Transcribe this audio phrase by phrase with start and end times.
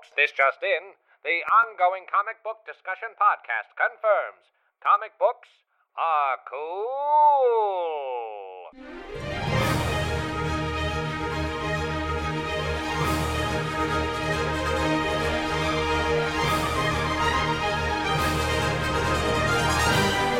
[0.00, 0.96] folks, this just in.
[1.24, 4.48] The ongoing comic book discussion podcast confirms
[4.80, 5.48] comic books
[5.96, 7.50] are cool.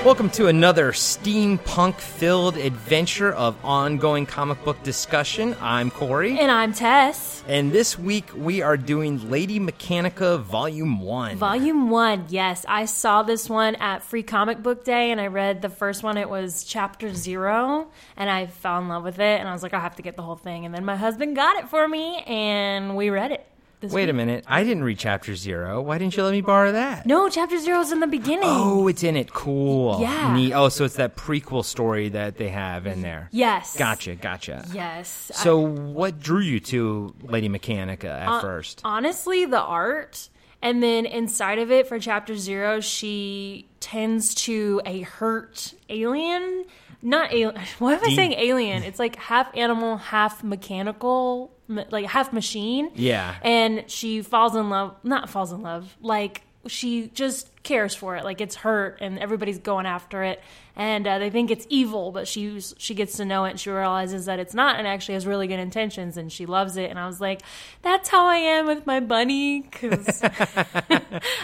[0.02, 5.54] Welcome to another steampunk filled adventure of ongoing comic book discussion.
[5.60, 6.38] I'm Corey.
[6.38, 7.44] And I'm Tess.
[7.46, 11.36] And this week we are doing Lady Mechanica Volume 1.
[11.36, 12.64] Volume 1, yes.
[12.66, 16.16] I saw this one at Free Comic Book Day and I read the first one.
[16.16, 17.90] It was chapter zero.
[18.16, 19.38] And I fell in love with it.
[19.38, 20.64] And I was like, I have to get the whole thing.
[20.64, 23.46] And then my husband got it for me and we read it.
[23.80, 24.44] This Wait a minute.
[24.46, 25.80] I didn't read Chapter 0.
[25.82, 27.06] Why didn't you let me borrow that?
[27.06, 28.44] No, chapter zero is in the beginning.
[28.44, 29.32] Oh, it's in it.
[29.32, 29.98] Cool.
[30.00, 30.34] Yeah.
[30.34, 30.52] Neat.
[30.52, 33.28] Oh, so it's that prequel story that they have in there.
[33.32, 33.76] Yes.
[33.76, 34.66] Gotcha, gotcha.
[34.72, 35.30] Yes.
[35.34, 38.80] So, what drew you to Lady Mechanica at Uh, first?
[38.84, 40.28] honestly the art
[40.62, 46.64] and then inside of it for chapter zero she tends to a hurt alien
[47.02, 48.82] not alien why am i De- saying alien?
[48.82, 52.90] It's like half animal half mechanical like half machine.
[52.94, 53.34] Yeah.
[53.42, 58.24] and she falls in love not falls in love like she just cares for it.
[58.24, 60.42] Like it's hurt and everybody's going after it
[60.80, 63.68] and uh, they think it's evil but she she gets to know it and she
[63.70, 66.98] realizes that it's not and actually has really good intentions and she loves it and
[66.98, 67.42] i was like
[67.82, 71.02] that's how i am with my bunny because i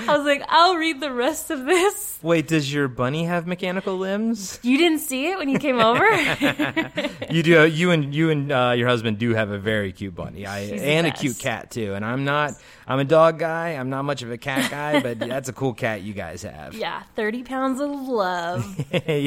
[0.09, 4.59] was like i'll read the rest of this Wait, does your bunny have mechanical limbs?
[4.63, 6.05] you didn't see it when you came over
[7.31, 7.67] You do.
[7.67, 11.07] You and you and uh, your husband do have a very cute bunny, I, and
[11.07, 11.95] a cute cat too.
[11.95, 12.53] And I'm not.
[12.87, 13.71] I'm a dog guy.
[13.71, 16.75] I'm not much of a cat guy, but that's a cool cat you guys have.
[16.75, 18.65] yeah 30 pounds of love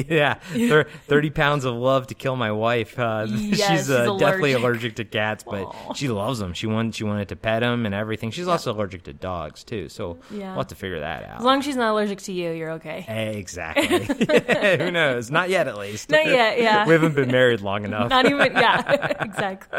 [0.08, 2.98] yeah, Thir- thirty pounds of love to kill my wife.
[2.98, 4.62] Uh, Yes, she's, uh, definitely allergic.
[4.92, 5.92] allergic to cats, but Aw.
[5.94, 6.52] she loves them.
[6.54, 8.30] She wanted she wanted to pet them and everything.
[8.30, 10.50] She's also allergic to dogs too, so Yeah.
[10.50, 11.38] we'll have to figure that out.
[11.38, 13.04] as long as she's not allergic to you you're okay
[13.38, 13.86] Exactly.
[14.78, 15.30] Who knows?
[15.30, 16.10] Not yet, at least.
[16.10, 16.86] Not yet, yeah.
[16.86, 18.08] we haven't been married long enough.
[18.10, 19.78] not even yeah exactly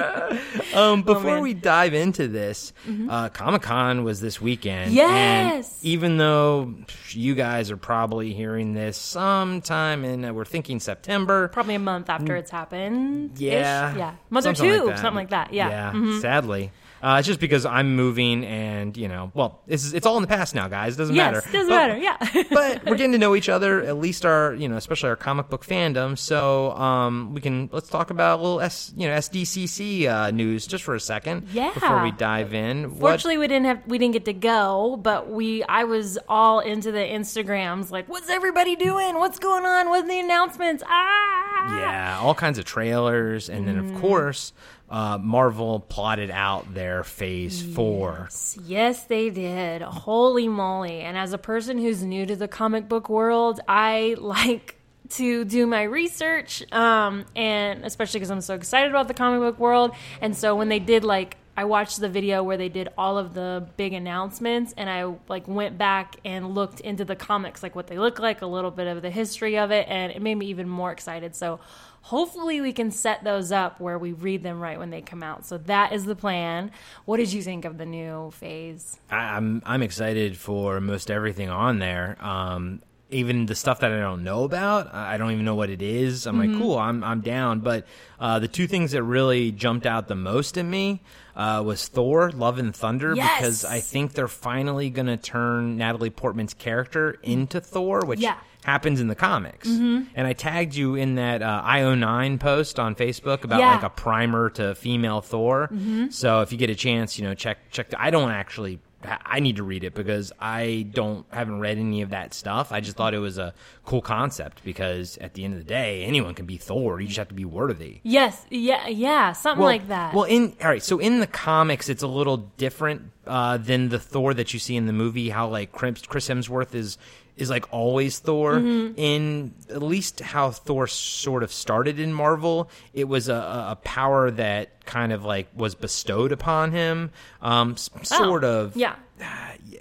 [0.73, 1.41] Um, before man.
[1.41, 2.73] we dive into this,
[3.09, 4.91] uh, Comic Con was this weekend.
[4.93, 5.77] Yes.
[5.81, 6.73] And even though
[7.09, 11.47] you guys are probably hearing this sometime in, uh, we're thinking September.
[11.49, 13.39] probably a month after it's happened.
[13.39, 13.95] Yeah.
[13.95, 15.53] yeah, month or something two, like something like that.
[15.53, 16.19] Yeah, Mm-hmm.
[16.19, 16.71] Sadly.
[17.03, 20.27] Uh, it's just because I'm moving and, you know, well, it's, it's all in the
[20.27, 20.93] past now, guys.
[20.93, 21.51] It doesn't yes, matter.
[21.51, 21.97] doesn't But- matter.
[21.97, 25.15] Yeah, but we're getting to know each other, at least our, you know, especially our
[25.15, 26.15] comic book fandom.
[26.15, 30.67] So um, we can let's talk about a little S, you know, SDCC uh, news
[30.67, 31.47] just for a second.
[31.51, 31.73] Yeah.
[31.73, 35.27] Before we dive in, What- Fortunately, we didn't have we didn't get to go, but
[35.27, 37.89] we I was all into the Instagrams.
[37.89, 39.15] Like, what's everybody doing?
[39.17, 39.89] What's going on?
[39.91, 40.83] What's the announcements?
[40.87, 43.93] Ah, yeah, all kinds of trailers, and then Mm.
[43.93, 44.53] of course,
[44.89, 48.29] uh, Marvel plotted out their Phase Four.
[48.65, 49.81] Yes, they did.
[49.81, 51.01] Holy moly.
[51.01, 54.77] And as a person who's new to the comic book world, I like
[55.11, 59.59] to do my research, um, and especially because I'm so excited about the comic book
[59.59, 59.91] world.
[60.21, 63.33] And so when they did like, I watched the video where they did all of
[63.33, 67.87] the big announcements, and I like went back and looked into the comics, like what
[67.87, 70.47] they look like, a little bit of the history of it, and it made me
[70.47, 71.35] even more excited.
[71.35, 71.59] So
[72.01, 75.45] hopefully we can set those up where we read them right when they come out.
[75.45, 76.71] So that is the plan.
[77.05, 78.97] What did you think of the new phase?
[79.09, 82.17] I'm I'm excited for most everything on there.
[82.21, 82.81] Um,
[83.11, 86.25] even the stuff that I don't know about, I don't even know what it is.
[86.27, 86.51] I'm Mm-hmm.
[86.53, 87.59] like, cool, I'm I'm down.
[87.59, 87.85] But
[88.19, 91.01] uh, the two things that really jumped out the most at me
[91.35, 93.37] uh, was Thor: Love and Thunder, Yes!
[93.39, 98.19] because I think they're finally gonna turn Natalie Portman's character into Thor, which.
[98.19, 98.37] Yeah.
[98.63, 100.09] Happens in the comics, Mm-hmm.
[100.13, 103.71] and I tagged you in that uh, IO9 post on Facebook about Yeah.
[103.73, 105.67] like a primer to female Thor.
[106.11, 107.89] So if you get a chance, you know, check check.
[107.89, 108.79] The, I don't actually.
[109.05, 112.71] I need to read it because I don't haven't read any of that stuff.
[112.71, 113.53] I just thought it was a
[113.85, 116.99] cool concept because at the end of the day, anyone can be Thor.
[116.99, 117.99] You just have to be worthy.
[118.03, 120.13] Yes, yeah, yeah, something like that.
[120.13, 123.99] Well, in all right, so in the comics, it's a little different uh, than the
[123.99, 125.29] Thor that you see in the movie.
[125.29, 126.97] How like Chris Hemsworth is
[127.37, 128.55] is like always Thor.
[128.55, 128.93] Mm-hmm.
[128.97, 134.31] In at least how Thor sort of started in Marvel, it was a, a power
[134.31, 137.11] that kind of like was bestowed upon him,
[137.41, 138.73] um, s- sort of.
[138.75, 138.95] Oh, yeah.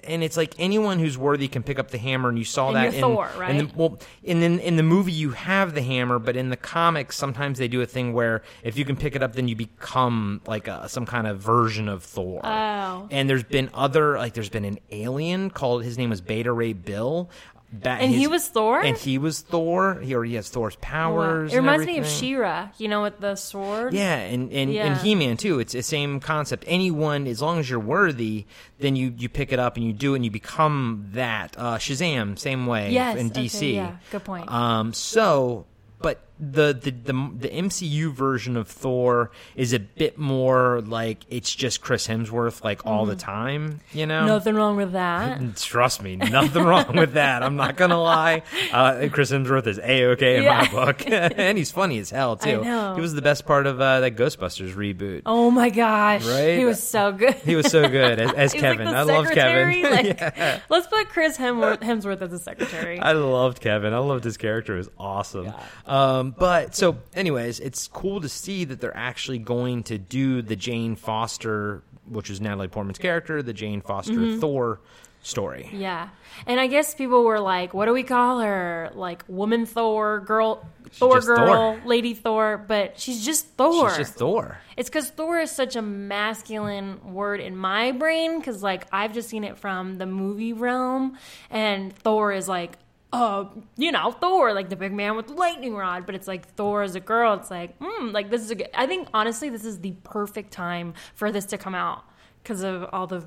[0.04, 2.76] And it's like anyone who's worthy can pick up the hammer, and you saw And
[2.76, 3.58] that in Thor, in right?
[3.58, 7.16] the, well, and then in the movie you have the hammer, but in the comics
[7.16, 10.40] sometimes they do a thing where if you can pick it up, then you become
[10.46, 12.40] like a, some kind of version of Thor.
[12.44, 13.08] Oh.
[13.10, 16.72] And there's been other like there's been an alien called his name was Beta Ray
[16.72, 17.31] Bill.
[17.72, 18.81] That And he was Thor?
[18.81, 20.00] and he was Thor.
[20.00, 20.81] He already has Thor's Wow.
[20.81, 21.52] powers.
[21.52, 22.06] It and reminds me of.
[22.06, 23.93] She-Ra, you know, with the sword.
[23.94, 24.87] Yeah, and and, Yeah.
[24.87, 25.61] and He Man too.
[25.61, 26.64] It's the same concept.
[26.67, 28.46] Anyone, as long as you're worthy,
[28.81, 31.55] then you you pick it up and you do it and you become that.
[31.56, 32.90] Uh, Shazam, same way.
[32.93, 33.75] Yes, in okay, DC.
[33.75, 34.50] yeah, good point.
[34.50, 35.66] Um, so,
[36.00, 41.54] but the, the the the MCU version of Thor is a bit more like it's
[41.54, 43.81] just Chris Hemsworth like all the time.
[43.92, 45.56] You know, Nothing wrong with that.
[45.56, 47.42] Trust me, nothing wrong with that.
[47.42, 48.42] I'm not gonna lie.
[48.72, 52.62] Uh, Chris Hemsworth is a okay in my book, and he's funny as hell too.
[52.94, 55.22] He was the best part of uh, that Ghostbusters reboot.
[55.26, 56.58] Oh my gosh, Right?
[56.58, 57.34] he was so good.
[57.34, 58.87] He was so good as, as Kevin.
[58.87, 59.82] Like I love Kevin.
[59.82, 62.98] Like, Let's put Chris Hemsworth, Hemsworth as a secretary.
[62.98, 63.92] I loved Kevin.
[63.92, 64.75] I loved his character.
[64.75, 65.52] It was awesome.
[65.87, 70.56] Um, but so, anyways, it's cool to see that they're actually going to do the
[70.56, 74.41] Jane Foster, which is Natalie Portman's character, the Jane Foster Mm-hmm.
[74.41, 74.81] Thor
[75.23, 75.69] story.
[75.73, 76.09] yeah,
[76.47, 78.91] and I guess people were like, "What do we call her?
[78.94, 81.47] Like woman Thor, girl Thor, girl,
[81.77, 81.82] Thor.
[81.85, 83.91] lady Thor?" But she's just Thor.
[83.91, 84.56] She's just Thor.
[84.79, 89.29] It's because Thor is such a masculine word in my brain because, like, I've just
[89.29, 91.19] seen it from the movie realm,
[91.50, 92.79] and Thor is like,
[93.12, 93.45] uh,
[93.77, 96.07] you know, Thor, like the big man with the lightning rod.
[96.07, 97.35] But it's like Thor as a girl.
[97.35, 98.71] It's like, hmm, like this is a good.
[98.75, 102.05] I think honestly, this is the perfect time for this to come out
[102.43, 103.25] because of all the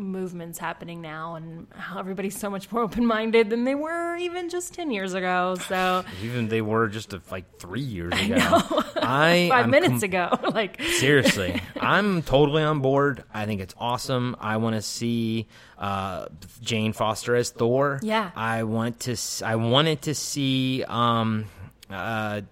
[0.00, 4.74] movements happening now and how everybody's so much more open-minded than they were even just
[4.74, 8.36] 10 years ago so Even they were just a, like three years ago.
[8.96, 13.24] I, 5 I'm minutes com- ago like Seriously, I'm totally on board.
[13.32, 14.36] I think it's awesome.
[14.40, 15.46] I want to see
[15.78, 16.26] uh,
[16.60, 18.00] Jane Foster as Thor.
[18.02, 18.30] Yeah.
[18.36, 19.12] I want to.
[19.12, 21.46] s- I wanted to see um,
[21.88, 22.42] uh,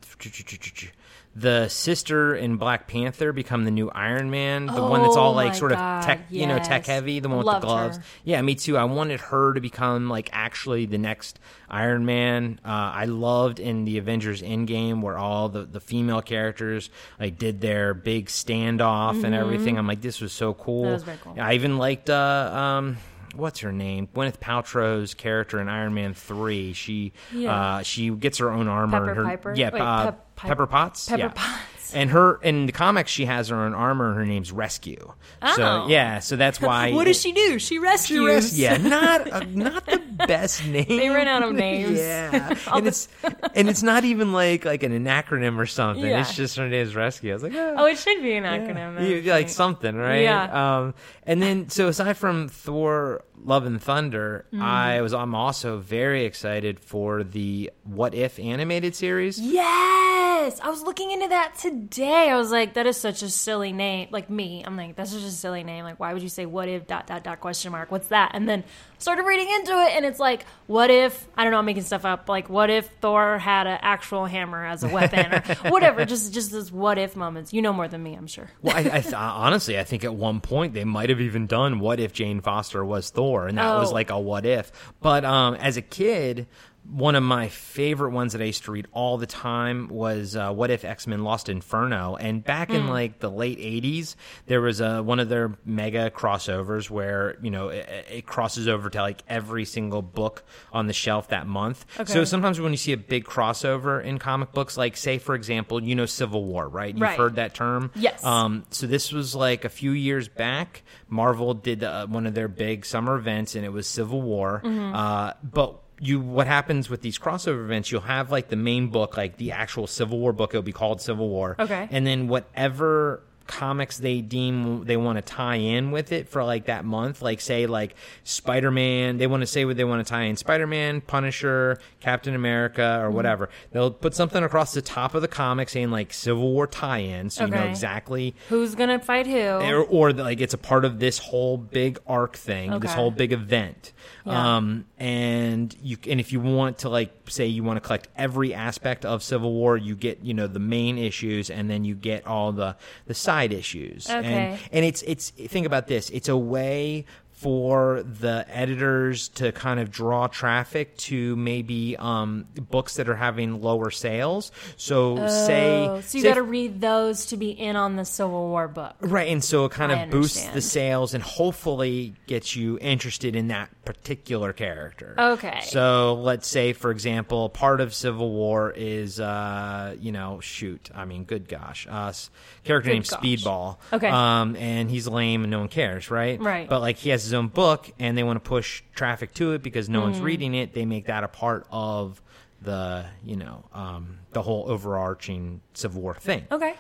[1.39, 4.67] the sister in Black Panther become the new Iron Man.
[4.67, 7.21] The one that's all Oh like sort of God, tech, you know, tech heavy.
[7.21, 7.97] The one with Loved the gloves.
[7.99, 8.03] her.
[8.25, 8.77] Yeah, me too.
[8.77, 11.39] I wanted her to become like actually the next
[11.69, 12.61] Iron Man.
[12.65, 16.91] Uh, I loved in the Avengers Endgame where all the, the female characters
[17.21, 19.79] like did their big standoff and everything.
[19.79, 20.85] I'm like, this was so cool.
[20.85, 20.93] Mm-hmm.
[20.95, 21.35] Was very cool.
[21.39, 22.97] I even liked uh, um,
[23.35, 24.09] what's her name?
[24.15, 26.73] Gwyneth Paltrow's character in Iron Man Three.
[26.73, 27.55] She Yeah.
[27.77, 28.99] uh, she gets her own armor.
[28.99, 29.55] Pepper and her, Piper?
[29.57, 31.09] Yeah, Wait, uh, Pep- Pep- Pepper Potts.
[31.09, 31.29] Pepper yeah.
[31.35, 31.78] Potts.
[31.95, 34.15] And her in the comics, she has her own armor.
[34.15, 35.13] Her name's Rescue.
[35.55, 35.87] So Oh.
[35.89, 36.93] yeah, so that's why.
[36.95, 40.87] what does she do she rescues Res- yeah, not uh, not the best name.
[40.89, 41.99] They ran out of names.
[41.99, 43.09] yeah, and it's
[43.55, 46.05] and it's not even like like an acronym or something.
[46.05, 46.21] Yeah.
[46.21, 47.31] It's just her name's Rescue.
[47.31, 50.23] I was like, oh, oh it should be an acronym you, like something, right?
[50.23, 50.79] Yeah.
[50.79, 50.95] Um,
[51.25, 54.63] and then so aside from Thor: Love and Thunder, Mm-hmm.
[54.63, 59.39] I was I'm also very excited for the What If animated series.
[59.39, 62.31] Yes, I was looking into that today.
[62.31, 64.09] I was like, that is such a silly name.
[64.11, 65.85] Like me, I'm like, that's just a silly name.
[65.85, 67.91] Like, why would you say what if dot dot dot question mark?
[67.91, 68.31] What's that?
[68.35, 68.65] And then
[68.99, 72.05] started reading into it, and it's like, what if I don't know, I'm making stuff
[72.05, 72.29] up.
[72.29, 76.05] Like, what if Thor had an actual hammer as a weapon or whatever?
[76.05, 77.53] just just those what if moments.
[77.53, 78.51] You know more than me, I'm sure.
[78.63, 81.81] Well, I, I th- honestly, I think at one point they might have even done
[81.81, 83.95] "What if Jane Foster was Thor?" and that was Oh.
[83.95, 84.71] like a "What if."
[85.01, 86.47] But um, as a kid,
[86.91, 90.53] one of my favorite ones that I used to read all the time was uh,
[90.53, 92.77] "What if X Men Lost Inferno?" And back Hmm.
[92.77, 97.51] in like the late '80s, there was a one of their mega crossovers where you
[97.51, 101.85] know it, it crosses over to like every single book on the shelf that month.
[102.07, 105.83] So sometimes when you see a big crossover in comic books, like say for example,
[105.83, 106.95] you know Civil War, right?
[106.95, 107.19] You've Right.
[107.19, 107.91] heard that term.
[107.95, 108.25] Yes.
[108.25, 110.83] Um, so this was like a few years back.
[111.09, 114.63] Marvel did uh, one of their big summer events, and it was Civil War.
[114.65, 114.95] Mm-hmm.
[114.95, 117.91] Uh, but you, what happens with these crossover events?
[117.91, 120.51] You'll have like the main book, like the actual Civil War book.
[120.51, 121.57] It'll be called Civil War.
[121.59, 121.89] Okay.
[121.91, 126.67] And then whatever comics they deem they want to tie in with it for like
[126.67, 130.25] that month like say like spider-man they want to say what they want to tie
[130.25, 133.05] in spider-man punisher captain america Mm-hmm.
[133.07, 136.67] or whatever they'll put something across the top of the comic saying like civil war
[136.67, 139.41] tie-in so you know exactly Who's gonna fight who?
[139.41, 143.33] or, or like it's a part of this whole big arc thing, this whole big
[143.33, 143.93] event.
[144.25, 144.57] Yeah.
[144.57, 148.55] Um, and you and if you want to like say you want to collect every
[148.55, 152.27] aspect of Civil War, you get you know the main issues, and then you get
[152.27, 154.09] all the the side issues.
[154.09, 154.25] Okay.
[154.25, 156.11] And and it's it's think about this.
[156.11, 157.05] It's a way
[157.39, 163.63] for the editors to kind of draw traffic to maybe um, books that are having
[163.63, 164.51] lower sales.
[164.77, 168.49] So say, Oh, so you got to read those to be in on the Civil
[168.49, 168.97] War book.
[169.01, 173.49] Right, and so it kind of boosts the sales and hopefully gets you interested in
[173.49, 175.15] that particular character.
[175.17, 175.61] Okay.
[175.63, 181.05] So let's say, for example, part of Civil War is, uh, you know, shoot, I
[181.05, 182.31] mean, good gosh, us
[182.65, 183.21] character Good named gosh.
[183.21, 183.77] Speedball.
[183.93, 184.09] Okay.
[184.09, 186.41] Um, and he's lame and no one cares, right?
[186.41, 186.69] Right.
[186.69, 189.63] But like he has his own book and they want to push traffic to it
[189.63, 190.05] because no Mm.
[190.05, 192.21] one's reading it, they make that a part of
[192.61, 196.47] the you know um, the whole overarching Civil War thing.
[196.51, 196.75] Okay.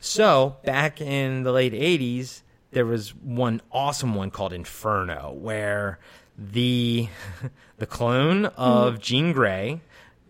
[0.00, 2.42] So back in the late '80s,
[2.72, 5.98] there was one awesome one called Inferno, where
[6.38, 7.08] the
[7.78, 9.80] the clone of Jean Grey.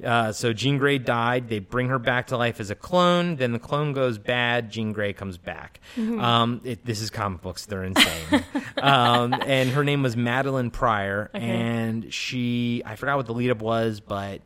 [0.02, 1.48] Uh, so Jean Grey died.
[1.48, 3.36] They bring her back to life as a clone.
[3.36, 4.70] Then the clone goes bad.
[4.70, 5.80] Jean Grey comes back.
[5.96, 8.44] Um, it, this is comic books; they're insane.
[8.82, 14.00] um, and her name was Madelyne Pryor, and she—I forgot what the lead up was,
[14.00, 14.40] but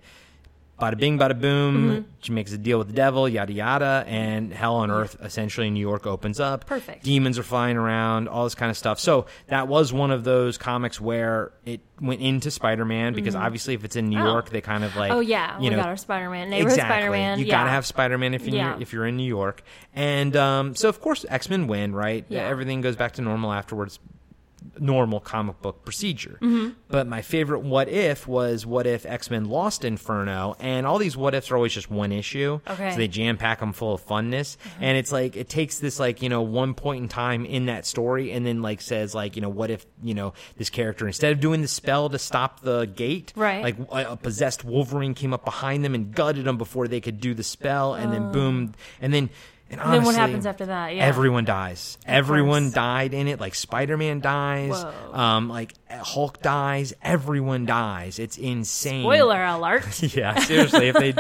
[0.81, 1.77] bada bing, bada boom.
[1.91, 2.11] Mm-hmm.
[2.21, 5.75] She makes a deal with the devil, yada yada, and hell on earth, essentially, in
[5.75, 6.67] New York opens up.
[6.67, 7.05] Perfect.
[7.05, 8.99] Demons are flying around, all this kind of stuff.
[8.99, 13.75] So that was one of those comics where it went into Spider Man because obviously,
[13.75, 14.25] if it's in New Oh.
[14.25, 16.73] York, they kind of like Oh yeah, you we know got our Spider Man, neighborhood
[16.79, 16.97] exactly.
[16.97, 17.39] Spider Man.
[17.39, 17.53] You yeah.
[17.59, 18.77] gotta have Spider Man if you're Yeah.
[18.81, 19.63] if you're in New York,
[19.95, 22.25] and um, so of course X Men win, right?
[22.29, 22.47] Yeah.
[22.49, 23.99] Everything goes back to normal afterwards.
[24.79, 26.39] Normal comic book procedure.
[26.41, 26.71] Mm-hmm.
[26.89, 31.17] But my favorite what if was what if X Men lost Inferno, and all these
[31.17, 32.61] what ifs are always just one issue.
[32.67, 32.91] Okay.
[32.91, 36.23] So they jam pack them full of funness, and it's like it takes this like
[36.23, 39.43] you know one point in time in that story, and then like says like you
[39.43, 42.87] know what if you know this character instead of doing the spell to stop the
[42.87, 43.63] gate, Right.
[43.63, 47.21] Like a, a possessed Wolverine came up behind them and gutted them before they could
[47.21, 49.31] do the spell, and then boom, and then.
[49.71, 49.81] And.
[49.81, 50.95] And then what happens after that?
[50.95, 51.05] Yeah.
[51.05, 51.99] Everyone dies.
[52.07, 52.75] Everyone course.
[52.75, 53.41] died in it.
[53.41, 54.85] Like Spider Man dies.
[55.13, 56.95] Um, like Hulk dies.
[57.03, 58.19] Everyone dies.
[58.19, 59.03] It's insane.
[59.03, 60.03] Spoiler alert.
[60.03, 60.89] Yeah, seriously.
[60.89, 61.15] if they,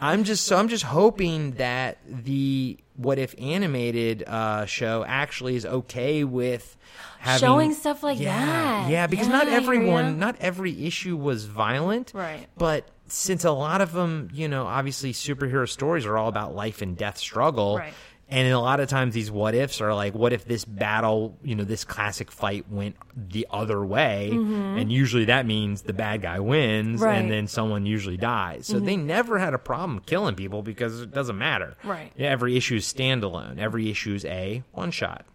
[0.00, 5.66] I'm just so I'm just hoping that the what if animated uh, show actually is
[5.66, 6.76] okay with
[7.18, 8.90] having Showing stuff like yeah, that.
[8.90, 12.46] Yeah, because Yeah, not everyone, not every issue was violent, Right.
[12.56, 16.82] But since a lot of them, you know, obviously superhero stories are all about life
[16.82, 17.94] and death struggle, Right.
[18.32, 21.56] And a lot of times these what ifs are like, what if this battle, you
[21.56, 24.30] know, this classic fight went the other way?
[24.30, 27.04] And usually that means the bad guy wins Mm-hmm.
[27.04, 27.10] Right.
[27.14, 27.22] Mm-hmm.
[27.22, 28.68] and then someone usually dies.
[28.68, 31.76] So they never had a problem killing people because it doesn't matter.
[31.82, 32.12] Right.
[32.16, 33.58] Every issue is standalone.
[33.58, 35.26] Every issue is a one shot.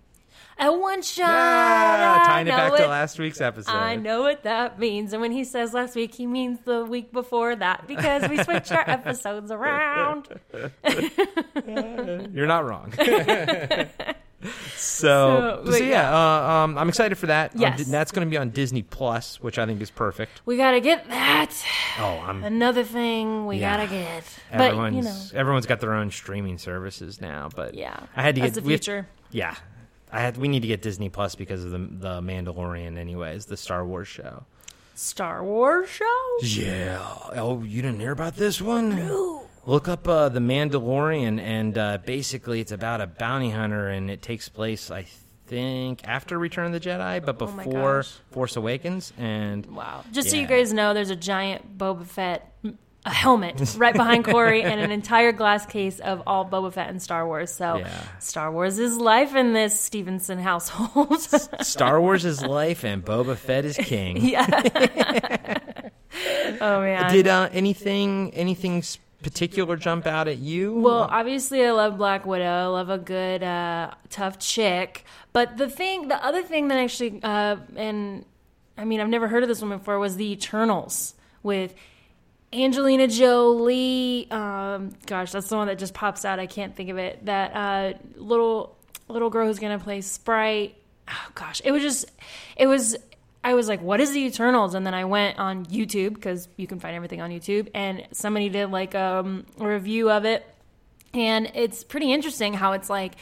[0.57, 1.25] A one shot.
[1.27, 3.71] Ah, I tying it back to last week's episode.
[3.73, 5.11] I know what that means.
[5.11, 8.71] And when he says last week, he means the week before that because we switch
[8.71, 10.29] our episodes around.
[12.33, 12.93] You're not wrong.
[14.75, 17.51] so, So, so, yeah, uh, um, I'm excited for that.
[17.55, 17.83] Yes.
[17.85, 20.41] Di- that's going to be on Disney Plus, which I think is perfect.
[20.45, 21.51] We got to get that.
[21.99, 22.43] Oh, I'm.
[22.43, 23.77] Another thing we Yeah.
[23.77, 24.23] got to get.
[24.51, 27.99] Everyone's But, you know, everyone's got their own streaming services now, but Yeah.
[28.15, 29.07] I had to That's get the we future.
[29.31, 29.55] yeah,
[30.11, 30.37] I had.
[30.37, 34.07] We need to get Disney Plus because of the the Mandalorian, anyways, the Star Wars
[34.07, 34.43] show.
[34.93, 36.37] Star Wars show?
[36.41, 36.99] Yeah.
[37.35, 38.95] Oh, you didn't hear about this one?
[38.95, 39.47] No.
[39.65, 44.21] Look up uh, the Mandalorian, and uh, basically it's about a bounty hunter, and it
[44.21, 45.05] takes place, I
[45.47, 48.11] think, after Return of the Jedi, but Oh before gosh.
[48.31, 49.11] Force Awakens.
[49.17, 50.03] And Wow.
[50.11, 52.53] Just so you guys know, there's a giant Boba Fett
[53.05, 57.01] a helmet right behind Corey and an entire glass case of all Boba Fett and
[57.01, 57.51] Star Wars.
[57.51, 58.01] So Yeah.
[58.19, 61.21] Star Wars is life in this Stevenson household.
[61.61, 64.17] Star Wars is life, and Boba Fett is king.
[64.25, 64.47] yeah.
[66.61, 67.11] oh man.
[67.11, 68.83] Did uh, anything anything
[69.21, 70.73] particular jump out at you?
[70.79, 72.45] Well, obviously, I love Black Widow.
[72.45, 75.03] I love a good, uh, tough chick.
[75.33, 78.25] But the thing, the other thing that actually, uh, and
[78.77, 81.73] I mean, I've never heard of this one before, was the Eternals with
[82.55, 84.29] Angelina Jolie.
[84.31, 86.39] Um, gosh, that's the one that just pops out.
[86.39, 87.25] I can't think of it.
[87.25, 88.75] That uh, little
[89.07, 90.75] little girl who's gonna play Sprite.
[91.07, 92.05] Oh gosh, it was just,
[92.55, 92.95] it was.
[93.43, 96.65] I was like, "What is the Eternals?" And then I went on YouTube because you
[96.65, 100.45] can find everything on YouTube, and somebody did like um, a review of it,
[101.13, 103.13] and it's pretty interesting how it's like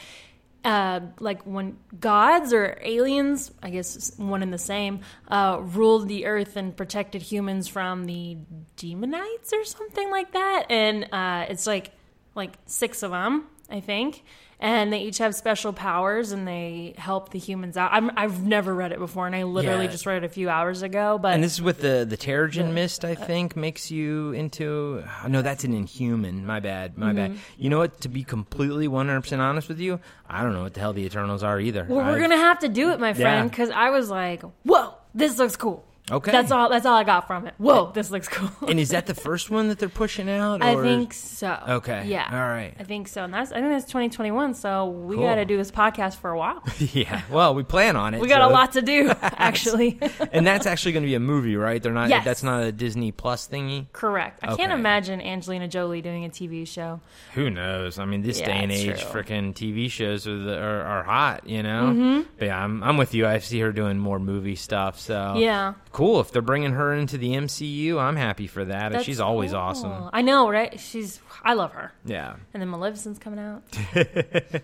[0.64, 6.26] uh, like when gods or aliens, I guess one and the same, uh, ruled the
[6.26, 8.38] earth and protected humans from the
[8.76, 10.66] demonites or something like that.
[10.70, 11.92] And uh, it's like
[12.34, 14.24] like six of them, I think.
[14.64, 17.90] And they each have special powers and they help the humans out.
[17.92, 19.90] I'm, I've never read it before, and I literally Yeah.
[19.90, 21.18] just read it a few hours ago.
[21.20, 23.04] But and this is with the the Terrigen mist.
[23.04, 25.04] I think makes you into.
[25.22, 26.46] oh, No, that's an Inhuman.
[26.46, 26.96] My bad.
[26.96, 27.16] My Mm-hmm.
[27.16, 27.36] bad.
[27.58, 28.00] You know what?
[28.00, 30.94] To be completely one hundred percent honest with you, I don't know what the hell
[30.94, 31.84] the Eternals are either.
[31.86, 33.48] well, we're gonna have to do it, my friend, Yeah.
[33.50, 36.30] because I was like, "Whoa, this looks cool." Okay.
[36.32, 36.68] That's all.
[36.68, 37.54] That's all I got from it.
[37.56, 38.68] Whoa, this looks cool.
[38.68, 40.62] And is that the first one that they're pushing out?
[40.62, 41.58] I think so.
[41.66, 42.04] Okay.
[42.08, 42.28] Yeah.
[42.30, 42.74] All right.
[42.78, 43.24] I think so.
[43.24, 44.52] And that's I think that's 2021.
[44.52, 45.24] So we Cool.
[45.24, 46.62] got to do this podcast for a while.
[46.92, 47.22] Yeah.
[47.30, 48.20] Well, we plan on it.
[48.20, 49.98] We got a lot to do, actually.
[50.32, 51.82] And that's actually going to be a movie, right?
[51.82, 52.10] They're not.
[52.10, 52.24] Yes.
[52.24, 53.86] That's not a Disney Plus thingy.
[53.92, 54.40] Correct.
[54.42, 57.00] I can't imagine Angelina Jolie doing a TV show.
[57.32, 57.98] Who knows?
[57.98, 61.48] I mean, this Yeah, day and age, freaking TV shows are, the, are are hot.
[61.48, 61.86] You know.
[61.86, 62.22] Mm-hmm.
[62.38, 63.26] But yeah, I'm I'm with you.
[63.26, 65.00] I see her doing more movie stuff.
[65.00, 65.74] So Yeah.
[65.94, 66.20] Cool.
[66.20, 68.92] If they're bringing her into the MCU, I'm happy for that.
[68.92, 69.60] That's She's always cool.
[69.60, 70.10] awesome.
[70.12, 70.78] I know, right?
[70.78, 71.20] She's.
[71.42, 71.92] I love her.
[72.04, 72.36] Yeah.
[72.52, 73.62] And then Maleficent's coming out.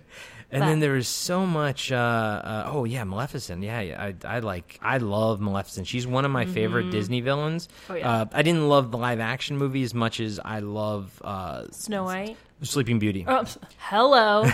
[0.52, 1.92] And But- then there is so much.
[1.92, 3.62] Uh, uh, oh yeah, Maleficent.
[3.62, 4.80] Yeah, yeah, I, I like.
[4.82, 5.86] I love Maleficent.
[5.86, 7.68] She's one of my favorite Disney villains.
[7.88, 8.22] Oh, yeah.
[8.22, 12.02] uh, I didn't love the live action movie as much as I love uh, Snow
[12.02, 12.36] White.
[12.62, 13.24] Sleeping Beauty.
[13.26, 13.44] Oh,
[13.78, 14.44] hello,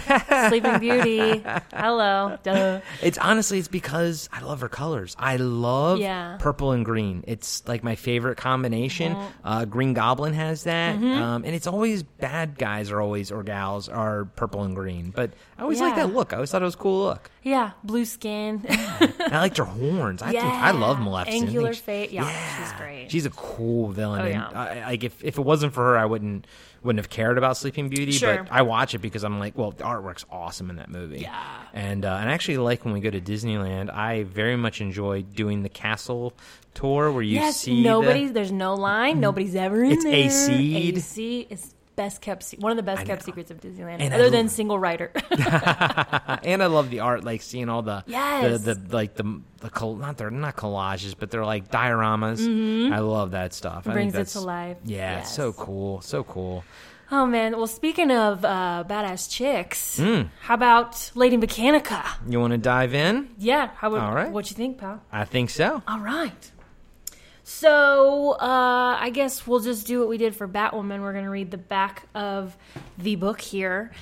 [0.49, 1.43] Sleeping Beauty.
[1.73, 2.81] Hello, duh.
[3.03, 5.17] It's honestly, it's because I love her colors.
[5.19, 6.27] I love Yeah.
[6.35, 6.43] Mm-hmm.
[6.43, 7.25] purple and green.
[7.27, 9.17] It's like my favorite combination.
[9.45, 13.89] Uh, green Goblin has that, um, and it's always bad guys are always or gals
[13.89, 15.11] are purple and green.
[15.11, 16.33] But I always like that look.
[16.33, 17.31] I always thought it was a cool look.
[17.43, 18.65] Yeah, blue skin.
[18.69, 20.23] I liked her horns.
[20.23, 21.05] I think I love Yeah.
[21.05, 21.45] Maleficent.
[21.45, 22.11] Angular face.
[22.13, 23.11] Yeah, she's great.
[23.11, 24.21] She's a cool villain.
[24.21, 24.49] Oh, and yeah.
[24.49, 26.47] I, like if, if it wasn't for her, I wouldn't
[26.87, 28.13] wouldn't have cared about Sleeping Beauty.
[28.13, 28.45] Sure.
[28.45, 31.21] But I watch it because I'm like, well, the artwork's awesome in that movie.
[31.21, 31.45] Yeah.
[31.75, 33.93] And uh, and I actually like when we go to Disneyland.
[33.93, 36.33] I very much enjoy doing the castle
[36.75, 38.29] tour where you yes, see nobody.
[38.29, 39.21] the, There's no line.
[39.21, 40.15] Nobody's ever in It's there.
[40.15, 40.97] AC'd.
[40.99, 42.51] AC is best kept.
[42.59, 45.11] One of the best kept secrets of Disneyland, And other lo- than single rider.
[45.31, 48.63] and I love the art, like seeing all the Yes.
[48.63, 52.93] the, the like the the col- not they're not collages, but they're like dioramas.
[52.93, 53.87] I love that stuff.
[53.89, 54.13] I think Mm-hmm.
[54.17, 54.77] Brings it to life.
[54.85, 56.65] Yeah, it's so cool, so cool.
[57.11, 57.57] oh man.
[57.57, 60.23] Well, speaking of uh, badass chicks, Hmm.
[60.43, 62.05] how about Lady Mechanica?
[62.29, 63.29] You want to dive in?
[63.39, 63.71] Yeah.
[63.77, 64.31] How would, All right.
[64.31, 65.03] What you think, pal?
[65.13, 65.83] I think so.
[65.89, 66.53] All right.
[67.49, 71.01] So uh, I guess we'll just do what we did for Batwoman.
[71.01, 72.57] We're going to read the back of
[72.99, 73.93] the book here,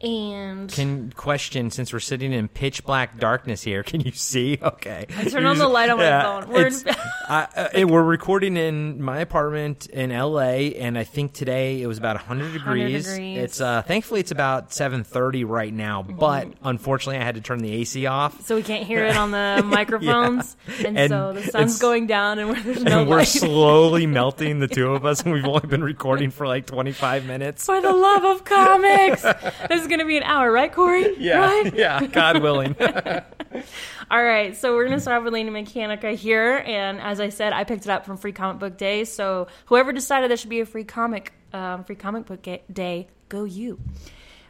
[0.00, 3.82] and Can question since we're sitting in pitch black darkness here?
[3.82, 4.58] Can you see?
[4.78, 5.06] Okay.
[5.16, 6.48] I turn on the light on my phone.
[6.50, 6.74] We're in-
[7.28, 11.86] I, uh, it- we're recording in my apartment in LA, and I think today it
[11.86, 13.06] was about 100 degrees.
[13.06, 13.38] degrees.
[13.38, 17.72] It's uh, thankfully it's about 7:30 right now, but unfortunately I had to turn the
[17.72, 18.40] AC off.
[18.44, 22.38] so we can't hear it on the microphones, and, And so the sun's going down,
[22.38, 25.82] and there's no and we're slowly melting, the two of us, and we've only been
[25.82, 27.64] recording for like 25 minutes.
[27.66, 29.22] For the love of comics,
[29.68, 31.16] this going to be an hour, right, Corey?
[31.38, 31.72] Right?
[31.74, 32.76] yeah, God willing.
[34.10, 37.64] All right, so we're gonna start with Lady Mechanica here, and as I said, I
[37.64, 39.04] picked it up from Free Comic Book Day.
[39.04, 43.44] So whoever decided there should be a free comic, um, free comic book day, go
[43.44, 43.78] you.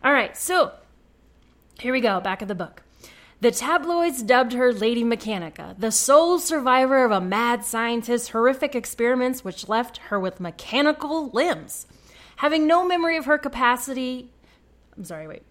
[0.05, 0.73] All right, so
[1.81, 2.83] here we go, back of the book.
[3.41, 9.45] The tabloids dubbed her Lady Mechanica, the sole survivor of a mad scientist's horrific experiments
[9.45, 11.87] which left her with mechanical limbs.
[12.37, 14.31] Having no memory of her capacity.
[14.99, 15.43] I'm sorry, wait.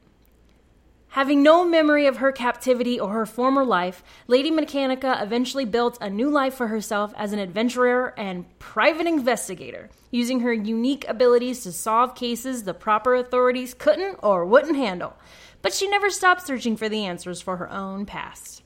[1.12, 6.10] Having no memory of her captivity or her former life, Lady Mechanica eventually built a
[6.10, 11.72] new life for herself as an adventurer and private investigator, using her unique abilities to
[11.72, 15.16] solve cases the proper authorities couldn't or wouldn't handle.
[15.62, 18.62] But she never stopped searching for the answers for her own past.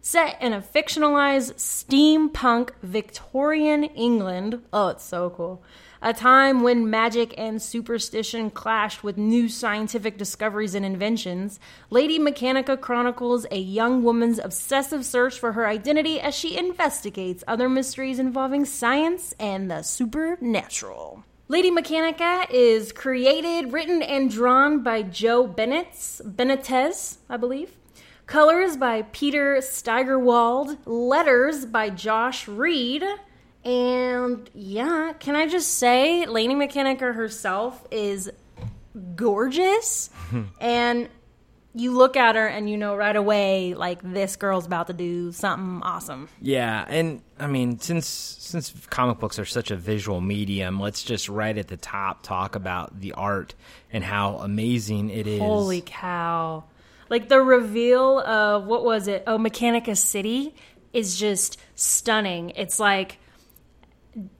[0.00, 4.62] Set in a fictionalized steampunk Victorian England.
[4.72, 5.62] Oh, it's so cool.
[6.00, 11.58] A time when magic and superstition clashed with new scientific discoveries and inventions,
[11.90, 17.68] Lady Mechanica chronicles a young woman's obsessive search for her identity as she investigates other
[17.68, 21.24] mysteries involving science and the supernatural.
[21.48, 27.72] Lady Mechanica is created, written, and drawn by Joe Bennett, Benitez, I believe.
[28.26, 30.76] Colors by Peter Steigerwald.
[30.86, 33.02] Letters by Josh Reed.
[33.64, 38.30] And yeah, can I just say, Lady Mechanica herself is
[39.16, 40.10] gorgeous.
[40.60, 41.08] and
[41.74, 45.32] you look at her and you know right away, like, this girl's about to do
[45.32, 46.28] something awesome.
[46.40, 51.28] Yeah, and I mean, since since comic books are such a visual medium, let's just
[51.28, 53.54] right at the top talk about the art
[53.92, 55.40] and how amazing it is.
[55.40, 56.64] Holy cow.
[57.10, 59.24] Like the reveal of what was it?
[59.26, 60.54] Oh, Mechanica City
[60.92, 62.50] is just stunning.
[62.50, 63.18] It's like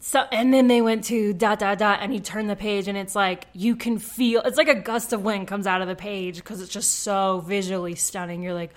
[0.00, 2.96] so and then they went to dot dot dot and you turn the page and
[2.96, 5.96] it's like you can feel it's like a gust of wind comes out of the
[5.96, 8.42] page because it's just so visually stunning.
[8.42, 8.72] You're like,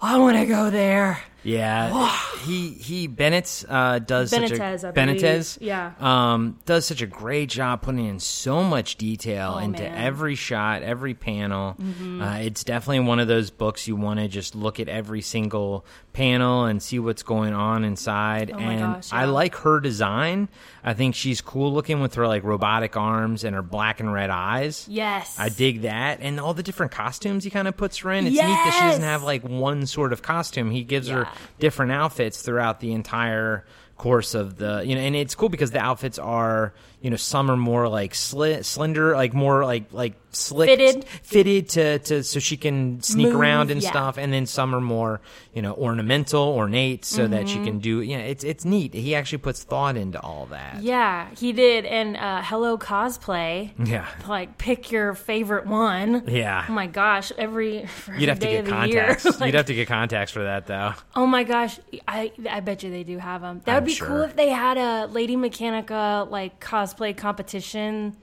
[0.00, 1.22] I want to go there.
[1.44, 2.10] Yeah,
[2.46, 4.92] he he Bennett uh, does Benitez, such a.
[4.98, 5.92] Benitez, Yeah.
[6.00, 9.94] um, does such a great job putting in so much detail Oh, into man.
[9.96, 11.74] every shot, every panel.
[11.80, 12.22] Mm-hmm.
[12.22, 15.84] Uh, it's definitely one of those books you want to just look at every single
[16.14, 18.50] panel and see what's going on inside.
[18.54, 20.48] Oh and gosh, I like her design.
[20.82, 24.30] I think she's cool looking with her like robotic arms and her black and red
[24.30, 24.86] eyes.
[24.88, 25.36] Yes.
[25.38, 28.26] I dig that, and all the different costumes he kind of puts her in.
[28.26, 30.70] It's neat that she doesn't have like one sort of costume.
[30.70, 31.33] He gives her Yeah.
[31.58, 33.64] Different outfits throughout the entire
[33.96, 37.50] course of the you know, and it's cool because the outfits are you know some
[37.50, 41.04] are more like sli- slender, like more like like slick, Fitted.
[41.22, 43.90] fitted to to so she can sneak Move, around and yeah.
[43.90, 45.20] stuff, and then some are more
[45.54, 47.64] you know ornamental, ornate, so that she Mm-hmm.
[47.64, 48.94] can do you know it's it's neat.
[48.94, 50.82] He actually puts thought into all that.
[50.82, 51.84] Yeah, he did.
[51.84, 53.70] And uh, Hello Cosplay.
[53.84, 54.06] Yeah.
[54.28, 56.24] Like, pick your favorite one.
[56.28, 56.64] Yeah.
[56.68, 59.24] Oh my gosh, every, for You'd every have to get contacts.
[59.40, 59.46] year.
[59.46, 60.94] You'd have to get contacts for that, though.
[61.14, 63.62] Oh my gosh, I I bet you they do have them.
[63.64, 64.08] That I'm would be sure.
[64.08, 68.16] cool if they had a Lady Mechanica like cosplay competition.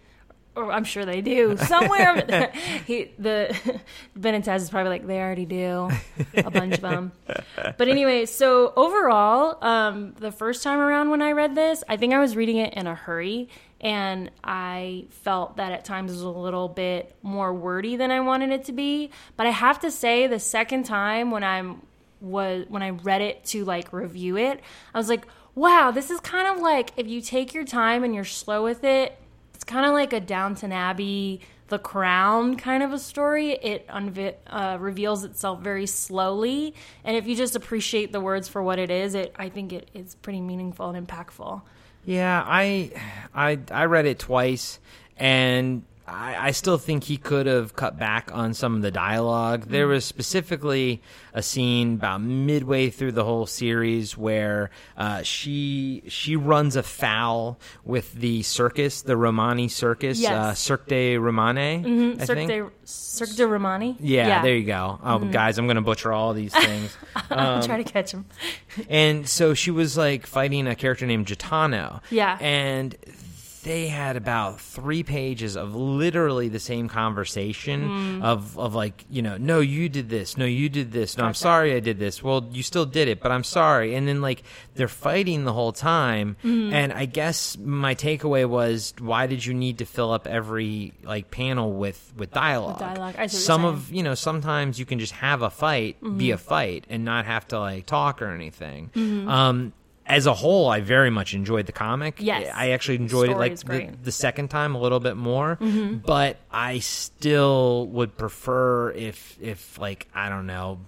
[0.56, 2.52] Or I'm sure they do somewhere.
[2.86, 3.56] he the
[4.20, 5.90] Benitez is probably like they already do
[6.36, 7.14] a bunch of them.
[7.56, 12.14] But anyway, so overall, um, the first time around when I read this, I think
[12.14, 13.48] I was reading it in a hurry,
[13.80, 18.20] and I felt that at times it was a little bit more wordy than I
[18.20, 19.10] wanted it to be.
[19.38, 21.82] But I have to say, the second time when I'm
[22.20, 24.60] was when I read it to like review it,
[24.94, 28.14] I was like, wow, this is kind of like if you take your time and
[28.14, 29.18] you're slow with it,
[29.62, 33.52] it's kind of like a Downton Abbey, The Crown kind of a story.
[33.52, 38.63] It unvi- uh, reveals itself very slowly, and if you just appreciate the words for
[38.63, 41.62] what it is, it I think it is pretty meaningful and impactful.
[42.06, 42.89] Yeah, I,
[43.36, 44.80] I, I read it twice,
[45.15, 49.68] and I, I still think he could have cut back on some of the dialogue.
[49.68, 51.02] There was specifically
[51.34, 58.14] a scene about midway through the whole series where uh, she she runs afoul with
[58.14, 60.32] the circus, the Romani circus, Yes.
[60.34, 62.20] uh, Cirque de Romane.
[62.20, 63.96] I Cirque de, Cirque de Romani.
[64.00, 65.00] Yeah, there you go.
[65.04, 66.98] Oh, guys, I'm gonna butcher all these things.
[67.30, 68.26] I'm trying to catch them.
[68.90, 72.02] And so she was like fighting a character named Gitano.
[72.10, 72.38] Yeah.
[72.42, 72.96] And
[73.63, 77.82] they had about three pages of literally the same conversation
[78.21, 78.24] Mm.
[78.24, 80.38] of, of like, you know, no, you did this.
[80.38, 81.17] No, you did this.
[81.17, 82.24] No, I'm sorry I did this.
[82.24, 83.95] Well, you still did it, but I'm sorry.
[83.95, 84.43] And then like
[84.76, 86.38] they're fighting the whole time.
[86.43, 86.74] Mm-hmm.
[86.74, 91.32] And I guess my takeaway was why did you need to fill up every like
[91.32, 92.80] panel with, with dialogue?
[92.80, 93.15] dialogue.
[93.17, 96.36] I see Some of you know, sometimes you can just have a fight be a
[96.36, 96.43] Mm-hmm.
[96.47, 98.89] fight and not have to like talk or anything.
[99.28, 99.74] Um,
[100.12, 102.15] as a whole, I very much enjoyed the comic.
[102.19, 102.52] Yes.
[102.56, 103.63] I actually enjoyed it like the.
[103.65, 104.04] Mm-hmm.
[104.04, 105.58] the second time a little bit more,
[106.06, 110.80] but I still would prefer if if like I don't know.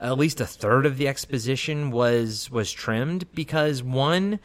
[0.00, 4.38] At least a third of the exposition was was trimmed because one,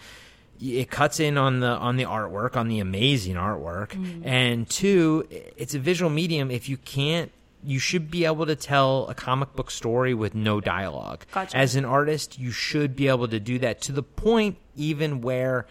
[0.61, 4.21] it cuts in on the on the artwork on the amazing artwork Mm.
[4.25, 7.31] and two it's a visual medium if you can't
[7.63, 11.57] you should be able to tell a comic book story with no dialogue Gotcha.
[11.57, 15.67] as an artist you should be able to do that to the point even where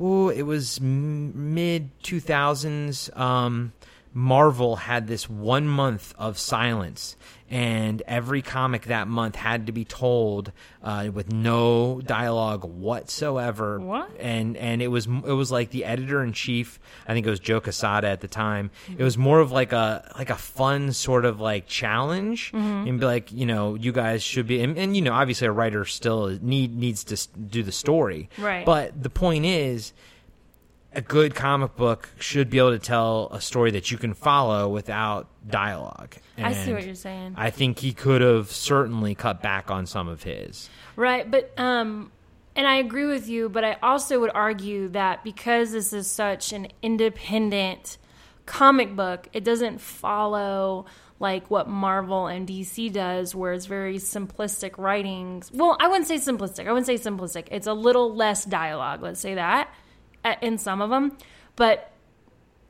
[0.00, 3.72] oh it was mid 2000s um
[4.16, 7.16] Marvel had this one month of silence,
[7.50, 13.78] and every comic that month had to be told uh, with no dialogue whatsoever.
[13.78, 14.10] What?
[14.18, 16.78] And and it was it was like the editor in chief.
[17.06, 18.70] I think it was Joe Quesada at the time.
[18.96, 23.06] It was more of like a like a fun sort of like challenge, and be
[23.06, 26.38] like, you know, you guys should be, and, and you know, obviously a writer still
[26.42, 28.64] need needs to do the story, Right.
[28.66, 29.92] But the point is
[30.96, 34.66] a good comic book should be able to tell a story that you can follow
[34.70, 36.16] without dialogue.
[36.38, 37.34] I see what you're saying.
[37.36, 40.70] I think he could have certainly cut back on some of his.
[40.96, 42.10] Right, but um
[42.56, 46.54] and I agree with you, but I also would argue that because this is such
[46.54, 47.98] an independent
[48.46, 50.86] comic book, it doesn't follow
[51.18, 55.50] like what Marvel and DC does where it's very simplistic writings.
[55.52, 56.66] Well, I wouldn't say simplistic.
[56.66, 57.48] I wouldn't say simplistic.
[57.50, 59.68] It's a little less dialogue, let's say that
[60.42, 61.16] in some of them,
[61.56, 61.90] but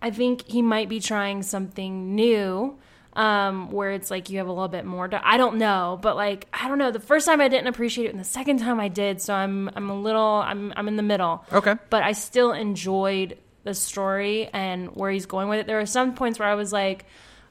[0.01, 2.79] I think he might be trying something new
[3.15, 5.09] um, where it's like you have a little bit more.
[5.09, 6.91] To, I don't know, but like I don't know.
[6.91, 9.23] The first time I didn't appreciate it, and the second time I did.
[9.23, 11.45] So I'm I'm a little I'm I'm in the middle.
[11.53, 11.75] Okay.
[11.91, 15.67] but I still enjoyed the story and where he's going with it.
[15.67, 17.07] There are some points where I was like,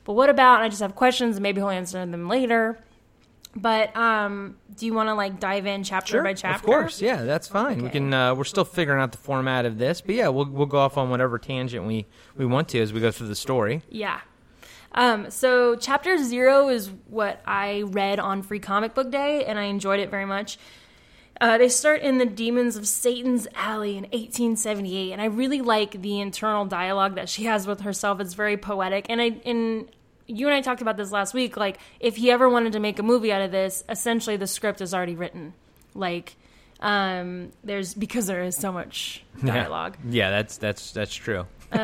[0.06, 0.58] but what about?
[0.58, 2.80] And I just have questions, and maybe he'll answer them later.
[3.56, 6.58] But um, do you want to like dive in chapter by chapter?
[6.58, 7.84] Of course, yeah, that's fine.
[7.84, 8.14] We can.
[8.14, 10.98] Uh, we're still figuring out the format of this, but yeah, we'll we'll go off
[10.98, 13.82] on whatever tangent we we want to as we go through the story.
[13.90, 14.20] Yeah.
[14.92, 19.64] Um, so chapter zero is what I read on Free Comic Book Day, and I
[19.64, 20.58] enjoyed it very much.
[21.40, 26.02] Uh, they start in the Demons of Satan's Alley in 1878, and I really like
[26.02, 28.22] the internal dialogue that she has with herself.
[28.22, 29.90] It's very poetic, and I and
[30.28, 31.58] you and I talked about this last week.
[31.58, 34.82] Like, if he ever wanted to make a movie out of this, essentially the script
[34.82, 35.54] is already written.
[35.94, 36.36] Like,
[36.80, 39.98] um, there's because there is so much dialogue.
[40.10, 41.46] Yeah, that's that's that's true.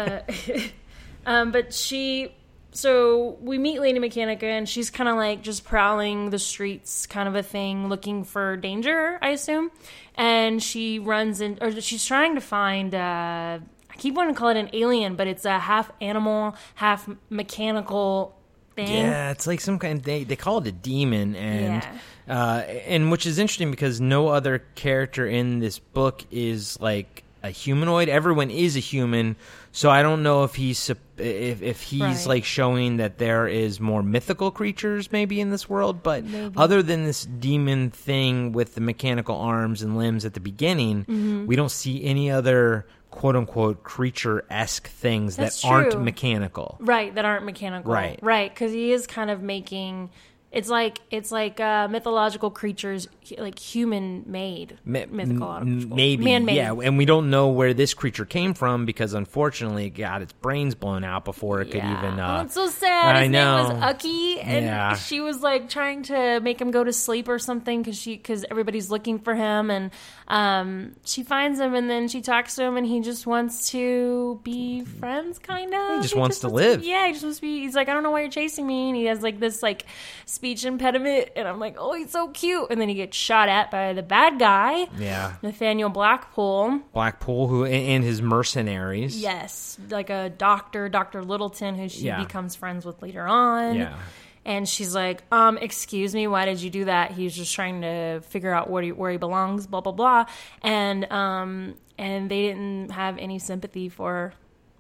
[1.26, 2.34] Um, but she,
[2.72, 7.28] so we meet Lady Mechanica, and she's kind of like just prowling the streets, kind
[7.28, 9.72] of a thing, looking for danger, I assume.
[10.16, 12.96] And she runs in, or she's trying to find.
[12.96, 13.60] Uh,
[14.02, 18.36] keep wanting to call it an alien, but it's a half animal, half mechanical
[18.76, 18.88] thing.
[19.06, 20.02] Yeah, it's like some kind.
[20.04, 21.86] They they call it a demon, and
[22.28, 27.50] uh, and which is interesting because no other character in this book is like a
[27.50, 28.08] humanoid.
[28.10, 29.36] Everyone is a human,
[29.72, 32.26] so I don't know if he's if if he's Right.
[32.28, 36.02] like showing that there is more mythical creatures maybe in this world.
[36.04, 36.24] But
[36.56, 41.48] other than this demon thing with the mechanical arms and limbs at the beginning, Mm-hmm.
[41.48, 46.78] we don't see any other quote unquote creature esque things That's that aren't mechanical.
[46.80, 47.92] Right, that aren't mechanical.
[47.94, 48.18] Right.
[48.22, 50.10] Right, because he is kind of making.
[50.52, 56.58] It's like it's like uh, mythological creatures, like human made, Ma- mythological, maybe man made.
[56.58, 60.34] yeah and we don't know where this creature came from because unfortunately it got its
[60.34, 61.98] brains blown out before it could Yeah.
[62.06, 63.16] even oh, uh, it's so sad.
[63.16, 63.76] I His name was know.
[63.78, 64.96] Ucky, and Yeah.
[64.98, 68.44] she was like trying to make him go to sleep or something because she because
[68.52, 69.90] everybody's looking for him, and
[70.32, 74.40] um, she finds him, and then she talks to him, and he just wants to
[74.44, 75.98] be friends, kind of.
[75.98, 76.84] He just wants to live.
[76.86, 77.60] yeah, he just wants to be.
[77.60, 79.86] He's like, I don't know why you're chasing me, and he has like this like
[80.26, 83.70] speech impediment, and I'm like, oh, he's so cute, and then he gets shot at
[83.72, 86.80] by the bad guy, yeah Nathaniel Blackpool.
[86.94, 91.24] blackpool who and, and his mercenaries Yes, like a doctor, Dr.
[91.24, 92.24] Littleton, who she Yeah.
[92.24, 93.76] becomes friends with later on.
[93.76, 93.98] Yeah.
[94.46, 97.12] And she's like, um, excuse me, why did you do that?
[97.12, 100.26] He's just trying to figure out where he, where he belongs, blah, blah, blah.
[100.64, 104.34] And, um, and they didn't have any sympathy for,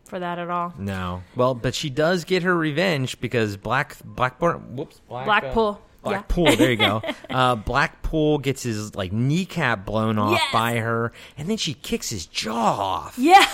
[0.06, 0.74] for that at all.
[0.78, 5.80] no well but she does get her revenge because black blackburn whoops black, Blackpool.
[6.04, 7.02] uh, Blackpool, there you go.
[7.30, 10.52] Uh, Blackpool gets his like kneecap blown off Yes.
[10.52, 13.17] by her, and then she kicks his jaw off.
[13.17, 13.45] Yeah.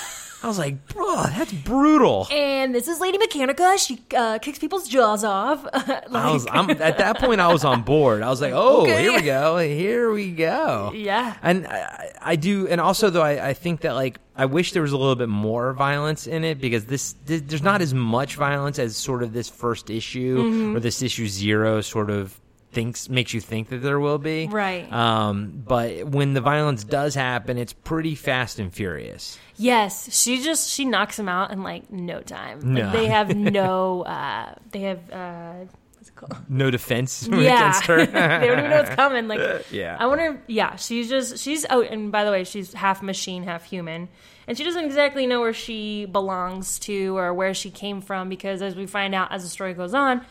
[0.47, 2.25] I was like, bro, that's brutal.
[2.31, 3.77] And this is Lady Mechanica.
[3.77, 5.63] She uh, kicks people's jaws off.
[5.87, 8.21] Like- I was, I'm, at that point, I was on board.
[8.21, 9.01] I was like, "Oh, Okay.
[9.01, 11.35] here we go, here we go." Yeah.
[11.41, 14.81] and I, I do, and also though, I, I think that like I wish there
[14.81, 18.35] was a little bit more violence in it because this, th- there's not as much
[18.35, 20.75] violence as sort of this first issue Mm-hmm.
[20.77, 22.39] or this issue zero sort of
[22.77, 24.45] thinks makes you think that there will be.
[24.45, 24.91] Right.
[24.93, 29.39] Um, but when the violence does happen, it's pretty fast and furious.
[29.55, 32.59] Yes, she just she knocks him out in like no time.
[32.59, 32.91] Like, No.
[32.91, 34.03] they have no.
[34.03, 35.11] Uh, they have.
[35.11, 35.53] Uh,
[35.95, 36.37] what's it called?
[36.47, 37.37] No defense Yeah,
[37.71, 38.05] against her.
[38.05, 39.27] they don't even know what's coming.
[39.27, 39.97] Like, Yeah.
[39.99, 40.39] I wonder.
[40.45, 41.65] Yeah, she's just she's.
[41.71, 44.07] Oh, and by the way, she's half machine, half human,
[44.47, 48.61] and she doesn't exactly know where she belongs to or where she came from because,
[48.61, 50.23] as we find out as the story goes on,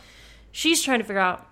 [0.53, 1.45] she's trying to figure out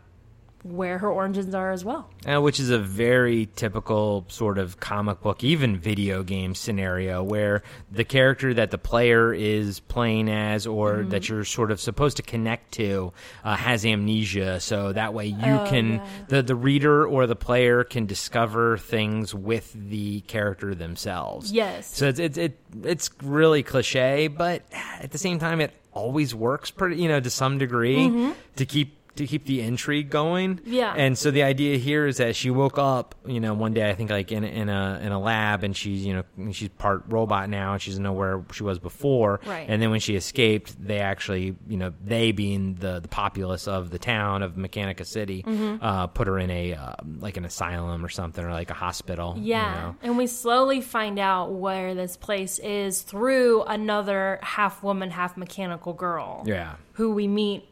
[0.64, 2.08] where her origins are as well.
[2.26, 7.62] Uh, which is a very typical sort of comic book, even video game scenario where
[7.92, 11.10] the character that the player is playing as or Mm-hmm.
[11.10, 13.12] that you're sort of supposed to connect to
[13.44, 14.58] uh, has amnesia.
[14.60, 16.06] So that way you Oh, can, yeah.
[16.28, 21.52] the, the reader or the player can discover things with the character themselves.
[21.52, 21.94] Yes.
[21.94, 26.70] So it's, it's, it, it's really cliche, but at the same time, it always works
[26.70, 28.96] pretty, you know, to some degree to keep.
[29.16, 30.60] To keep the intrigue going.
[30.64, 30.92] Yeah.
[30.96, 33.94] and so the idea here is that she woke up, you know, one day I
[33.94, 37.48] think like in in a in a lab, and she's you know she's part robot
[37.48, 39.40] now, and she doesn't know where she was before.
[39.46, 39.66] Right.
[39.68, 43.90] And then when she escaped, they actually, you know, they being the the populace of
[43.90, 45.84] the town of Mechanica City, Mm-hmm.
[45.84, 49.34] uh, put her in a uh, like an asylum or something, or like a hospital.
[49.36, 49.74] you Yeah.
[49.74, 49.96] know.
[50.02, 55.92] And we slowly find out where this place is through another half woman, half mechanical
[55.92, 56.42] girl.
[56.46, 56.74] Yeah.
[56.94, 57.68] Who we meet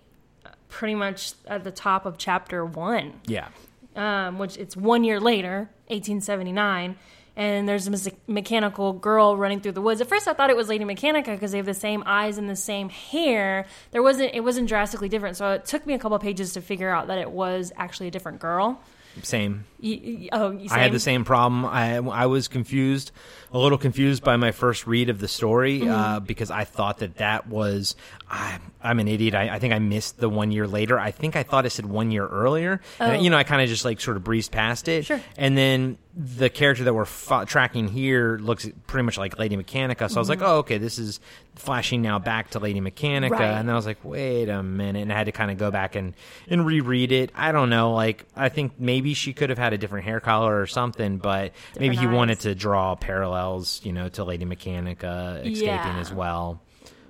[0.72, 3.48] pretty much at the top of chapter one, Yeah.
[3.94, 6.96] um, which it's one year later, 1879.
[7.35, 10.02] And there's a mechanical girl running through the woods.
[10.02, 12.46] At first, I thought it was Lady Mechanica because they have the same eyes and
[12.48, 13.64] the same hair.
[13.90, 14.35] There wasn't.
[14.35, 15.38] It wasn't drastically different.
[15.38, 18.08] So it took me a couple of pages to figure out that it was actually
[18.08, 18.82] a different girl.
[19.22, 19.64] Same.
[19.80, 21.64] You, oh, you I had the same problem.
[21.64, 23.12] I I was confused,
[23.52, 25.84] a little confused by my first read of the story uh,
[26.18, 26.24] Mm-hmm.
[26.24, 27.94] because I thought that that was.
[28.30, 29.34] I, I'm an idiot.
[29.34, 30.98] I, I think I missed the one year later.
[30.98, 32.80] I think I thought it said one year earlier.
[32.98, 35.00] And, you know, I kind of just like sort of breezed past it.
[35.00, 35.02] Oh.
[35.02, 35.20] Sure.
[35.36, 40.10] And then the character that we're fo- tracking here looks pretty much like Lady Mechanica.
[40.10, 41.20] So I was like, oh, okay, this is
[41.56, 43.30] flashing now back to Lady Mechanica.
[43.30, 43.42] Right.
[43.42, 45.02] And then I was like, wait a minute.
[45.02, 46.14] And I had to kind of go back and,
[46.48, 47.32] and reread it.
[47.34, 47.92] I don't know.
[47.92, 51.52] Like, I think maybe she could have had a different hair color or something, but
[51.78, 52.14] maybe he eyes.
[52.14, 52.94] wanted to draw
[53.42, 55.98] parallels, you know, to Lady Mechanica escaping Yeah.
[56.00, 56.61] as well.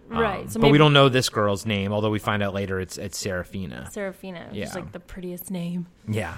[0.09, 0.41] right.
[0.43, 2.99] Um, So but we don't know this girl's name, although we find out later it's
[2.99, 3.89] it's Serafina.
[3.91, 4.75] Serafina, which Yeah.
[4.75, 5.87] like the prettiest name.
[6.07, 6.37] Yeah.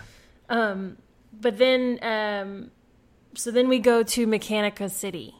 [0.48, 2.70] But then, um,
[3.35, 5.35] so then we go to Mechanica City.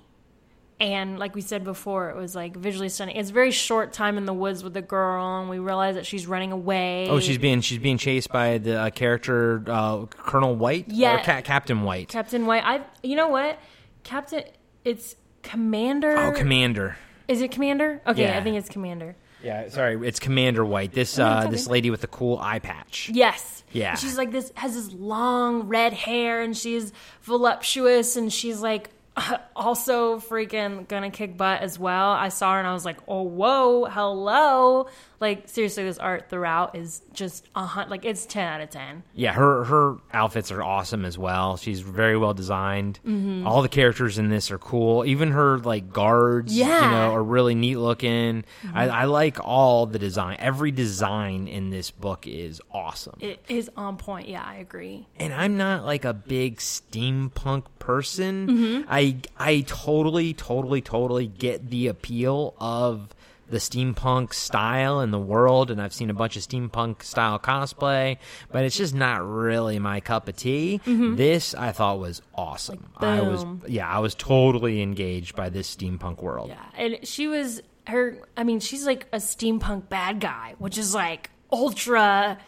[0.81, 3.15] And like we said before, it was like visually stunning.
[3.17, 6.05] It's a very short time in the woods with the girl, and we realize that
[6.05, 7.07] she's running away.
[7.09, 10.87] Oh, she's being she's being chased by the uh, character uh, Colonel White.
[10.89, 11.15] Yeah.
[11.21, 12.09] or Ca- Captain White.
[12.09, 12.65] Captain White.
[12.65, 13.61] I, you know what,
[14.05, 14.45] Captain?
[14.85, 16.17] It's Commander.
[16.17, 16.97] oh, Commander.
[17.27, 18.01] Is it Commander?
[18.07, 18.39] Okay, Yeah.
[18.39, 19.17] I think it's Commander.
[19.43, 20.93] Yeah, sorry, it's Commander White.
[20.93, 23.11] This uh, this lady with the cool eye patch.
[23.13, 23.63] Yes.
[23.73, 23.91] Yeah.
[23.91, 28.89] And she's like this has this long red hair and she's voluptuous and she's like
[29.57, 32.11] also freaking gonna kick butt as well.
[32.13, 34.89] I saw her and I was like, oh whoa, hello.
[35.21, 39.05] Like seriously, this art throughout is just a hun- like it's ten out of ten.
[39.15, 41.57] Yeah, her her outfits are awesome as well.
[41.57, 42.99] She's very well designed.
[43.47, 45.05] All the characters in this are cool.
[45.07, 46.91] Even her like guards, you Yeah.
[46.91, 48.45] know, are really neat looking.
[48.75, 50.37] I, I like all the design.
[50.41, 53.17] Every design in this book is awesome.
[53.21, 54.29] It is on point.
[54.29, 55.07] Yeah, I agree.
[55.17, 58.49] and I'm not like a big steampunk person.
[58.49, 58.83] Mm-hmm.
[58.93, 59.04] I
[59.39, 63.09] I totally totally totally get the appeal of
[63.47, 68.17] the steampunk style in the world and I've seen a bunch of steampunk style cosplay,
[68.51, 70.81] but it's just not really my cup of tea.
[70.87, 72.89] This I thought was awesome.
[72.97, 73.67] I was Mm-hmm.
[73.71, 76.49] yeah, I was totally engaged by this steampunk world.
[76.49, 78.17] Yeah, and she was her.
[78.37, 82.39] I mean, she's like a steampunk bad guy, which is like ultra.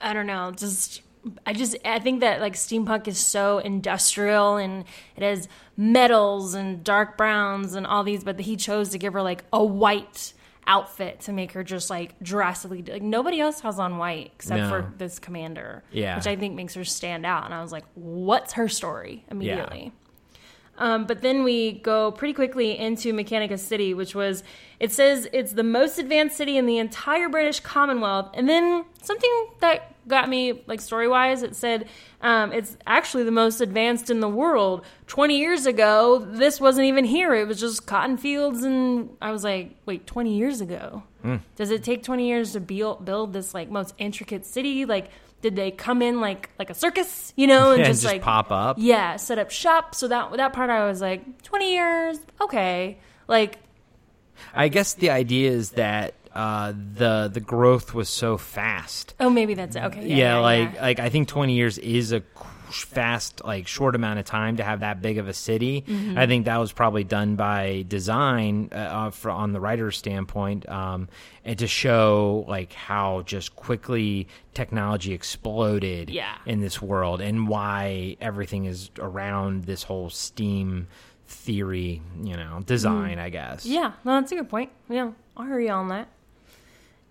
[0.00, 0.50] I don't know.
[0.56, 1.02] Just
[1.44, 4.84] I just I think that like steampunk is so industrial and
[5.16, 9.22] it has metals and dark browns and all these, but he chose to give her
[9.22, 10.32] like a white
[10.66, 14.68] outfit to make her just like drastically like nobody else has on white except No.
[14.68, 16.14] for this commander Yeah.
[16.16, 19.90] which i think makes her stand out and i was like what's her story immediately
[20.78, 24.42] um, but then we go pretty quickly into Mechanica City, which was,
[24.78, 28.30] it says it's the most advanced city in the entire British Commonwealth.
[28.32, 31.88] And then something that got me, like story wise, it said
[32.20, 34.84] um, it's actually the most advanced in the world.
[35.06, 37.34] 20 years ago, this wasn't even here.
[37.34, 38.62] It was just cotton fields.
[38.62, 41.02] And I was like, wait, 20 years ago?
[41.56, 44.86] Does it take 20 years to build, build this like most intricate city?
[44.86, 45.10] Like,
[45.42, 48.22] did they come in like like a circus, you know, and And just, just like
[48.22, 48.76] pop up.
[48.78, 49.94] yeah, set up shop.
[49.94, 52.98] So that that part I was like, twenty years, okay.
[53.28, 53.58] Like,
[54.54, 59.54] I guess the idea is that uh, the the growth was so fast oh, maybe
[59.54, 59.82] that's it.
[59.84, 60.82] Okay, yeah, yeah, yeah, like yeah.
[60.82, 62.22] like I think 20 years is a
[62.70, 65.82] fast like short amount of time to have that big of a city.
[65.82, 66.18] Mm-hmm.
[66.18, 70.68] I think that was probably done by design uh, uh, for, on the writer's standpoint
[70.68, 71.08] um,
[71.44, 76.36] and to show like how just quickly technology exploded Yeah.
[76.46, 80.86] in this world and why everything is around this whole steam
[81.26, 83.66] theory, you know, design, I guess.
[83.66, 83.70] Mm.
[83.70, 83.92] yeah.
[84.04, 84.70] No, that's a good point.
[84.88, 86.08] Yeah, I'll hurry on that.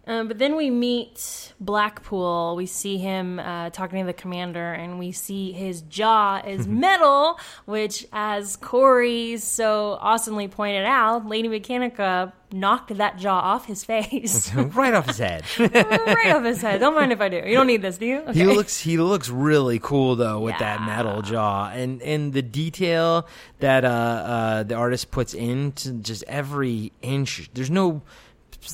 [0.10, 2.56] Um, but then we meet Blackpool.
[2.56, 7.40] We see him uh, talking to the commander, and we see his jaw is metal,
[7.66, 14.52] which, as Corey so awesomely pointed out, Lady Mechanica knocked that jaw off his face,
[14.56, 15.44] right off his head.
[15.60, 16.80] right off his head.
[16.80, 17.44] Don't mind if I do.
[17.46, 18.24] You don't need this, do you?
[18.34, 23.28] He looks he looks really cool though with that metal jaw and and the detail
[23.60, 27.52] that uh, uh, the artist puts into just every inch.
[27.54, 28.02] There's no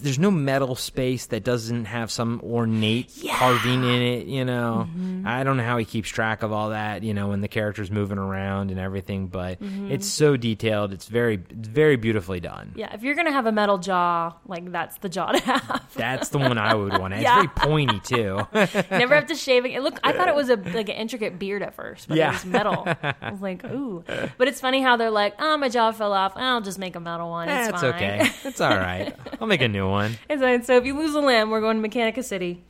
[0.02, 4.28] there's no metal space that doesn't have some ornate carving in it.
[4.28, 5.28] You know, Mm-hmm.
[5.28, 7.04] I don't know how he keeps track of all that.
[7.04, 9.91] You know, when the character's moving around and everything, but Mm-hmm.
[9.91, 10.91] it's so detailed.
[10.93, 12.74] It's very it's very beautifully done.
[12.76, 15.93] Yeah, if you're gonna have a metal jaw, like that's the jaw to have.
[15.95, 17.13] That's the one I would want.
[17.13, 17.36] It's Yeah.
[17.36, 18.39] very pointy too.
[18.91, 19.82] Never have to shave it.
[19.82, 22.30] Look, I thought it was a like an intricate beard at first, but Yeah.
[22.30, 22.84] it was metal.
[22.88, 24.04] I was like, ooh.
[24.38, 26.34] But it's funny how they're like, oh, my jaw fell off.
[26.36, 27.50] I'll just make a metal one.
[27.50, 27.93] It's That's fine.
[27.95, 28.30] okay.
[28.43, 29.15] It's all right.
[29.39, 30.18] I'll make a new one.
[30.64, 32.64] So if you lose a limb, we're going to Mechanica City.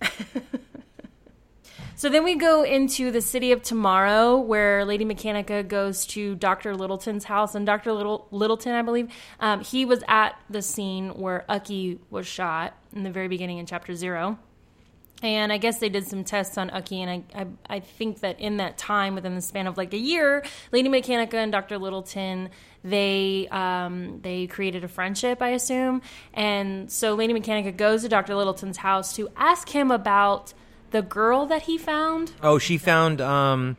[1.96, 6.74] so then we go into the city of tomorrow, where Lady Mechanica goes to Doctor
[6.74, 11.44] Littleton's house, and Doctor Little Littleton, I believe, um, he was at the scene where
[11.48, 14.38] Ucky was shot in the very beginning in chapter zero.
[15.22, 18.40] And I guess they did some tests on Ucky, and I, I, I think that
[18.40, 21.76] in that time, within the span of like a year, Lady Mechanica and Dr.
[21.76, 22.48] Littleton,
[22.82, 26.00] they um, they created a friendship, I assume.
[26.32, 28.34] And so Lady Mechanica goes to Dr.
[28.34, 30.54] Littleton's house to ask him about
[30.90, 32.32] the girl that he found.
[32.42, 33.76] Oh, she found um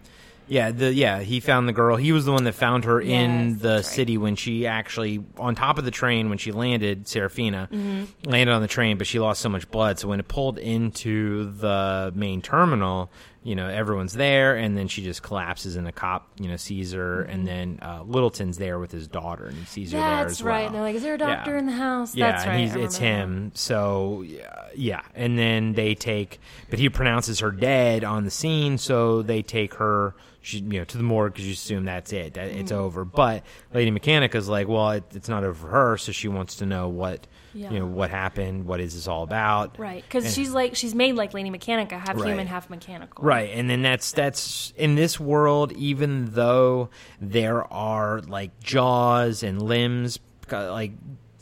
[0.52, 1.96] Yeah, the yeah, he found the girl.
[1.96, 3.96] He was the one that found her in Yes, the that's right.
[3.96, 7.08] city when she actually on top of the train when she landed.
[7.08, 8.30] Serafina Mm-hmm.
[8.30, 9.98] landed on the train, but she lost so much blood.
[9.98, 13.10] So when it pulled into the main terminal,
[13.44, 16.92] you know everyone's there, and then she just collapses, and a cop you know sees
[16.92, 20.20] her, and then uh, Littleton's there with his daughter, and he sees her there Mm-hmm.
[20.24, 20.58] That's as right.
[20.58, 20.66] well.
[20.66, 22.60] And they're like, "Is there a doctor in the house?" Yeah, That's right.
[22.60, 23.52] he's, I it's remember him.
[23.56, 28.78] So yeah, yeah, and then they take, but he pronounces her dead on the scene,
[28.78, 32.34] so they take her, she, you know, to the morgue because you assume that's it,
[32.34, 33.06] that it's over.
[33.06, 36.56] But Lady Mechanica Mechanica's like, well, it, it's not over for her, so she wants
[36.58, 37.70] to know what, Yeah.
[37.72, 39.78] you know, what happened, what is this all about.
[39.78, 42.28] Right, because And- she's like she's made like Lady Mechanica, half Right.
[42.30, 43.24] human, half mechanical.
[43.24, 45.72] Right, and then that's that's in this world.
[45.74, 46.89] Even though
[47.20, 50.20] there are like jaws and limbs,
[50.52, 50.94] uh, like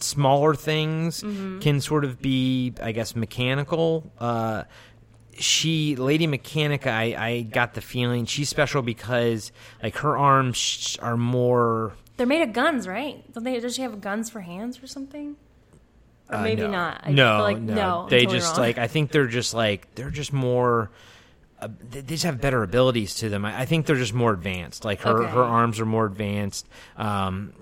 [0.02, 1.60] smaller things Mm-hmm.
[1.60, 4.12] can sort of be, I guess, mechanical.
[4.20, 4.64] Uh,
[5.40, 11.18] she, Lady Mechanica, I, I got the feeling she's special because like her arms are
[11.18, 11.94] more.
[12.18, 13.24] They're made of guns, right?
[13.34, 13.60] Don't they?
[13.60, 15.36] Does she have guns for hands or something?
[16.30, 16.72] Or uh, maybe no.
[16.72, 17.02] not.
[17.06, 18.08] I no, feel like, no, no.
[18.10, 18.68] They totally just wrong.
[18.68, 20.92] like I think they're just like they're just more.
[21.62, 23.46] Uh, they they just have better abilities to them.
[23.46, 24.86] I, I think they're just more advanced.
[24.86, 25.32] Like her, Okay.
[25.32, 26.68] her arms are more advanced.
[26.98, 27.54] Um,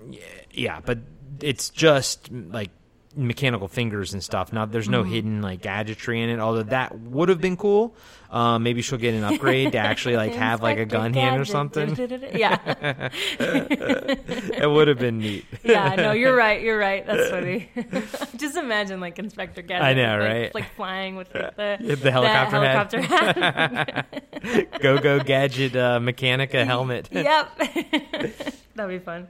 [0.52, 0.98] yeah, but
[1.40, 2.70] it's just like
[3.16, 4.52] mechanical fingers and stuff.
[4.52, 4.92] Now there's Mm-hmm.
[4.92, 6.38] no hidden like gadgetry in it.
[6.38, 7.94] Although that would have been cool.
[8.30, 11.46] Um, maybe she'll get an upgrade to actually like have like a gun hand or
[11.46, 11.96] something.
[12.34, 12.58] yeah,
[13.40, 15.46] it would have been neat.
[15.64, 15.94] yeah.
[15.94, 16.60] No, you're right.
[16.60, 17.06] You're right.
[17.06, 17.70] That's funny.
[18.36, 19.82] Just imagine like Inspector Gadget.
[19.84, 20.54] I know, like, right?
[20.54, 23.36] Like flying with like, the The helicopter head.
[23.36, 24.06] helicopter
[24.60, 24.80] hat.
[24.80, 27.08] Go go gadget uh, Mechanica helmet.
[27.10, 27.48] yep.
[28.74, 29.28] That'd be fun.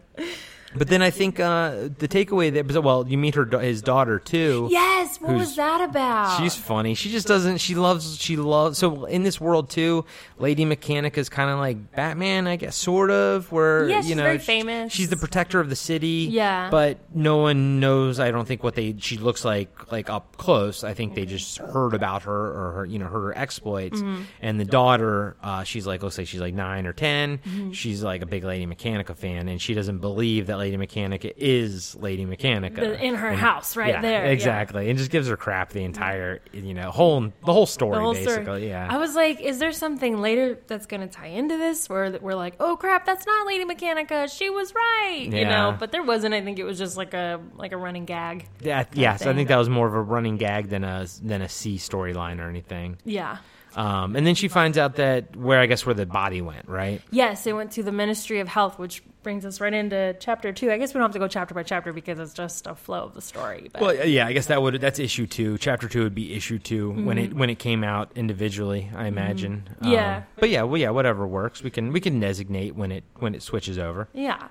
[0.74, 4.68] But then I think uh, the takeaway there, well, you meet her his daughter too.
[4.70, 5.20] Yes.
[5.20, 6.38] What was that about?
[6.38, 6.94] She's funny.
[6.94, 7.58] She just doesn't.
[7.58, 8.18] She loves.
[8.18, 8.78] She loves.
[8.78, 10.04] So in this world too,
[10.38, 13.50] Lady Mechanica is kind of like Batman, I guess, sort of.
[13.50, 14.92] Where Yeah, you know, very famous.
[14.92, 16.28] She's the protector of the city.
[16.30, 16.68] Yeah.
[16.70, 18.20] But no one knows.
[18.20, 20.84] I don't think what they she looks like like up close.
[20.84, 24.00] I think they just heard about her or her you know her exploits.
[24.00, 24.22] Mm-hmm.
[24.42, 27.72] And the daughter, uh, she's like looks say she's like nine or 10 Mm-hmm.
[27.72, 31.94] She's like a big Lady Mechanica fan, and she doesn't believe that Lady Mechanica is
[31.96, 34.30] Lady Mechanica in her And- house right yeah, there, yeah.
[34.32, 38.00] Exactly, and just gives her crap the entire you know whole the whole story the
[38.00, 38.44] whole basically.
[38.44, 38.68] story.
[38.68, 38.86] Yeah.
[38.90, 42.34] I was like, is there something later that's going to tie into this where we're
[42.34, 44.30] like, oh crap, that's not Lady Mechanica.
[44.36, 45.26] She was right.
[45.30, 46.34] You know, but there wasn't.
[46.34, 48.46] I think it was just like a like a running gag.
[48.60, 51.48] Yeah, yes, I think that was more of a running gag than a than a
[51.48, 52.98] C storyline or anything.
[53.04, 53.38] Yeah.
[53.76, 57.02] Um, and then she finds out that where I guess where the body went, right?
[57.10, 60.70] Yes, it went to the Ministry of Health, which brings us right into chapter two.
[60.70, 63.04] I guess we don't have to go chapter by chapter because it's just a flow
[63.04, 63.68] of the story.
[63.72, 65.58] But Well, yeah, I guess that would that's issue two.
[65.58, 68.90] Chapter two would be issue 2 when it when it came out individually.
[68.94, 69.68] I imagine.
[69.80, 69.92] Mm-hmm.
[69.92, 70.16] Yeah.
[70.16, 71.62] Um, but yeah, well, yeah, whatever works.
[71.62, 74.08] We can we can designate when it when it switches over.
[74.12, 74.48] Yeah.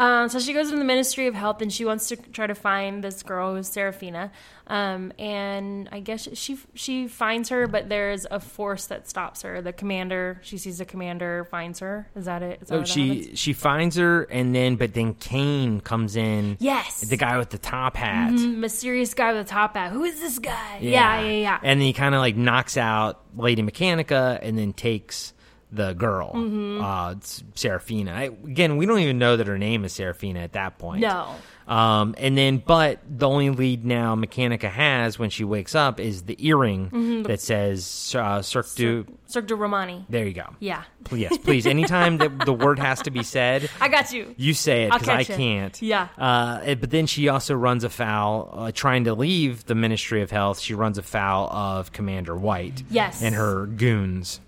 [0.00, 2.54] Um, so she goes to the Ministry of Health and she wants to try to
[2.54, 4.32] find this girl who's Serafina.
[4.66, 9.60] Um, and I guess she she finds her, but there's a force that stops her.
[9.60, 12.08] The commander, she sees the commander, finds her.
[12.16, 12.62] Is that it?
[12.62, 13.38] Is that what she happens?
[13.38, 16.56] she finds her, and then but then Kane comes in.
[16.60, 17.02] Yes.
[17.02, 18.32] the guy with the top hat.
[18.32, 19.92] mysterious guy with the top hat.
[19.92, 20.78] Who is this guy?
[20.80, 21.58] Yeah, yeah, yeah.
[21.62, 25.34] And then he kind of like knocks out Lady Mechanica and then takes
[25.72, 26.82] the girl, Mm-hmm.
[26.82, 27.14] uh,
[27.54, 28.12] Serafina.
[28.12, 31.02] I, again, we don't even know that her name is Serafina at that point.
[31.02, 31.34] No.
[31.68, 36.22] Um, and then, but the only lead now Mechanica has when she wakes up is
[36.22, 37.22] the earring Mm-hmm.
[37.22, 39.06] that says uh, Cirque du.
[39.26, 40.04] Cirque du Romani.
[40.08, 40.46] There you go.
[40.58, 40.82] Yeah.
[41.12, 41.66] Yes, please.
[41.66, 44.34] Anytime that the word has to be said, I got you.
[44.36, 45.80] you say it because I can't.
[45.80, 46.08] Yeah.
[46.18, 50.32] Uh, eh, but then she also runs afoul, uh, trying to leave the Ministry of
[50.32, 50.58] Health.
[50.58, 52.82] She runs afoul of Commander White.
[52.90, 53.22] Yes.
[53.22, 54.40] And her goons.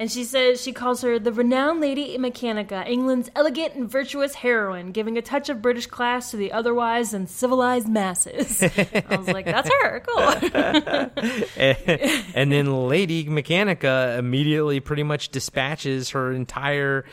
[0.00, 4.92] And she says she calls her the renowned Lady Mechanica, England's elegant and virtuous heroine,
[4.92, 8.62] giving a touch of British class to the otherwise uncivilized masses.
[8.62, 10.00] I was like, that's her.
[10.00, 10.50] Cool.
[12.34, 17.04] and then Lady Mechanica immediately pretty much dispatches her entire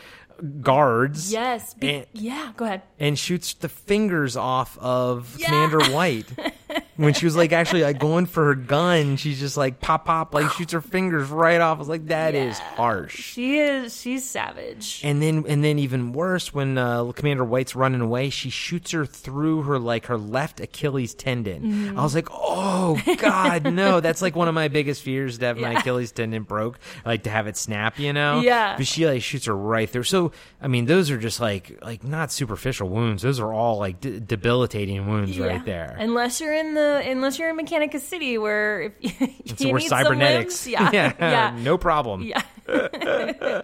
[0.61, 1.31] guards.
[1.31, 1.73] yes.
[1.73, 2.83] Be- And- yeah, go ahead.
[2.99, 5.47] and shoots the fingers off of Yeah.
[5.47, 6.27] Commander White.
[6.97, 10.33] when she was like actually like going for her gun, she's just like pop pop
[10.33, 11.77] like shoots her fingers right off.
[11.77, 13.15] I was like, that is harsh.
[13.15, 15.01] She is, she's savage.
[15.03, 19.05] And then and then even worse when uh, Commander White's running away, she shoots her
[19.05, 21.61] through her like her left Achilles tendon.
[21.63, 21.99] Mm-hmm.
[21.99, 23.99] I was like, oh god, no!
[24.07, 27.29] That's like one of my biggest fears to have my Achilles tendon broke, like to
[27.29, 28.41] have it snap, you know?
[28.41, 28.75] Yeah.
[28.77, 30.03] But she like shoots her right through.
[30.03, 30.31] So
[30.61, 33.21] I mean, those are just like like not superficial wounds.
[33.23, 35.45] Those are all like d- debilitating wounds Yeah.
[35.45, 35.95] right there.
[35.99, 38.93] Unless you're in the the unless you're in Mechanica City, where if
[39.61, 40.65] you we're need some cybernetics.
[40.65, 42.23] limbs, yeah, yeah, no problem.
[42.23, 42.41] yeah.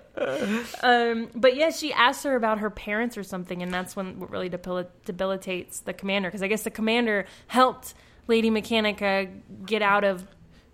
[0.83, 4.29] um, but yeah, she asked her about her parents or something, and that's when what
[4.29, 7.93] really debil- debilitates the commander because I guess the commander helped
[8.27, 9.29] Lady Mechanica
[9.65, 10.25] get out of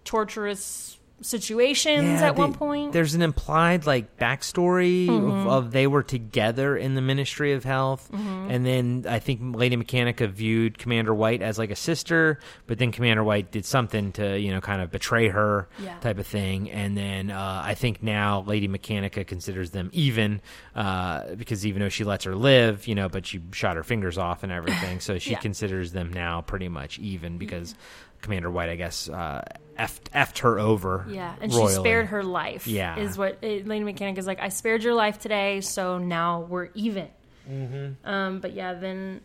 [0.04, 2.94] torturous situations at they- one point.
[2.94, 5.32] There's an implied like backstory Mm-hmm.
[5.42, 8.52] of, of they were together in the Ministry of Health, Mm-hmm.
[8.52, 12.92] and then I think Lady Mechanica viewed Commander White as like a sister, but then
[12.92, 15.98] Commander White did something to you know kind of betray her, Yeah.
[16.00, 20.42] type of thing, and then uh, I think now Lady Mechanica considers them even
[20.76, 24.18] uh, because even though she lets her live, you know, but she shot her fingers
[24.18, 25.40] off and everything, so she Yeah.
[25.40, 27.76] considers them now pretty much even because.
[28.22, 29.44] Commander White, I guess, uh,
[29.78, 31.06] effed, effed her over.
[31.10, 31.74] Yeah, and royally.
[31.74, 32.68] she spared her life.
[32.68, 32.98] Yeah.
[32.98, 34.40] is what it, Lady Mechanic is like.
[34.42, 37.08] I spared your life today, so now we're even.
[37.50, 38.08] Mm-hmm.
[38.08, 39.22] Um, but yeah, then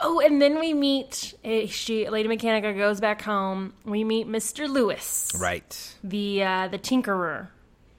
[0.00, 1.34] oh, and then we meet.
[1.44, 3.74] eh, She Lady Mechanica goes back home.
[3.84, 5.94] We meet Mister Lewis, Right.
[6.04, 7.48] the uh, the Tinkerer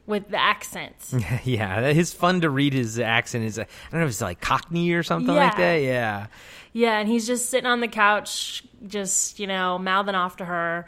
[0.07, 0.95] with the accent.
[1.43, 3.43] yeah, it's fun to read his accent.
[3.43, 5.75] Is I don't know if it's like Cockney or something like that.
[5.83, 6.27] Yeah.
[6.71, 10.85] Yeah, and he's just sitting on the couch, just, you know, mouthing off to her,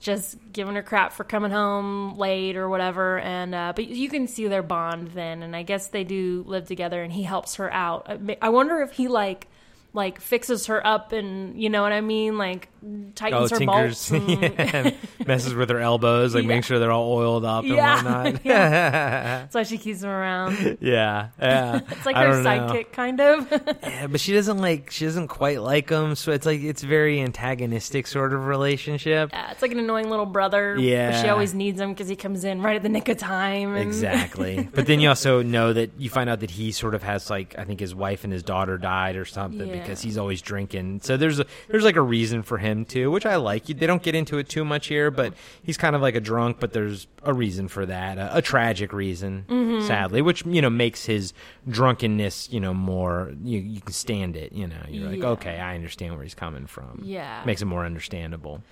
[0.00, 3.20] just giving her crap for coming home late or whatever.
[3.20, 5.42] And, uh, but you can see their bond then.
[5.42, 8.10] And I guess they do live together and he helps her out.
[8.42, 9.46] I wonder if he, like,
[9.92, 14.08] like fixes her up and you know what I mean, like Oh, tightens her tinkers.
[14.08, 14.28] bolts.
[14.30, 14.92] Yeah.
[15.26, 16.48] Messes with her elbows, like Yeah.
[16.48, 17.94] make sure they're all oiled up and Yeah.
[17.96, 18.42] whatnot.
[18.44, 20.78] That's why she keeps him around.
[20.80, 21.28] yeah.
[21.38, 21.80] Yeah.
[21.90, 22.50] It's like I her don't know.
[22.50, 23.50] sidekick, kind of.
[23.82, 24.90] Yeah, but she doesn't like.
[24.90, 26.14] She doesn't quite like him.
[26.14, 29.30] So it's like it's very antagonistic sort of relationship.
[29.32, 30.74] yeah, it's like an annoying little brother.
[30.76, 33.74] But she always needs him because he comes in right at the nick of time.
[33.74, 34.68] And Exactly.
[34.72, 37.54] but then you also know that you find out that he sort of has like
[37.58, 39.79] I think his wife and his daughter died or something Yeah.
[39.82, 41.00] Because he's always drinking.
[41.02, 43.64] So there's a there's like a reason for him too, which I like.
[43.66, 46.58] They don't get into it too much here, but he's kind of like a drunk,
[46.60, 49.86] but there's a reason for that, a, a tragic reason, Mm-hmm.
[49.86, 51.32] sadly, which you know makes his
[51.68, 54.52] drunkenness you know more you you can stand it.
[54.52, 55.28] You know, you're like Yeah.
[55.28, 57.02] okay, I understand where he's coming from.
[57.04, 57.42] Yeah.
[57.46, 58.62] makes it more understandable.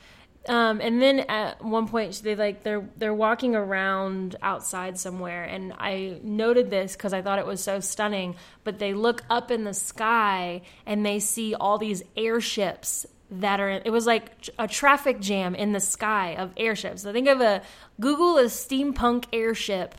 [0.49, 5.74] Um, and then at one point they like they're they're walking around outside somewhere, and
[5.78, 8.34] I noted this because I thought it was so stunning.
[8.64, 13.68] But they look up in the sky and they see all these airships that are.
[13.68, 17.03] It was like a traffic jam in the sky of airships.
[17.03, 17.62] So think of a
[18.01, 19.94] Google a steampunk airship.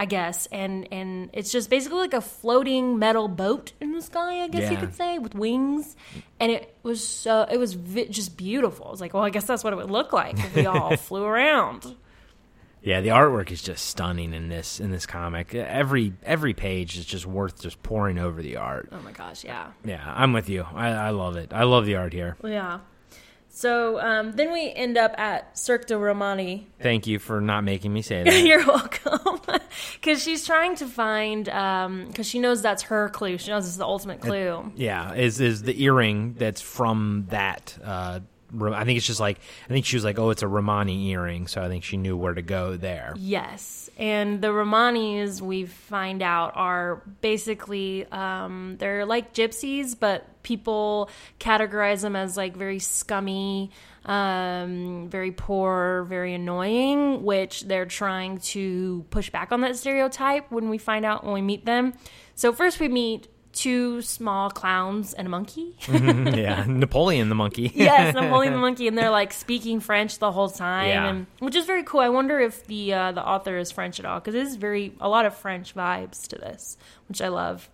[0.00, 4.42] I guess, and and it's just basically like a floating metal boat in the sky.
[4.42, 5.94] I guess you could say with wings,
[6.40, 8.90] and it was so it was vi- just beautiful.
[8.92, 11.22] It's like, well, I guess that's what it would look like if we all flew
[11.22, 11.96] around.
[12.82, 15.54] Yeah, the artwork is just stunning in this in this comic.
[15.54, 18.88] Every every page is just worth just pouring over the art.
[18.92, 20.66] Oh my gosh, yeah, Yeah, I'm with you.
[20.74, 21.52] I, I love it.
[21.52, 22.38] I love the art here.
[22.42, 22.78] yeah.
[23.60, 26.66] So um, then we end up at Cirque du Romani.
[26.80, 28.42] Thank you for not making me say that.
[28.42, 29.18] You're welcome.
[29.94, 33.36] Because she's trying to find, because she knows that's her clue.
[33.38, 34.72] She knows it's the ultimate clue.
[34.76, 37.76] yeah, is is the earring that's from that.
[37.84, 38.20] Uh,
[38.74, 41.46] I think it's just like I think she was like, oh, it's a Romani earring,
[41.46, 43.14] so I think she knew where to go there.
[43.16, 51.10] Yes, and the Romanis we find out are basically um, they're like gypsies, but people
[51.38, 53.70] categorize them as like very scummy,
[54.06, 57.24] um, very poor, very annoying.
[57.24, 61.42] Which they're trying to push back on that stereotype when we find out when we
[61.42, 61.92] meet them.
[62.34, 65.74] So first we meet two small clowns and a monkey.
[65.88, 67.72] yeah, Napoleon the monkey.
[67.74, 71.08] yes, Napoleon the monkey, and they're like speaking French the whole time, Yeah.
[71.08, 72.00] and which is very cool.
[72.00, 74.94] I wonder if the uh, the author is French at all because it is very
[75.00, 76.76] a lot of French vibes to this,
[77.08, 77.68] which I love.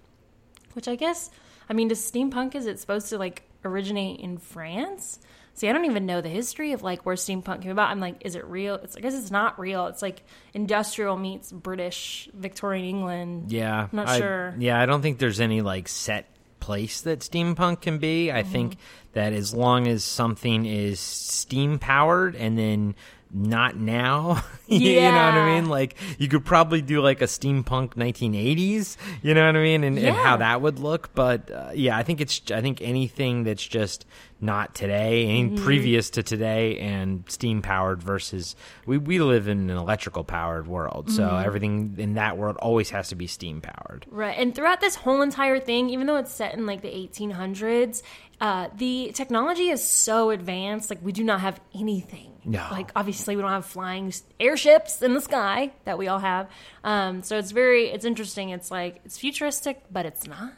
[0.73, 1.31] Which I guess,
[1.71, 5.19] I mean, does steampunk is it supposed to like originate in France?
[5.57, 7.91] See, I don't even know the history of like where steampunk came about.
[7.91, 8.75] I'm like, is it real?
[8.75, 9.87] It's I guess it's not real.
[9.87, 13.51] It's like industrial meets British Victorian England.
[13.51, 14.55] Yeah, I'm Not I- sure.
[14.59, 16.27] Yeah, I don't think there's any like set
[16.61, 18.27] place that steampunk can be.
[18.27, 18.37] Mm-hmm.
[18.37, 18.77] I think
[19.15, 22.95] that as long as something is steam powered and then
[23.37, 25.69] not now, you know what I mean?
[25.69, 29.85] Like you could probably do like a steampunk 1980s, you know what I mean?
[29.85, 31.15] And, and how that would look.
[31.15, 34.07] But uh, yeah, I think it's I think anything that's just
[34.41, 35.65] not today, any Mm-hmm.
[35.65, 38.57] previous to today, and steam powered versus
[38.87, 41.45] we we live in an electrical powered world, so Mm-hmm.
[41.47, 44.07] everything in that world always has to be steam powered.
[44.11, 44.37] Right.
[44.39, 48.03] And throughout this whole entire thing, even though it's set in like the 1800s,
[48.41, 50.91] uh, the technology is so advanced.
[50.91, 52.33] Like, we do not have anything.
[52.45, 52.67] No.
[52.71, 56.49] Like, obviously, we don't have flying airships in the sky that we all have.
[56.85, 58.51] Um, so it's very, it's interesting.
[58.51, 60.53] It's like, it's futuristic, but it's not.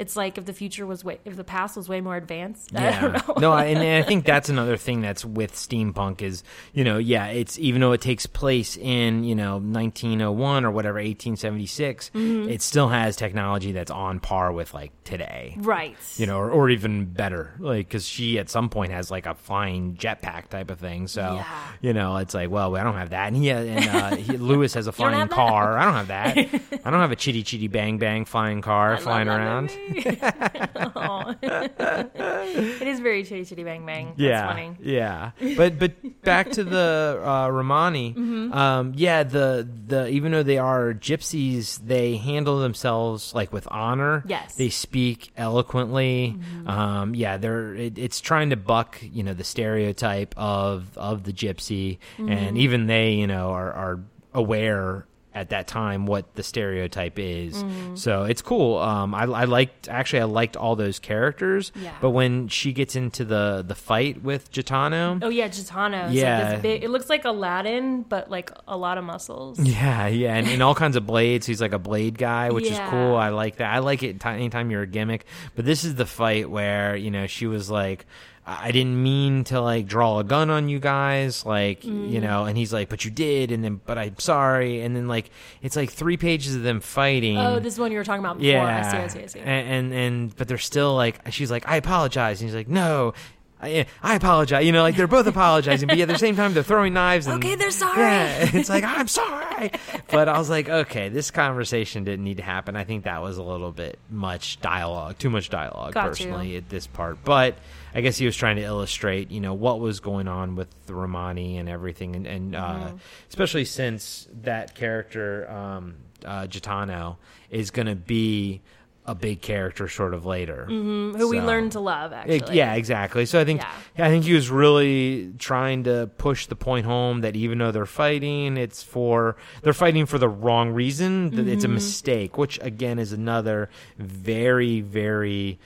[0.00, 2.74] It's like if the future was way if the past was way more advanced.
[2.76, 3.34] I don't know.
[3.38, 6.42] no, I- and, and I think that's another thing that's with steampunk is
[6.74, 10.96] you know yeah it's even though it takes place in you know 1901 or whatever
[10.96, 12.48] 1876, Mm-hmm.
[12.48, 15.54] it still has technology that's on par with like today.
[15.58, 15.96] right.
[16.16, 19.34] You know, or, or even better, like because she at some point has like a
[19.34, 21.06] flying jetpack type of thing.
[21.08, 21.44] So Yeah.
[21.80, 24.74] you know, it's like, well, I don't have that, and he and uh, he, Lewis
[24.74, 25.30] has a flying that?
[25.30, 25.76] car.
[25.78, 26.38] I don't have that.
[26.84, 29.70] I don't have a chitty chitty bang bang flying car flying around.
[31.42, 34.06] it is very chitty chitty bang bang.
[34.08, 34.76] That's yeah, funny.
[34.80, 35.30] yeah.
[35.56, 38.14] But but back to the uh, Romani.
[38.20, 38.52] Mm-hmm.
[38.52, 44.22] Um, yeah, the the even though they are gypsies, they handle themselves like with honor.
[44.26, 44.54] Yes.
[44.56, 46.36] they speak eloquently.
[46.36, 46.68] Mm-hmm.
[46.68, 51.32] Um, yeah, they're it, it's trying to buck you know the stereotype of of the
[51.32, 52.28] gypsy, Mm-hmm.
[52.30, 54.00] and even they you know are are
[54.34, 57.62] aware at that time what the stereotype is.
[57.62, 57.94] Mm-hmm.
[57.94, 58.78] So it's cool.
[58.78, 61.70] Um, I, I liked actually I liked all those characters.
[61.76, 61.94] Yeah.
[62.00, 66.12] But when she gets into the the fight with Gitano, Oh yeah, Gitano.
[66.12, 66.54] Yeah.
[66.54, 69.60] Like big, it looks like Aladdin, but like a lot of muscles.
[69.60, 71.46] yeah, yeah, and, and all kinds of blades.
[71.46, 72.84] He's like a blade guy, which Yeah.
[72.84, 73.14] is cool.
[73.16, 73.72] I like that.
[73.72, 75.26] I like it t- anytime you're a gimmick.
[75.54, 78.04] But this is the fight where you know she was like.
[78.46, 82.10] I didn't mean to like draw a gun on you guys, like Mm.
[82.10, 82.46] you know.
[82.46, 85.30] And he's like, "But you did," and then, "But I'm sorry," and then like
[85.62, 87.38] it's like three pages of them fighting.
[87.38, 88.60] Oh, this is one you were talking about before.
[88.60, 89.38] I see, I see, I see.
[89.40, 93.14] And, and and but they're still like she's like I apologize, and he's like no.
[93.62, 94.64] I, I apologize.
[94.64, 97.26] You know, like they're both apologizing, but yet at the same time they're throwing knives.
[97.26, 98.00] And, Okay, they're sorry.
[98.00, 99.70] Yeah, it's like I'm sorry,
[100.10, 102.74] but I was like, okay, this conversation didn't need to happen.
[102.74, 106.08] I think that was a little bit much dialogue, too much dialogue, Got you.
[106.08, 107.18] personally, at this part.
[107.22, 107.56] But
[107.94, 110.94] I guess he was trying to illustrate, you know, what was going on with the
[110.94, 112.86] Romani and everything, and, and Mm-hmm.
[112.96, 117.16] uh, especially since that character, um, uh, Gitano,
[117.50, 118.60] is going to be
[119.06, 121.16] a big character sort of later, Mm-hmm.
[121.18, 122.56] Who we So- learned to love, It- actually.
[122.58, 123.24] yeah, exactly.
[123.26, 123.62] So I think
[123.96, 124.04] Yeah.
[124.06, 127.86] I think he was really trying to push the point home that even though they're
[127.86, 131.30] fighting, it's for they're fighting for the wrong reason.
[131.30, 131.74] That it's a Mm-hmm.
[131.74, 135.58] mistake, which again is another very very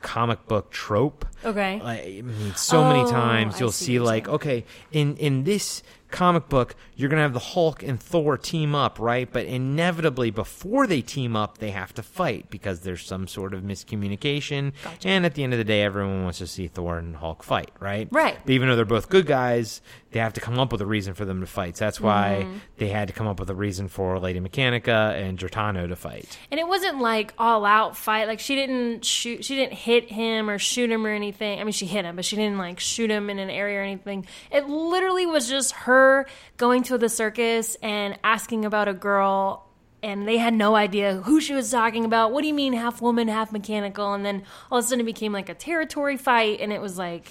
[0.00, 1.24] comic book trope.
[1.44, 1.80] Okay.
[1.82, 4.34] Like, I mean, so many Oh, times you'll see see like, saying.
[4.36, 8.98] okay, in in this comic book, you're gonna have the Hulk and Thor team up,
[9.00, 9.30] right?
[9.32, 13.62] But inevitably, before they team up, they have to fight because there's some sort of
[13.62, 14.72] miscommunication.
[15.04, 17.70] And at the end of the day, everyone wants to see Thor and Hulk fight,
[17.80, 18.08] right?
[18.12, 18.38] Right.
[18.44, 19.82] But even though they're both good guys,
[20.12, 21.76] they have to come up with a reason for them to fight.
[21.76, 22.56] So that's why Mm-hmm.
[22.78, 26.38] they had to come up with a reason for Lady Mechanica and Gitano to fight.
[26.50, 28.28] And it wasn't like all out fight.
[28.28, 31.33] Like she didn't shoot, she didn't hit him or shoot him or anything.
[31.42, 33.82] I mean, she hit him, but she didn't like shoot him in an area or
[33.82, 34.26] anything.
[34.50, 36.26] It literally was just her
[36.56, 39.68] going to the circus and asking about a girl.
[40.02, 42.32] And they had no idea who she was talking about.
[42.32, 44.12] What do you mean half woman, half mechanical?
[44.12, 46.60] And then all of a sudden it became like a territory fight.
[46.60, 47.26] And it was like,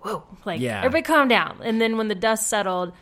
[0.00, 0.78] whoa, like Yeah.
[0.78, 1.58] everybody calm down.
[1.62, 2.94] And then when the dust settled,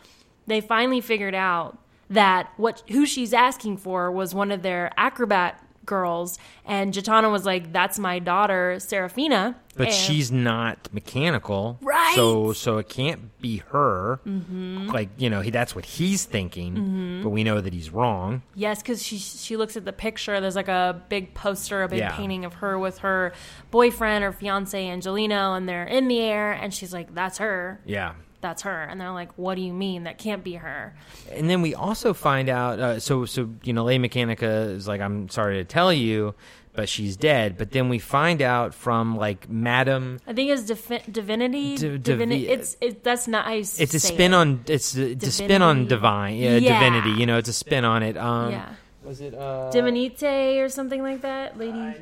[0.48, 1.78] they finally figured out
[2.10, 7.46] that what who she's asking for was one of their acrobat girls, and Gitano was
[7.46, 12.14] like, "That's my daughter, Serafina." But And- she's not mechanical, Right.
[12.16, 14.20] So so it can't be her.
[14.26, 14.88] Mm-hmm.
[14.88, 17.22] Like you know, he that's what he's thinking, Mm-hmm.
[17.24, 18.42] but we know that he's wrong.
[18.54, 20.40] Yes, because she she looks at the picture.
[20.40, 22.12] There's like a big poster, a big Yeah.
[22.16, 23.32] painting of her with her
[23.70, 28.12] boyfriend or fiance Angelino, and they're in the air, and she's like, "That's her, Yeah.
[28.46, 30.04] That's her," and they're like, "What do you mean?
[30.04, 30.94] That can't be her."
[31.32, 32.78] And then we also find out.
[32.80, 36.34] Uh, so so you know, Lady Mechanica is like, I'm sorry to tell you,
[36.72, 37.56] but she's dead.
[37.58, 40.20] But then we find out from like Madam.
[40.26, 41.76] I think it's Divi- divinity.
[41.76, 42.48] Div- divinity.
[42.48, 43.44] It's it, that's not.
[43.46, 44.36] how you It's a spin it.
[44.36, 44.64] on.
[44.66, 46.36] It's a, it's a spin on divine.
[46.36, 46.78] Yeah, Yeah.
[46.78, 47.18] divinity.
[47.20, 48.16] You know, it's a spin on it.
[48.16, 48.74] Um, yeah.
[49.04, 49.34] Was it?
[49.34, 51.94] Uh, Divinite or something like that, lady.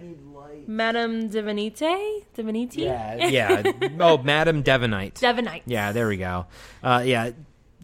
[0.67, 2.83] Madame Divinite, Divinity.
[2.83, 3.73] Yeah, yeah.
[4.01, 5.15] oh, Madam Devonite.
[5.15, 5.63] Devonite.
[5.67, 6.47] Yeah, there we go.
[6.83, 7.31] Uh, yeah,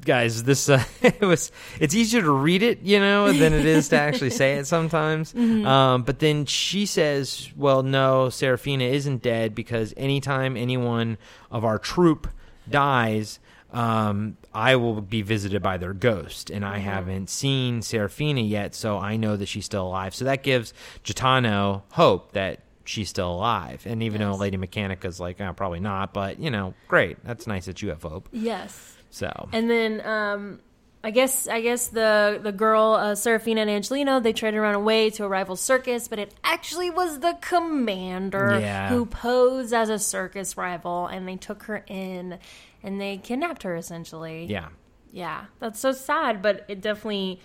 [0.05, 1.53] guys, this uh, it was.
[1.79, 5.35] It's easier to read it, you know, than it is to actually say it sometimes.
[5.61, 11.19] Um, but then she says, "Well, no, Serafina isn't dead because anytime anyone
[11.51, 12.29] of our troop
[12.69, 13.39] dies."
[13.73, 18.99] Um, I will be visited by their ghost, and I haven't seen Serafina yet, so
[18.99, 20.15] I know that she's still alive.
[20.15, 23.83] So that gives Gitano hope that she's still alive.
[23.87, 27.23] And even though Lady Mechanica's like, oh, probably not, but you know, great.
[27.25, 28.29] That's nice that you have hope.
[28.33, 28.97] Yes.
[29.11, 30.61] So And then um,
[31.05, 34.75] I guess I guess the the girl uh, Serafina and Angelino they tried to run
[34.75, 38.89] away to a rival circus, but it actually was the commander Yeah.
[38.89, 42.39] who posed as a circus rival, and they took her in
[42.83, 44.47] and they kidnapped her essentially.
[44.47, 44.69] yeah,
[45.13, 47.41] Yeah, that's so sad, but it definitely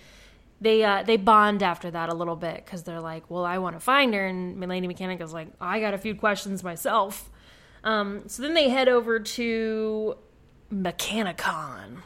[0.60, 3.76] they uh, they bond after that a little bit because they're like, well, I want
[3.76, 7.30] to find her, and Lady Mechanica's like, I got a few questions myself.
[7.84, 10.16] Um, so then they head over to
[10.72, 11.98] Mechanicon,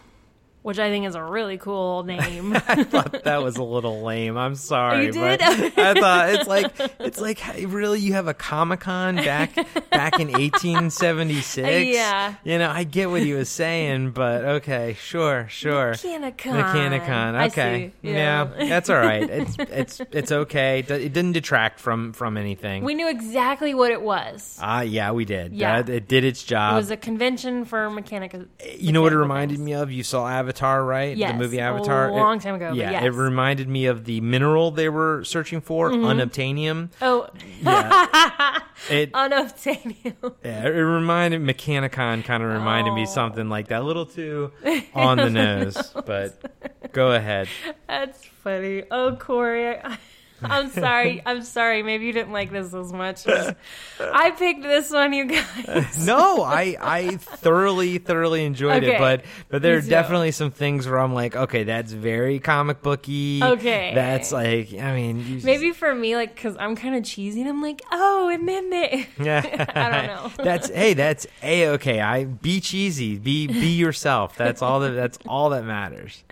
[0.62, 2.54] which I think is a really cool name.
[2.54, 4.36] I thought that was a little lame.
[4.36, 5.40] I'm sorry, You did?
[5.40, 9.54] but I thought it's like it's like really you have a Comic Con back
[9.90, 11.86] back in 1876.
[11.90, 12.34] Yeah.
[12.44, 15.92] you know I get what he was saying, but okay, sure, sure.
[15.92, 16.32] Mechanicon.
[16.62, 17.46] Mechanicon.
[17.48, 18.10] Okay, see.
[18.10, 18.44] yeah.
[18.44, 19.28] that's all right.
[19.40, 20.80] It's it's it's okay.
[20.80, 22.84] It didn't detract from from anything.
[22.84, 24.58] we knew exactly what it was.
[24.60, 25.52] Ah, yeah, we did.
[25.54, 25.78] Yeah.
[25.78, 26.74] Uh, it did its job.
[26.74, 28.46] It was a convention for Mechanica.
[28.78, 29.90] you know what it reminded me of?
[29.90, 30.49] You saw Avatar,
[30.84, 31.16] right?
[31.16, 32.08] Yes, the movie Avatar.
[32.08, 33.04] a long time ago, but Yeah, yes.
[33.04, 36.04] it reminded me of the mineral they were searching for, mm-hmm.
[36.04, 36.90] unobtainium.
[37.02, 37.28] Oh,
[38.88, 40.34] It unobtainium.
[40.44, 43.06] yeah, it reminded Mechanicon kind of reminded me Oh.
[43.06, 44.52] something like that, a little too
[44.94, 45.92] on the nose.
[46.06, 47.48] But go ahead.
[47.86, 48.84] That's funny.
[48.90, 49.98] Oh, Corey, I,
[50.42, 51.22] I'm sorry.
[51.26, 51.82] I'm sorry.
[51.82, 53.26] Maybe you didn't like this as much.
[53.26, 56.06] I picked this one, you guys.
[56.06, 58.96] No, I I thoroughly thoroughly enjoyed Okay.
[58.96, 59.88] it, but but there are too.
[59.88, 63.40] definitely some things where I'm like, okay, that's very comic booky.
[63.42, 63.92] Okay.
[63.94, 67.48] that's like, I mean, you, Maybe for me, like, because I'm kind of cheesy, and
[67.50, 69.06] I'm like, oh, and then they.
[69.20, 69.42] Yeah,
[69.74, 70.44] I don't know.
[70.44, 72.00] that's hey, that's a okay.
[72.00, 74.36] I be cheesy, be be yourself.
[74.36, 76.22] That's all that that's all that matters.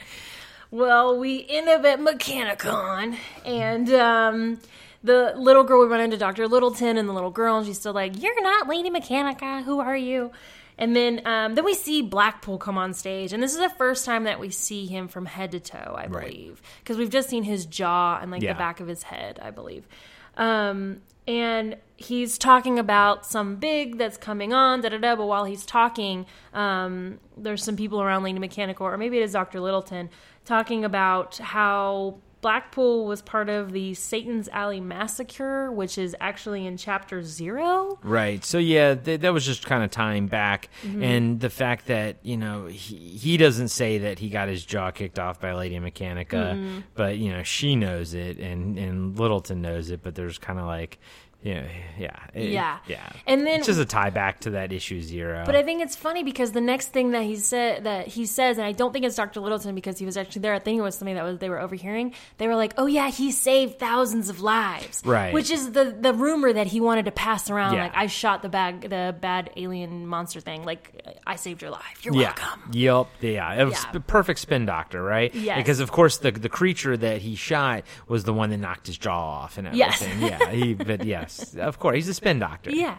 [0.71, 4.59] Well, we end up at Mechanicon, and um,
[5.03, 6.47] the little girl, we run into Dr.
[6.47, 9.65] Littleton and the little girl, and she's still like, You're not Lady Mechanica.
[9.65, 10.31] Who are you?
[10.77, 14.05] And then, um, then we see Blackpool come on stage, and this is the first
[14.05, 17.43] time that we see him from head to toe, I believe, because we've just seen
[17.45, 18.53] his jaw and like Yeah.
[18.53, 19.89] the back of his head, I believe.
[20.37, 25.17] Um, and he's talking about some big that's coming on, da da da.
[25.17, 29.33] But while he's talking, um, there's some people around Lady Mechanical, or maybe it is
[29.33, 29.59] Dr.
[29.61, 30.11] Littleton,
[30.49, 36.77] talking about how Blackpool was part of the Satan's Alley massacre, which is actually in
[36.77, 37.99] chapter zero.
[38.03, 38.45] Right.
[38.45, 41.03] So yeah, th- that was just kind of tying back, Mm-hmm.
[41.03, 44.93] and the fact that you know he he doesn't say that he got his jaw
[44.93, 46.79] kicked off by Lady Mechanica, Mm-hmm.
[46.95, 50.67] but you know she knows it, and and Littleton knows it, but there's kind of
[50.67, 50.99] like.
[51.41, 51.63] Yeah,
[51.97, 52.79] yeah, it- Yeah.
[52.89, 52.99] yeah.
[53.27, 55.45] And then- it's just a tie back to that issue zero.
[55.47, 58.59] But I think it's funny because the next thing that he said that he says,
[58.59, 59.39] and I don't think it's Dr.
[59.41, 60.53] Littleton because he was actually there.
[60.55, 62.13] I think it was something that was they were overhearing.
[62.39, 65.33] They were like, "Oh yeah, he saved thousands of lives," Right.
[65.33, 67.75] Which is the the rumor that he wanted to pass around.
[67.75, 67.85] Yeah.
[67.85, 70.65] Like, I shot the bad the bad alien monster thing.
[70.65, 72.01] Like, I saved your life.
[72.05, 72.35] You're Yeah.
[72.37, 72.71] welcome.
[72.73, 73.07] Yep.
[73.21, 73.55] Yeah.
[73.55, 74.01] It was Yeah.
[74.09, 75.33] perfect spin doctor, right?
[75.33, 75.57] Yes.
[75.59, 78.99] Because of course the the creature that he shot was the one that knocked his
[78.99, 80.03] jaw off and Yes.
[80.03, 80.29] everything.
[80.29, 80.51] yeah.
[80.51, 80.75] He.
[80.75, 82.71] But yes, of course he's a spin doctor.
[82.71, 82.97] Yeah.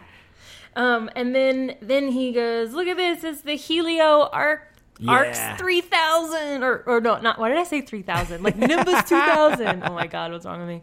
[0.76, 3.24] Um, and then then he goes, "Look at this!
[3.24, 4.66] It's the Helio Arc."
[5.02, 5.12] Yeah.
[5.12, 7.38] Arcs three thousand, or or no, not.
[7.38, 8.42] Why did I say three thousand?
[8.42, 9.82] Like Nimbus two thousand.
[9.86, 10.82] Oh my god, what's wrong with me?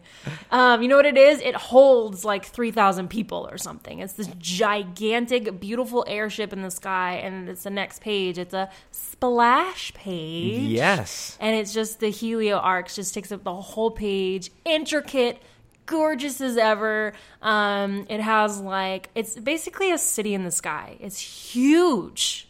[0.50, 1.40] Um, you know what it is?
[1.40, 4.00] It holds like three thousand people or something.
[4.00, 8.38] It's this gigantic, beautiful airship in the sky, and it's the next page.
[8.38, 10.62] It's a splash page.
[10.68, 11.36] Yes.
[11.40, 15.40] and it's just the Helio Arcs just takes up the whole page, intricate,
[15.88, 17.12] gorgeous as ever.
[17.42, 20.96] Um, it has like it's basically a city in the sky.
[21.00, 22.46] It's huge,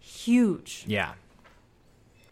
[0.00, 0.84] huge.
[0.86, 1.12] Yeah.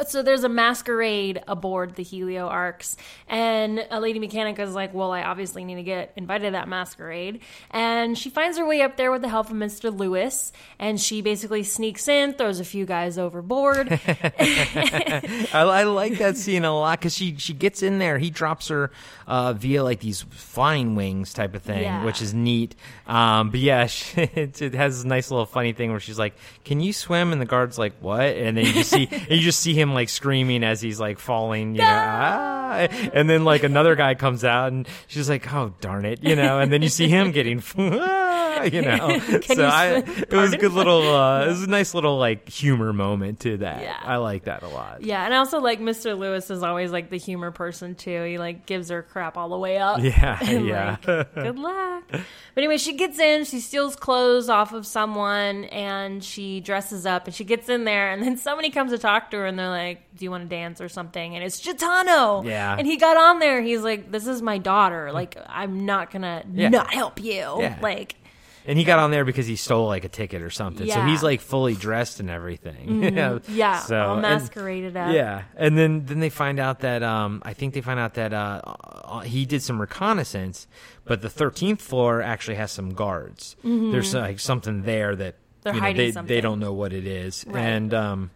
[0.09, 2.97] So there's a masquerade aboard the Helio Arcs,
[3.29, 6.69] and a lady mechanic is like, "Well, I obviously need to get invited to that
[6.69, 7.41] masquerade."
[7.71, 11.23] And she finds her way up there with the help of Mister Lewis, and she
[11.23, 13.89] basically sneaks in, throws a few guys overboard.
[14.41, 18.19] I, I like that scene a lot because she she gets in there.
[18.19, 18.91] He drops her
[19.27, 22.05] uh, via like these flying wings type of thing, Yeah.
[22.05, 22.75] which is neat.
[23.07, 26.35] Um, but yeah, she, it, it has this nice little funny thing where she's like,
[26.65, 29.75] "Can you swim?" And the guard's like, "What?" And then you see you just see
[29.75, 31.87] him like screaming as he's like falling, you know.
[31.89, 32.89] Ah!
[33.13, 36.61] And then like another guy comes out and she's like, "Oh darn it," you know.
[36.61, 37.59] And then you see him getting,
[38.73, 39.19] you know.
[39.51, 42.49] So you I, it was a good little, uh, it was a nice little like
[42.49, 43.83] humor moment to that.
[43.83, 43.97] Yeah.
[44.03, 45.03] I like that a lot.
[45.03, 46.17] Yeah, and I also like Mr.
[46.17, 48.23] Lewis is always like the humor person too.
[48.25, 50.01] He like gives her crap all the way up.
[50.01, 50.97] Yeah, And, yeah.
[51.07, 52.05] like, good luck.
[52.11, 52.23] But
[52.65, 57.35] anyway, she gets in, she steals clothes off of someone, and she dresses up, and
[57.35, 60.03] she gets in there, and then somebody comes to talk to her, and they're like,
[60.17, 62.45] "Do you want to dance or something?" And it's Gitano.
[62.45, 62.75] Yeah.
[62.77, 63.63] And he got on there.
[63.63, 65.13] He's like, "This is my daughter.
[65.13, 66.69] Like, I'm not gonna Yeah.
[66.71, 67.33] not help you.
[67.61, 67.79] Yeah.
[67.81, 68.17] Like."
[68.71, 70.87] And he got on there because he stole like a ticket or something.
[70.87, 70.95] Yeah.
[70.95, 73.03] So he's like fully dressed and everything.
[73.17, 73.39] yeah.
[73.49, 75.13] Yeah, So, all and- masqueraded up.
[75.13, 78.33] Yeah, and then then they find out that um, I think they find out that
[78.33, 80.69] uh, uh, he did some reconnaissance,
[81.05, 83.57] but the thirteenth floor actually has some guards.
[83.65, 85.63] There's like something there that Mm-hmm.
[85.63, 86.35] They're you know, they, something.
[86.37, 87.61] they don't know what it is, Right.
[87.61, 88.31] and um,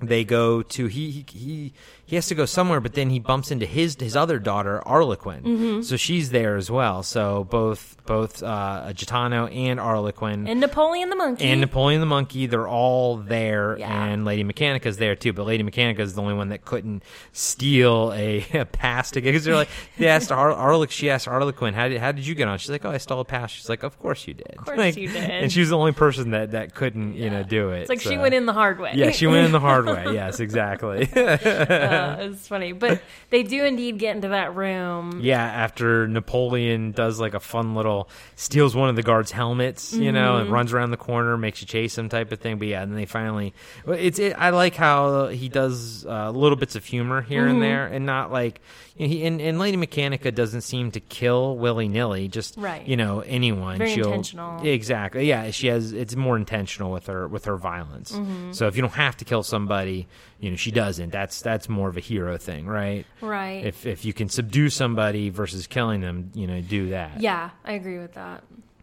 [0.00, 1.72] they go to he he
[2.06, 5.42] he, has to go somewhere, but then he bumps into his his other daughter Arlequin,
[5.42, 5.82] Mm-hmm.
[5.82, 7.02] so she's there as well.
[7.02, 11.44] So both both uh, Gitano and Arlequin And Napoleon the monkey.
[11.44, 14.04] and Napoleon the Monkey, they're all there, Yeah.
[14.06, 15.32] and Lady Mechanica's there too.
[15.32, 17.02] But Lady Mechanica is the only one that couldn't
[17.32, 21.26] steal a, a pass to get because they're like they asked Ar- Arlequin, she asked
[21.26, 22.58] Arlequin, how did how did you get on?
[22.58, 23.50] She's like, oh, I stole a pass.
[23.50, 24.54] She's like, of course you did.
[24.58, 25.24] Of course you did.
[25.30, 27.80] And she was the only person that that couldn't you know do it.
[27.80, 28.92] it's like she went in the hard way.
[28.94, 30.04] Yeah, she went in the hard way.
[30.16, 31.08] Yes, exactly.
[31.14, 31.36] Uh,
[32.20, 35.20] it's funny, but they do indeed get into that room.
[35.22, 40.12] Yeah, after Napoleon does like a fun little steals one of the guards' helmets, you
[40.12, 40.42] know, Mm-hmm.
[40.42, 42.58] and runs around the corner, makes you chase him type of thing.
[42.58, 43.54] But yeah, and then they finally,
[43.86, 47.50] it's it, I like how he does uh, little bits of humor here Mm-hmm.
[47.50, 48.60] and there, and not like
[48.96, 52.86] you know, he and, and Lady Mechanica doesn't seem to kill willy nilly, just Right.
[52.86, 53.78] you know anyone.
[53.78, 54.62] Very She'll intentional.
[54.66, 55.28] exactly.
[55.28, 55.92] Yeah, she has.
[55.92, 58.12] It's more intentional with her with her violence.
[58.12, 58.52] Mm-hmm.
[58.52, 60.06] So if you don't have to kill somebody,
[60.40, 61.10] you know she doesn't.
[61.12, 63.04] That's that's more of a hero thing, right?
[63.20, 63.64] Right.
[63.64, 67.20] if if you can subdue somebody versus killing them, you know, do that.
[67.20, 68.42] yeah, I agree with that.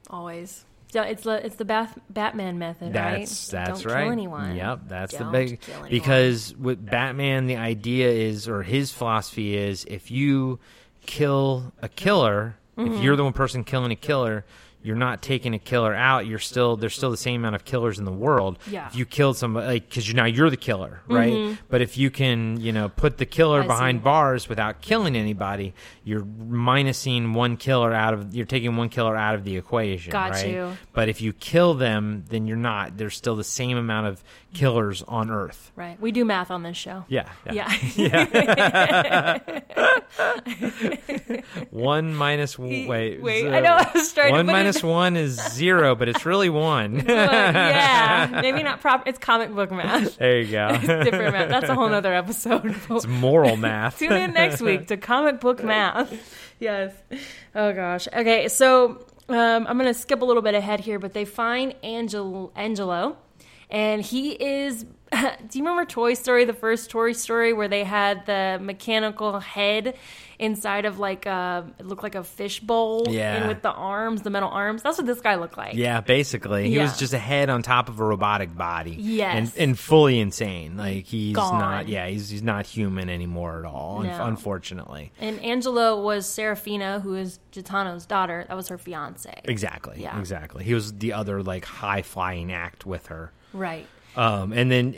[0.10, 0.66] Always.
[0.92, 1.66] Yeah, It's the it's the
[2.12, 3.66] Batman method, That's right?
[3.66, 4.04] that's Don't right.
[4.04, 4.56] Kill anyone.
[4.56, 9.86] Yep, that's Don't the big because with Batman, the idea is or his philosophy is
[9.86, 10.60] if you
[11.06, 12.94] kill a killer, Mm-hmm.
[12.96, 14.46] if you're the one person killing a killer.
[14.84, 16.28] You're not taking a killer out.
[16.28, 18.60] You're still there's still the same amount of killers in the world.
[18.70, 18.88] Yeah.
[18.88, 21.58] If you killed somebody, like because you now you're the killer, right?
[21.70, 23.72] But if you can, you know, put the killer Mm-hmm.
[23.72, 24.04] I behind see.
[24.04, 25.74] bars without killing anybody,
[26.04, 28.36] you're minusing one killer out of.
[28.36, 30.48] You're taking one killer out of the equation, Got right?
[30.48, 30.78] you.
[30.92, 32.98] But if you kill them, then you're not.
[32.98, 34.24] There's still the same amount of
[34.54, 35.72] killers on Earth.
[35.76, 36.00] Right.
[36.02, 37.06] We do math on this show.
[37.08, 37.30] Yeah.
[37.52, 37.74] Yeah.
[37.96, 39.40] Yeah.
[41.70, 42.58] One minus
[42.88, 42.88] wait.
[43.22, 46.26] Wait, so I know, I was to One it- minus one is zero, but it's
[46.26, 47.04] really one.
[47.14, 48.30] But yeah.
[48.42, 49.08] Maybe not proper.
[49.08, 50.18] It's comic book math.
[50.18, 50.70] there you go.
[50.82, 51.50] Different math.
[51.50, 52.76] That's a whole other episode.
[52.90, 54.00] it's moral math.
[54.00, 56.12] Tune in next week to comic book math.
[56.60, 56.94] Yes.
[57.56, 58.08] Oh gosh.
[58.14, 62.52] Okay, so um, I'm gonna skip a little bit ahead here, but they find Angel
[62.56, 63.18] Angelo,
[63.70, 64.86] and he is.
[65.14, 69.96] Do you remember Toy Story, the first Toy Story, where they had the mechanical head
[70.40, 73.36] inside of like a it looked like a fish bowl, Yeah.
[73.36, 74.84] and with the arms, the metal arms.
[74.84, 75.76] That's what this guy looked like.
[75.76, 76.84] Yeah, basically, he Yeah.
[76.84, 78.96] was just a head on top of a robotic body.
[79.00, 79.56] Yes.
[79.56, 80.78] and, and fully insane.
[80.78, 81.60] Like he's Gone.
[81.60, 81.88] not.
[81.88, 84.02] Yeah, he's he's not human anymore at all.
[84.04, 84.26] No.
[84.26, 85.12] Unfortunately.
[85.20, 88.46] And Angelo was Serafina, who is Gitano's daughter.
[88.48, 89.42] That was her fiance.
[89.46, 90.02] Exactly.
[90.02, 90.20] Yeah.
[90.20, 90.64] Exactly.
[90.64, 93.32] He was the other like high flying act with her.
[93.54, 93.86] Right.
[94.16, 94.96] Um, and then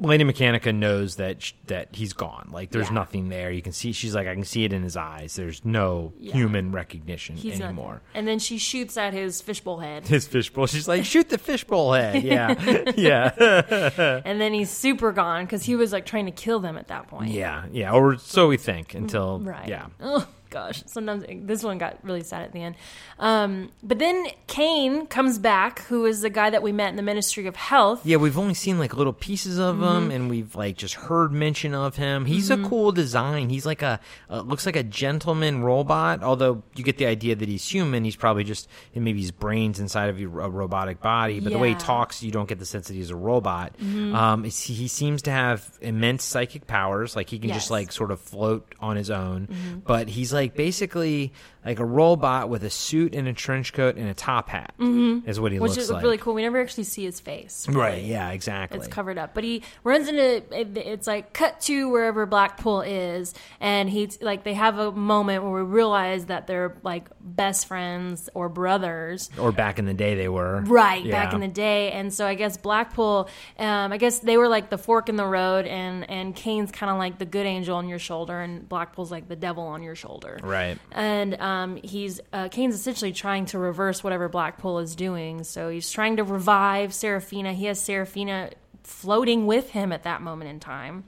[0.00, 2.48] Lady Mechanica knows that sh- that he's gone.
[2.52, 2.94] Like there's Yeah.
[2.94, 3.50] nothing there.
[3.50, 3.92] You can see.
[3.92, 5.36] She's like, I can see it in his eyes.
[5.36, 6.32] There's no Yeah.
[6.34, 8.02] human recognition He's not anymore.
[8.14, 10.06] And then she shoots at his fishbowl head.
[10.06, 10.66] His fishbowl.
[10.66, 12.22] She's like, shoot the fishbowl head.
[12.28, 16.76] Yeah, yeah, and then he's super gone because he was like trying to kill them
[16.76, 17.30] at that point.
[17.30, 17.92] yeah, yeah.
[17.92, 18.94] Or so we think.
[18.94, 19.68] Until Right.
[19.68, 20.82] yeah, Oh gosh.
[20.86, 22.74] Sometimes this one got really sad at the end.
[23.18, 27.02] Um, but then Kane comes back, who is the guy that we met in the
[27.02, 28.04] Ministry of Health.
[28.04, 28.16] yeah.
[28.16, 29.84] We've only seen like little pieces of Mm-hmm.
[30.04, 32.24] him, and we've like just heard mention of him.
[32.26, 33.50] He's a cool design.
[33.50, 36.22] He's like a uh, looks like a gentleman robot.
[36.22, 38.04] Although you get the idea that he's human.
[38.04, 41.40] He's probably just maybe his brains inside of a robotic body.
[41.40, 41.86] But the way he Mm-hmm.
[41.86, 43.74] talks, you don't get the sense that he's a robot.
[43.80, 47.14] Um, he seems to have immense psychic powers.
[47.16, 47.58] Like he can Yes.
[47.58, 49.82] just like sort of float on his own.
[49.86, 51.32] But he's like basically
[51.64, 54.72] like a robot with a suit and a trench coat and a top hat.
[54.78, 55.62] Is what he Mm-hmm.
[55.62, 56.02] Which looks is like.
[56.02, 56.34] really cool.
[56.34, 57.66] We never actually see his face.
[57.68, 58.02] Right.
[58.04, 58.30] Yeah.
[58.30, 58.78] Exactly.
[58.78, 63.90] It's covered up, but he runs into it's like cut to wherever Blackpool is, and
[63.90, 68.48] he's like they have a moment where we realize that they're like best friends or
[68.48, 70.60] brothers, or back in the day they were.
[70.62, 71.24] right Yeah.
[71.24, 71.90] back in the day.
[71.92, 73.28] And so I guess Blackpool,
[73.58, 76.90] um, I guess they were like the fork in the road, and and Kane's kind
[76.90, 79.94] of like the good angel on your shoulder, and Blackpool's like the devil on your
[79.96, 80.78] shoulder, Right.
[80.92, 81.47] and um,
[81.82, 85.44] he's uh, Kane's essentially trying to reverse whatever Blackpool is doing.
[85.44, 87.52] So he's trying to revive Serafina.
[87.52, 88.50] He has Serafina
[88.82, 91.04] floating with him at that moment in time,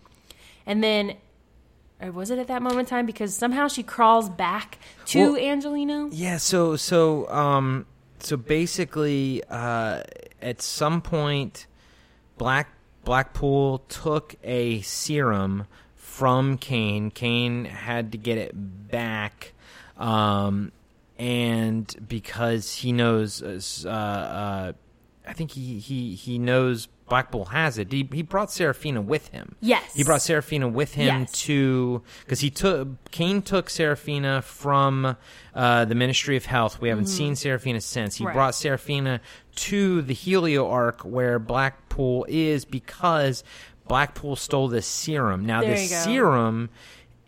[0.66, 1.16] and then.
[2.03, 3.05] Or was it at that moment in time?
[3.05, 6.09] Because somehow she crawls back to Well- Angelino.
[6.11, 7.84] Yeah, so so um
[8.20, 10.03] so basically uh
[10.41, 11.66] at some point
[12.38, 12.68] Black
[13.05, 17.11] Blackpool took a serum from Kane.
[17.11, 19.53] Kane had to get it back
[20.01, 20.72] um
[21.18, 24.72] and because he knows uh, uh
[25.26, 27.90] I think he he he knows Blackpool has it.
[27.90, 29.57] He, he brought Serafina with him.
[29.61, 29.94] Yes.
[29.94, 31.32] He brought Serafina with him Yes.
[31.42, 35.16] to because he took Kane took Serafina from
[35.55, 36.80] uh, the Ministry of Health.
[36.80, 38.14] We haven't seen Serafina since.
[38.16, 38.28] He Mm-hmm.
[38.28, 38.34] Right.
[38.34, 39.20] brought Serafina
[39.57, 43.42] to the Helio Arc where Blackpool is because
[43.88, 45.44] Blackpool stole this serum.
[45.44, 46.70] Now There the serum.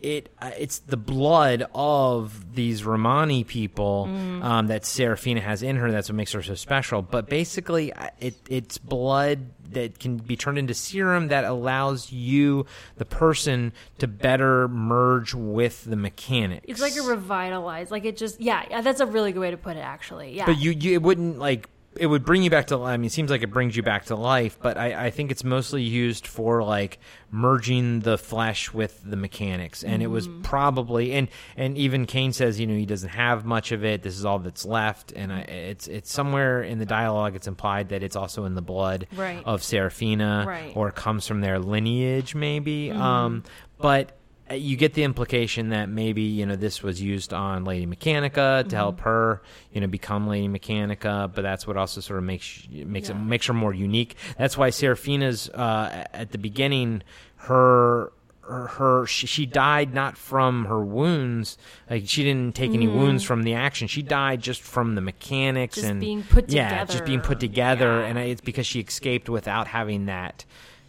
[0.03, 4.43] It uh, it's the blood of these Romani people Mm.
[4.43, 5.91] um, that Serafina has in her.
[5.91, 7.01] That's what makes her so special.
[7.01, 9.39] But basically, uh, it it's blood
[9.71, 12.65] that can be turned into serum that allows you,
[12.97, 16.65] the person, to better merge with the mechanics.
[16.67, 19.57] It's like a revitalized, like it just, yeah, yeah, that's a really good way to
[19.57, 20.35] put it, actually.
[20.35, 20.45] Yeah.
[20.45, 21.69] But you, you, it wouldn't like.
[21.97, 22.81] It would bring you back to.
[22.83, 25.31] I mean, it seems like it brings you back to life, but I, I think
[25.31, 26.99] it's mostly used for like
[27.31, 29.83] merging the flesh with the mechanics.
[29.83, 30.41] And it was Mm-hmm.
[30.43, 31.27] probably and
[31.57, 34.01] and even Kane says, you know, he doesn't have much of it.
[34.03, 37.35] This is all that's left, and I, it's it's somewhere in the dialogue.
[37.35, 39.41] It's implied that it's also in the blood Right.
[39.45, 40.73] of Serafina, Right.
[40.75, 42.89] or comes from their lineage, maybe.
[42.89, 43.01] Mm-hmm.
[43.01, 43.43] Um,
[43.79, 44.17] but
[44.51, 48.75] you get the implication that maybe you know this was used on Lady Mechanica to
[48.75, 49.05] help Mm-hmm.
[49.09, 49.41] her
[49.71, 53.47] you know become Lady Mechanica, but that's what also sort of makes makes it makes
[53.47, 54.15] her more unique.
[54.37, 57.03] That's why Serafina's uh, at the beginning
[57.37, 58.11] her.
[58.45, 61.57] Her, her she, she died not from her wounds
[61.89, 65.77] like she didn't take any wounds from the action she died just from the mechanics
[65.77, 65.81] Mm-hmm.
[65.81, 68.07] Just and being put yeah just being put together Yeah.
[68.07, 70.43] and it's because she escaped without having that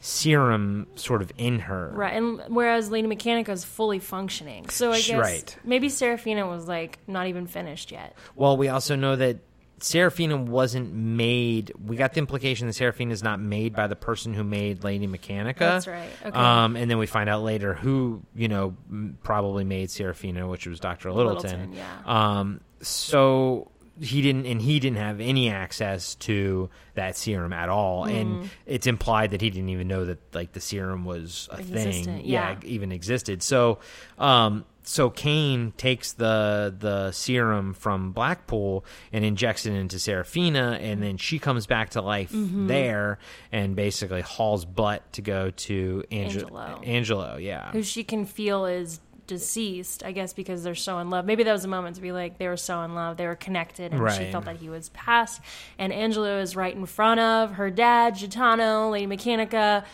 [0.05, 5.01] serum sort of in her Right, and whereas Lady Mechanica is fully functioning, so I
[5.01, 5.57] guess right.
[5.65, 8.15] maybe Serafina was like not even finished yet.
[8.37, 9.39] Well, we also know that
[9.79, 11.73] Serafina wasn't made.
[11.83, 15.07] We got the implication that Serafina is not made by the person who made Lady
[15.07, 15.59] Mechanica.
[15.59, 16.11] That's right.
[16.25, 16.37] Okay.
[16.37, 18.77] Um, and then we find out later who you know
[19.23, 21.71] probably made Serafina, which was Doctor Littleton.
[21.71, 22.01] Littleton, yeah.
[22.05, 23.71] Um, so
[24.01, 28.21] he didn't, and he didn't have any access to that serum at all, Mm.
[28.21, 31.77] and it's implied that he didn't even know that like the serum was a thing,
[31.89, 32.57] Existent, yeah.
[32.65, 33.43] even existed.
[33.43, 33.79] So,
[34.19, 41.03] um, so Kane takes the the serum from Blackpool and injects it into Serafina and
[41.03, 42.67] then she comes back to life Mm-hmm.
[42.67, 43.19] there,
[43.53, 46.81] and basically hauls butt to go to Ange- Angelo.
[46.85, 51.25] Angelo, yeah, Who she can feel is deceased, I guess, because they're so in love.
[51.25, 53.35] Maybe that was a moment to be like they were so in love, they were
[53.35, 55.41] connected, and she felt that he was passed.
[55.79, 59.85] And Angelo is right in front of her dad, Gitano, Lady Mechanica,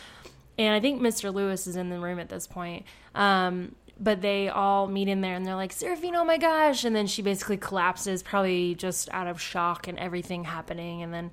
[0.59, 1.33] and I think Mr.
[1.33, 2.85] Lewis is in the room at this point.
[3.15, 6.85] Um, but they all meet in there and they're like, Serafina, oh my gosh.
[6.85, 11.03] And then she basically collapses, probably just out of shock and everything happening.
[11.03, 11.31] And then,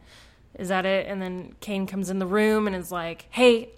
[0.55, 1.07] is that it?
[1.07, 3.69] And then Kane comes in the room and is like, hey,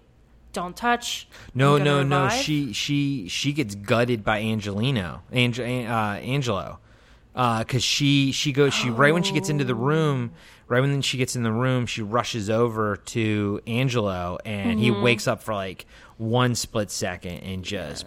[0.54, 1.28] don't touch.
[1.54, 2.24] No, no, no.
[2.24, 6.80] revive." She she she gets gutted by Angelino, Angel, uh, Angelo,
[7.34, 10.32] because she she goes she right when she gets into the room,
[10.68, 15.02] right when she gets in the room, she rushes over to Angelo, and he Mm-hmm.
[15.04, 15.86] wakes up for like
[16.20, 18.06] one split second and just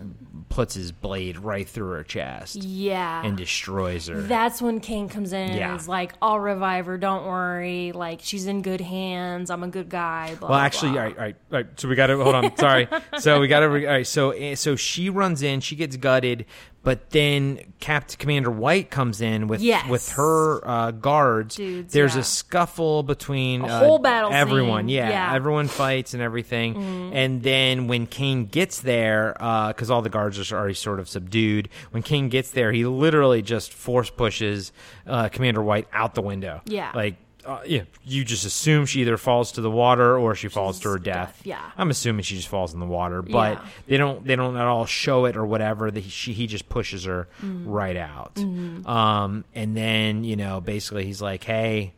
[0.51, 3.25] puts his blade right through her chest Yeah.
[3.25, 4.21] and destroys her.
[4.21, 5.71] That's when Kane comes in Yeah.
[5.73, 6.99] and is like, I'll revive her.
[6.99, 7.91] Don't worry.
[7.93, 9.49] Like, she's in good hands.
[9.51, 10.35] I'm a good guy.
[10.39, 11.01] Blah, Well, actually, blah.
[11.01, 11.81] all right, all right, all right.
[11.81, 12.55] So we got to hold on.
[12.59, 12.87] Sorry.
[13.19, 13.67] So we got to.
[13.67, 14.07] All right.
[14.07, 15.61] So eh, so she runs in.
[15.61, 16.45] She gets gutted,
[16.83, 19.89] but then Captain Commander White comes in with Yes.
[19.89, 21.57] with her uh, guards.
[21.57, 22.21] Dudes, There's yeah.
[22.21, 25.27] a scuffle between A uh, whole battle Everyone, yeah, Yeah.
[25.29, 25.37] Mm-hmm.
[25.37, 27.13] everyone fights and everything.
[27.15, 31.69] And then when Kane gets there, because all the guards are already sort of subdued,
[31.91, 34.73] when Kane gets there, he literally just force pushes
[35.07, 36.61] uh, Commander White out the window.
[36.67, 36.93] Yeah.
[36.95, 37.17] like.
[37.45, 40.89] Uh, yeah, you just assume she either falls to the water or she falls to
[40.91, 41.35] her death.
[41.39, 41.71] death, yeah.
[41.77, 43.67] I'm assuming she just falls in the water, but Yeah.
[43.89, 45.91] they don't they don't at all show it or whatever.
[45.91, 47.69] That he, she, he just pushes her Mm-hmm.
[47.69, 48.39] right out.
[48.39, 51.95] Um, and then you know basically he's like, hey.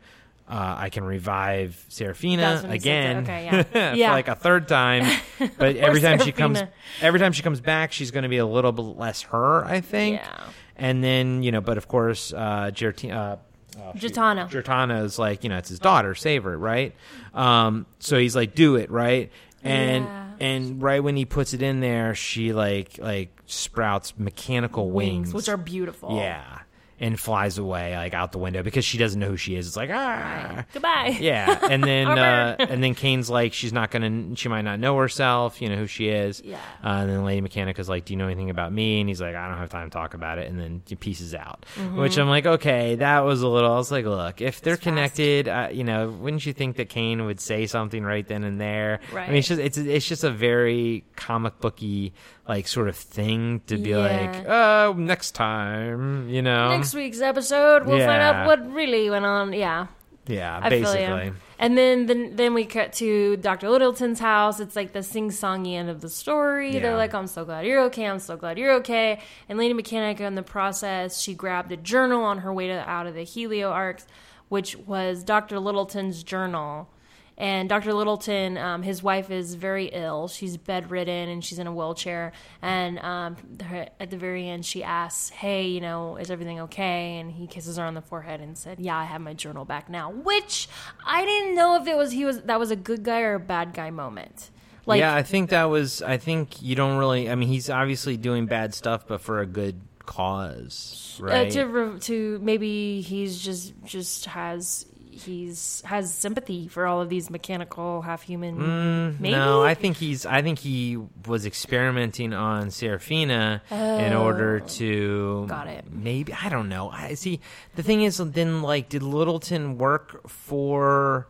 [0.47, 2.89] Uh, I can revive Serafina That's when he says it.
[2.89, 3.63] again, Okay, yeah.
[3.91, 4.11] for Yeah.
[4.11, 5.03] like a third time.
[5.57, 6.61] But every time she comes,
[7.01, 9.81] every time she comes back, she's going to be a little bit less her, I
[9.81, 10.17] think.
[10.21, 10.43] Yeah.
[10.77, 13.37] And then you know, but of course, uh, Gerti- uh,
[13.79, 14.13] oh, shoot.
[14.13, 14.47] Gitano.
[14.49, 16.93] Giordano's like, you know, it's his daughter, save her, right?
[17.33, 19.31] Um, so he's like, do it, right?
[19.63, 20.25] And Yeah.
[20.39, 25.49] and right when he puts it in there, she like like sprouts mechanical wings, Which
[25.49, 26.15] are beautiful.
[26.17, 26.59] yeah,
[26.99, 29.67] and flies away like out the window because she doesn't know who she is.
[29.67, 30.63] It's like ah.
[30.73, 31.17] Goodbye.
[31.19, 34.97] Yeah, and then uh, and then Kane's like, she's not gonna, she might not know
[34.97, 36.41] herself, you know who she is.
[36.43, 36.55] Yeah.
[36.83, 38.99] Uh, and then Lady Mechanica's like, do you know anything about me?
[38.99, 40.49] And he's like, I don't have time to talk about it.
[40.49, 41.99] And then he pieces out, Mm-hmm.
[41.99, 43.71] which I'm like, okay, that was a little.
[43.71, 47.25] I was like, look, if they're connected, uh, you know, wouldn't you think that Kane
[47.25, 48.99] would say something right then and there?
[49.13, 52.13] I mean, it's just it's it's just a very comic booky
[52.47, 53.97] like sort of thing to be Yeah.
[53.97, 59.25] like, oh, next time, you know, Next week's episode, we'll find out what really went
[59.25, 59.51] on.
[59.53, 59.87] Yeah.
[60.27, 61.33] yeah, I basically.
[61.57, 63.69] And then, then then we cut to Dr.
[63.69, 64.59] Littleton's house.
[64.59, 66.73] It's like the sing songy end of the story.
[66.73, 66.81] Yeah.
[66.81, 68.05] They're like, I'm so glad you're okay.
[68.07, 69.21] I'm so glad you're okay.
[69.47, 73.07] And Lady Mechanica, in the process, she grabbed a journal on her way to, out
[73.07, 74.05] of the Helio Arcs,
[74.49, 75.59] which was Dr.
[75.59, 76.89] Littleton's journal.
[77.37, 77.93] And Dr.
[77.93, 80.29] Littleton, um, his wife is very ill.
[80.29, 82.31] She's bedridden and she's in a wheelchair.
[82.61, 87.17] And um, her, at the very end, she asks, "Hey, you know, is everything okay?"
[87.19, 89.89] And he kisses her on the forehead and said, "Yeah, I have my journal back
[89.89, 90.69] now." Which
[91.05, 93.39] I didn't know if it was he was that was a good guy or a
[93.39, 94.49] bad guy moment.
[94.85, 96.01] Like, yeah, I think that was.
[96.01, 97.29] I think you don't really.
[97.29, 101.47] I mean, he's obviously doing bad stuff, but for a good cause, right?
[101.47, 107.29] uh, to to maybe he's just just has he's has sympathy for all of these
[107.29, 110.25] mechanical half human Mm, No, I think he's.
[110.25, 115.41] I think he was experimenting on Serafina in order to.
[115.43, 115.47] Oh.
[115.47, 115.85] Got it.
[115.91, 116.89] Maybe I don't know.
[116.89, 117.39] I see.
[117.75, 121.27] The thing is, then like, did Littleton work for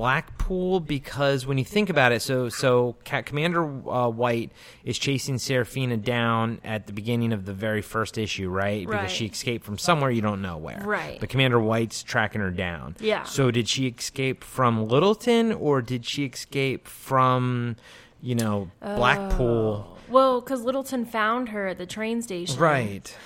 [0.00, 0.80] Blackpool?
[0.80, 4.50] Because when you think about it, so so Ca- Commander uh, White
[4.84, 8.86] is chasing Serafina down at the beginning of the very first issue, right?
[8.86, 9.10] Because Right.
[9.10, 10.80] she escaped from somewhere you don't know where.
[10.82, 11.20] Right.
[11.20, 12.96] But Commander White's tracking her down.
[12.98, 13.24] Yeah.
[13.24, 17.76] So did she escape from Littleton or did she escape from,
[18.22, 19.98] you know, Blackpool?
[20.08, 23.16] well because littleton found her at the train station Right.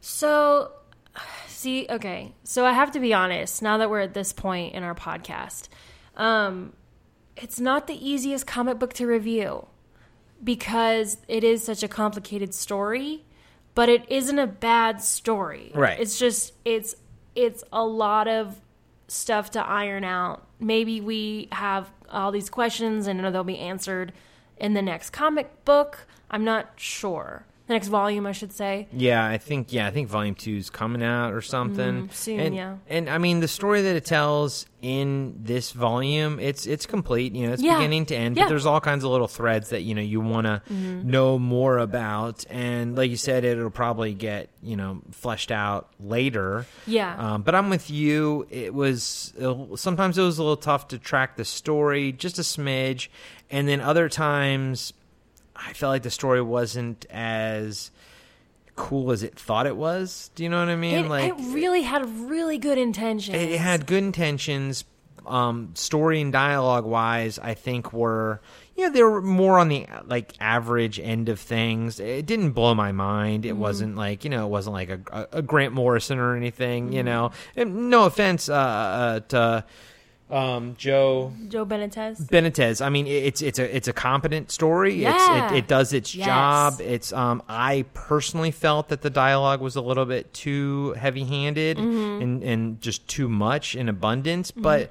[0.00, 0.72] so
[1.46, 4.82] see okay so i have to be honest now that we're at this point in
[4.82, 5.68] our podcast
[6.16, 6.72] um
[7.36, 9.66] it's not the easiest comic book to review
[10.42, 13.24] because it is such a complicated story
[13.74, 15.72] but it isn't a bad story.
[15.74, 15.98] Right.
[15.98, 16.96] it's just it's
[17.34, 18.60] it's a lot of
[19.08, 20.46] stuff to iron out.
[20.58, 24.12] Maybe we have all these questions and they'll be answered
[24.56, 26.06] in the next comic book.
[26.30, 30.08] I'm not sure the next volume i should say Yeah, I think yeah, I think
[30.08, 32.76] volume two is coming out or something Mm, soon, And, yeah.
[32.88, 37.34] and I mean the story that it tells in this volume, it's it's complete.
[37.34, 37.76] You know, it's Yeah.
[37.76, 38.36] beginning to end.
[38.38, 38.44] Yeah.
[38.44, 41.10] But there's all kinds of little threads that you know you want to Mm-hmm.
[41.10, 46.64] know more about, and like you said, it'll probably get you know fleshed out later.
[46.86, 47.14] Yeah.
[47.34, 48.46] Um, but I'm with you.
[48.50, 49.34] It was
[49.76, 53.08] sometimes it was a little tough to track the story, just a smidge,
[53.50, 54.94] and then other times
[55.66, 57.90] I felt like the story wasn't as
[58.76, 60.30] cool as it thought it was.
[60.34, 61.04] Do you know what I mean?
[61.04, 63.36] It, like it really had really good intentions.
[63.36, 64.84] it, it had good intentions.
[65.26, 68.40] Um, story and dialogue wise, I think were
[68.74, 72.00] you know they were more on the like average end of things.
[72.00, 73.42] It didn't blow my mind.
[73.44, 73.50] Mm-hmm.
[73.50, 76.86] It wasn't like you know it wasn't like a, a, a Grant Morrison or anything.
[76.86, 76.94] Mm-hmm.
[76.94, 79.64] You know, and no offense uh, uh, to
[80.30, 82.20] um, Joe Joe Benitez.
[82.26, 82.84] Benitez.
[82.84, 84.94] I mean, it's it's a it's a competent story.
[84.94, 85.44] Yeah.
[85.46, 86.26] It's, it, it does its Yes.
[86.26, 86.80] job.
[86.80, 87.42] It's um.
[87.48, 92.22] I personally felt that the dialogue was a little bit too heavy handed Mm-hmm.
[92.22, 94.90] and and just too much in abundance, but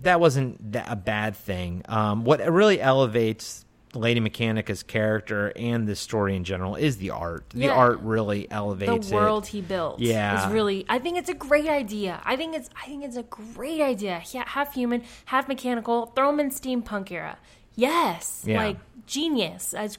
[0.00, 1.82] that wasn't a bad thing.
[1.88, 3.64] Um, what really elevates
[3.94, 7.44] Lady Mechanica's character and the story in general is the art.
[7.50, 7.70] The Yeah.
[7.72, 9.48] art really elevates The world it.
[9.48, 10.46] he built Yeah.
[10.46, 10.86] is really.
[10.88, 12.20] I think it's a great idea.
[12.24, 12.70] I think it's.
[12.80, 14.22] I think it's a great idea.
[14.32, 16.06] Yeah, half human, half mechanical.
[16.14, 17.38] Throw him in steampunk era.
[17.74, 18.58] Yes, Yeah.
[18.64, 18.76] like
[19.06, 19.70] genius.
[19.72, 19.98] That's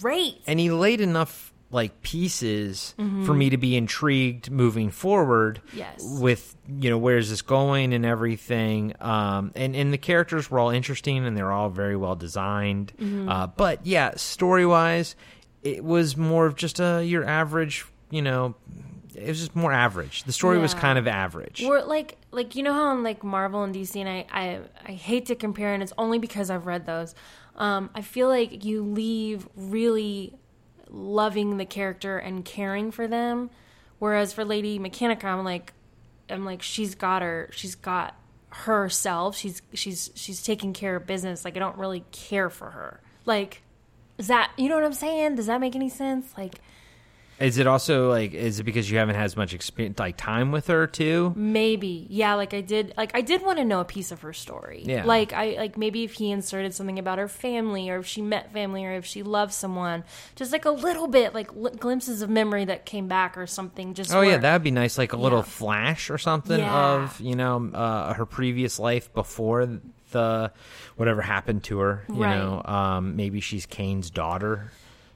[0.00, 0.42] great.
[0.48, 5.78] and he laid enough like pieces for me to be intrigued moving forward Mm-hmm.
[5.78, 6.18] Yes.
[6.20, 10.70] with you know where's this going and everything um and and the characters were all
[10.70, 13.28] interesting and they're all very well designed Mm-hmm.
[13.28, 15.14] uh but yeah story wise
[15.62, 18.54] it was more of just a your average you know
[19.14, 22.62] it was just more average the story was kind of average We're like like you
[22.62, 25.82] know how in like Marvel and DC and I, I I hate to compare and
[25.82, 27.14] it's only because I've read those.
[27.56, 30.32] Um, I feel like you leave really
[30.90, 33.50] loving the character and caring for them,
[33.98, 35.72] whereas for Lady Mechanica, I'm like
[36.28, 38.16] I'm like she's got her she's got
[38.50, 39.36] herself.
[39.36, 41.44] She's she's she's taking care of business.
[41.44, 43.00] Like I don't really care for her.
[43.24, 43.62] Like
[44.18, 45.36] is that you know what I'm saying?
[45.36, 46.34] Does that make any sense?
[46.36, 46.60] Like
[47.40, 50.52] is it also like is it because you haven't had as much experience like time
[50.52, 52.06] with her too Maybe.
[52.10, 54.82] Yeah, like I did like I did want to know a piece of her story.
[54.84, 55.04] Yeah.
[55.04, 58.52] Like I like maybe if he inserted something about her family or if she met
[58.52, 60.04] family or if she loved someone,
[60.36, 63.94] just like a little bit like li- glimpses of memory that came back or something
[63.94, 65.44] just Oh yeah, that'd be nice, like a little Yeah.
[65.44, 66.94] flash or something Yeah.
[67.02, 69.80] of you know uh, her previous life before
[70.12, 70.52] the
[70.96, 72.04] whatever happened to her.
[72.08, 72.36] You Right.
[72.36, 74.72] know, um, maybe she's Kane's daughter,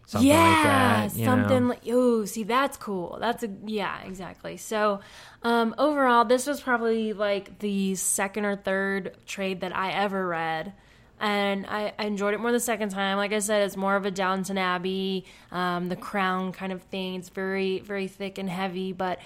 [0.06, 1.24] something yeah, like that.
[1.24, 1.68] Something know?
[1.70, 3.18] like oh, see that's cool.
[3.20, 4.56] That's a yeah, exactly.
[4.56, 5.00] So,
[5.42, 10.72] um, overall, this was probably like the second or third trade that I ever read,
[11.20, 13.16] and I, I enjoyed it more the second time.
[13.16, 17.16] Like I said, it's more of a Downton Abbey, um, the Crown kind of thing.
[17.16, 19.18] It's very very thick and heavy, but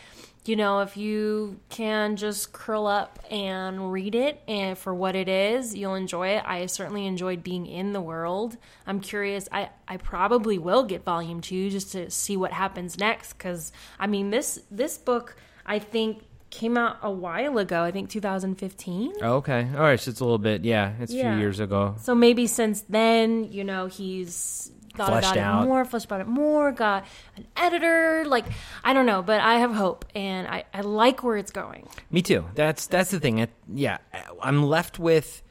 [0.44, 5.28] you know if you can just curl up and read it and for what it
[5.28, 6.42] is you'll enjoy it.
[6.46, 8.56] I certainly enjoyed being in the world.
[8.86, 9.48] I'm curious.
[9.52, 13.34] I, I probably will get volume two just to see what happens next.
[13.34, 15.36] Because i mean this this book
[15.66, 17.82] i think came out a while ago.
[17.82, 19.12] I think 2015.
[19.22, 19.68] Okay.
[19.74, 20.00] All right.
[20.00, 20.64] So it's a little bit.
[20.64, 21.94] Yeah, it's a few years ago.
[22.00, 25.62] So maybe since then, you know, he's thought Fleshed about out.
[25.62, 27.04] it more, fleshed about it more, got
[27.36, 28.24] an editor.
[28.26, 28.46] Like,
[28.82, 31.86] I don't know, but I have hope and I, I like where it's going.
[32.10, 32.44] Me too.
[32.54, 33.38] That's that's the thing.
[33.38, 33.98] It, yeah,
[34.42, 35.42] I'm left with.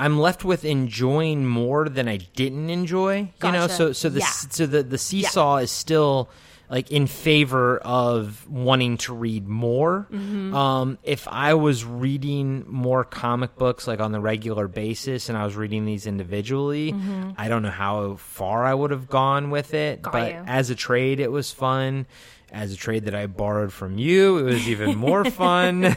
[0.00, 3.32] I'm left with enjoying more than I didn't enjoy.
[3.42, 4.26] You know, so so the Yeah.
[4.26, 6.28] so the the seesaw is still
[6.70, 10.06] like in favor of wanting to read more.
[10.10, 10.54] Mm-hmm.
[10.54, 15.44] Um, if I was reading more comic books like on the regular basis, and I
[15.44, 16.94] was reading these individually,
[17.36, 20.02] I don't know how far I would have gone with it.
[20.02, 20.02] Mm-hmm.
[20.02, 20.44] Got but you.
[20.46, 22.06] as a trade, it was fun.
[22.50, 25.82] As a trade that I borrowed from you, it was even more fun.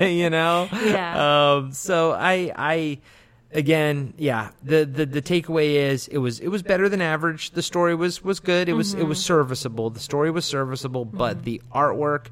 [0.00, 0.68] you know.
[0.84, 1.54] Yeah.
[1.54, 2.98] Um, so I, I,
[3.54, 4.50] again, yeah.
[4.62, 7.52] The, the the takeaway is it was it was better than average.
[7.52, 8.68] The story was was good.
[8.68, 9.24] It was it was Mm-hmm.
[9.26, 9.90] serviceable.
[9.90, 12.26] The story was serviceable, but the artwork.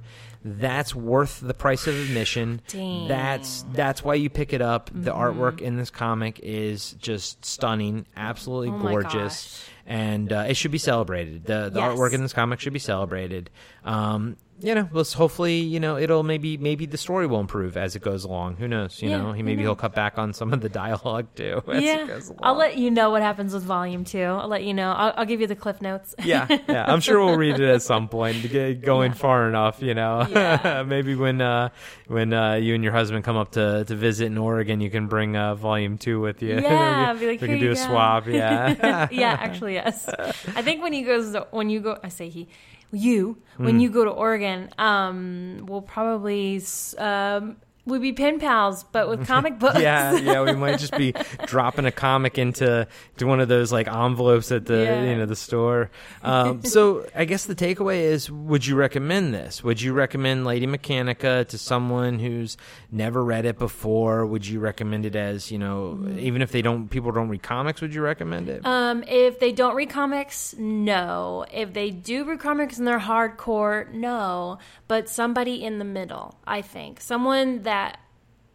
[0.44, 2.62] That's worth the price of admission.
[2.66, 3.06] Dang.
[3.06, 4.90] That's that's why you pick it up.
[4.92, 5.40] The Mm-hmm.
[5.40, 9.70] artwork in this comic is just stunning, absolutely Oh gorgeous gosh.
[9.86, 11.44] and uh, it should be celebrated.
[11.44, 11.96] The the Yes.
[11.96, 13.50] artwork in this comic should be celebrated.
[13.84, 17.96] Um, you know, let's hopefully you know it'll maybe maybe the story will improve as
[17.96, 18.56] it goes along.
[18.56, 19.00] Who knows?
[19.02, 21.62] You Yeah, know, he maybe he'll cut back on some of the dialogue too.
[21.68, 22.04] As yeah.
[22.04, 22.40] it goes along.
[22.42, 24.22] I'll let you know what happens with volume two.
[24.22, 24.92] I'll let you know.
[24.92, 26.14] I'll, I'll give you the cliff notes.
[26.24, 26.84] yeah, yeah.
[26.92, 28.50] I'm sure we'll read it at some point
[28.82, 29.82] going far enough.
[29.82, 30.82] You know, Yeah.
[30.86, 31.70] maybe when uh,
[32.08, 35.06] when uh, you and your husband come up to, to visit in Oregon, you can
[35.08, 36.54] bring uh, volume two with you.
[36.60, 38.26] Yeah, we like, we can do you a swap.
[38.26, 40.08] Yeah, yeah, actually, yes.
[40.08, 42.48] I think when he goes, when you go, I say he,
[42.92, 46.62] you, when you go to Oregon, um, we'll probably,
[46.98, 49.80] um, we'll be pen pals, but with comic books.
[49.80, 51.12] yeah, yeah, we might just be
[51.46, 52.86] dropping a comic into
[53.16, 55.04] to one of those like envelopes at the Yeah.
[55.10, 55.90] you know the store.
[56.22, 59.64] Um, so I guess the takeaway is: Would you recommend this?
[59.64, 62.56] Would you recommend Lady Mechanica to someone who's
[62.90, 64.26] never read it before?
[64.26, 67.80] Would you recommend it as you know, even if they don't, people don't read comics?
[67.80, 68.64] Would you recommend it?
[68.64, 71.44] Um, if they don't read comics, no.
[71.52, 74.58] If they do read comics and they're hardcore, no.
[74.88, 77.00] But somebody in the middle, I think.
[77.00, 77.71] Someone that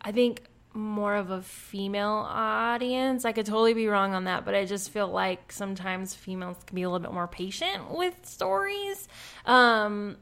[0.01, 0.41] I think
[0.73, 3.25] more of a female audience.
[3.25, 6.75] I could totally be wrong on that, but I just feel like sometimes females can
[6.75, 9.07] be a little bit more patient with stories.
[9.45, 10.17] Um,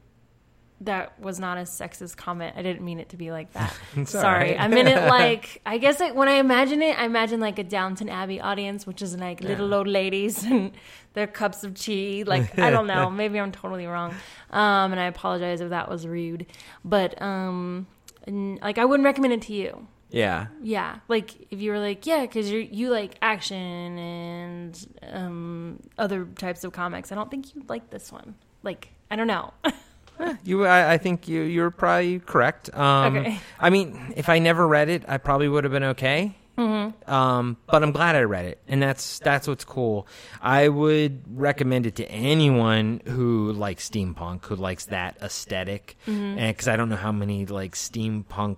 [0.82, 2.54] that was not a sexist comment.
[2.56, 3.74] I didn't mean it to be like that.
[4.04, 4.50] Sorry.
[4.50, 4.60] right.
[4.60, 7.64] I meant it like I guess like, when I imagine it, I imagine like a
[7.64, 10.72] Downton Abbey audience, which is like little old ladies and
[11.14, 12.24] their cups of tea.
[12.24, 13.10] Like I don't know.
[13.10, 14.14] Maybe I'm totally wrong.
[14.50, 16.46] Um, and I apologize if that was rude.
[16.84, 17.86] But um,
[18.26, 19.86] n- like I wouldn't recommend it to you.
[20.10, 25.80] yeah, Yeah, like if you were like, yeah, because you you like action and um,
[25.98, 27.10] other types of comics.
[27.12, 28.34] I don't think you'd like this one.
[28.62, 29.52] Like I don't know.
[30.44, 30.64] you.
[30.66, 32.72] I, I think you you're probably correct.
[32.74, 33.38] Um, Okay.
[33.60, 36.36] I mean, if I never read it, I probably would have been okay.
[36.56, 37.10] Mm-hmm.
[37.12, 40.06] Um, but I'm glad I read it, and that's that's what's cool.
[40.40, 46.46] I would recommend it to anyone who likes steampunk, who likes that esthetic Mm-hmm.
[46.48, 48.56] because I don't know how many like steampunk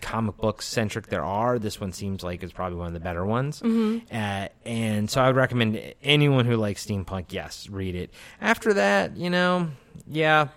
[0.00, 1.58] comic book centric there are.
[1.58, 4.14] This one seems like it's probably one of the better ones, Mm-hmm.
[4.14, 7.26] uh, and so I would recommend anyone who likes steampunk.
[7.30, 8.10] Yes, read it.
[8.40, 9.68] After that, you know,
[10.08, 10.48] yeah.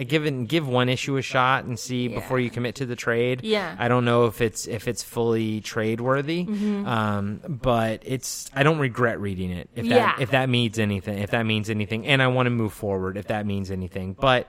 [0.00, 3.44] I give give one issue a shot and see before you commit to the trade.
[3.44, 3.76] Yeah.
[3.78, 6.86] I don't know if it's if it's fully trade worthy, Mm-hmm.
[6.86, 10.14] um, but it's I don't regret reading it if that Yeah.
[10.18, 13.26] if that means anything if that means anything, and I want to move forward if
[13.28, 14.48] that means anything, but.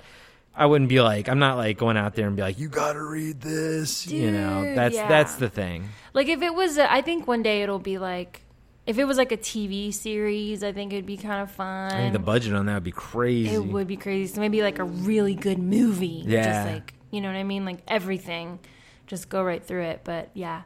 [0.54, 2.94] I wouldn't be like I'm not like going out there and be like you got
[2.94, 4.76] to read this, you know.
[4.76, 5.08] That's yeah.
[5.08, 5.88] that's the thing.
[6.14, 8.42] like if it was, a, I think one day it'll be like,
[8.86, 11.92] if it was like a TV series, I think it'd be kind of fun.
[11.92, 13.54] I think the budget on that would be crazy.
[13.54, 14.34] it would be crazy.
[14.34, 16.24] So maybe like a really good movie.
[16.26, 16.44] Yeah.
[16.44, 18.60] Just like you know what I mean, like everything,
[19.08, 20.02] just go right through it.
[20.04, 20.64] But yeah,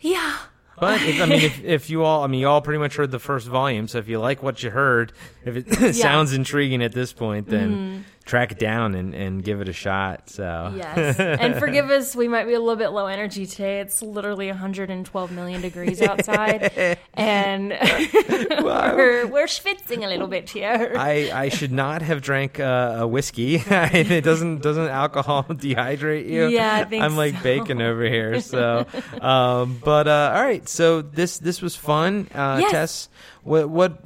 [0.00, 0.36] yeah.
[0.78, 3.10] But if, I mean, if, if you all, I mean, you all pretty much heard
[3.10, 3.88] the first volume.
[3.88, 5.12] So if you like what you heard,
[5.44, 8.02] if it sounds intriguing at this point, then mm-hmm.
[8.26, 10.28] Track it down and, and give it a shot.
[10.28, 11.18] So Yes.
[11.40, 13.80] and forgive us, we might be a little bit low energy today.
[13.80, 16.98] It's literally 112 million degrees outside.
[17.14, 17.70] and
[18.60, 20.94] we're, we're schwitzing a little bit here.
[20.96, 23.62] I, I should not have drank uh, a whiskey.
[23.66, 26.48] it doesn't doesn't alcohol dehydrate you.
[26.48, 27.42] Yeah, I think I'm like so.
[27.42, 28.40] bacon over here.
[28.40, 28.86] So,
[29.20, 30.68] um, but uh, all right.
[30.68, 32.28] So this this was fun.
[32.34, 32.70] Uh, Yes.
[32.70, 33.08] Tess,
[33.44, 34.02] what what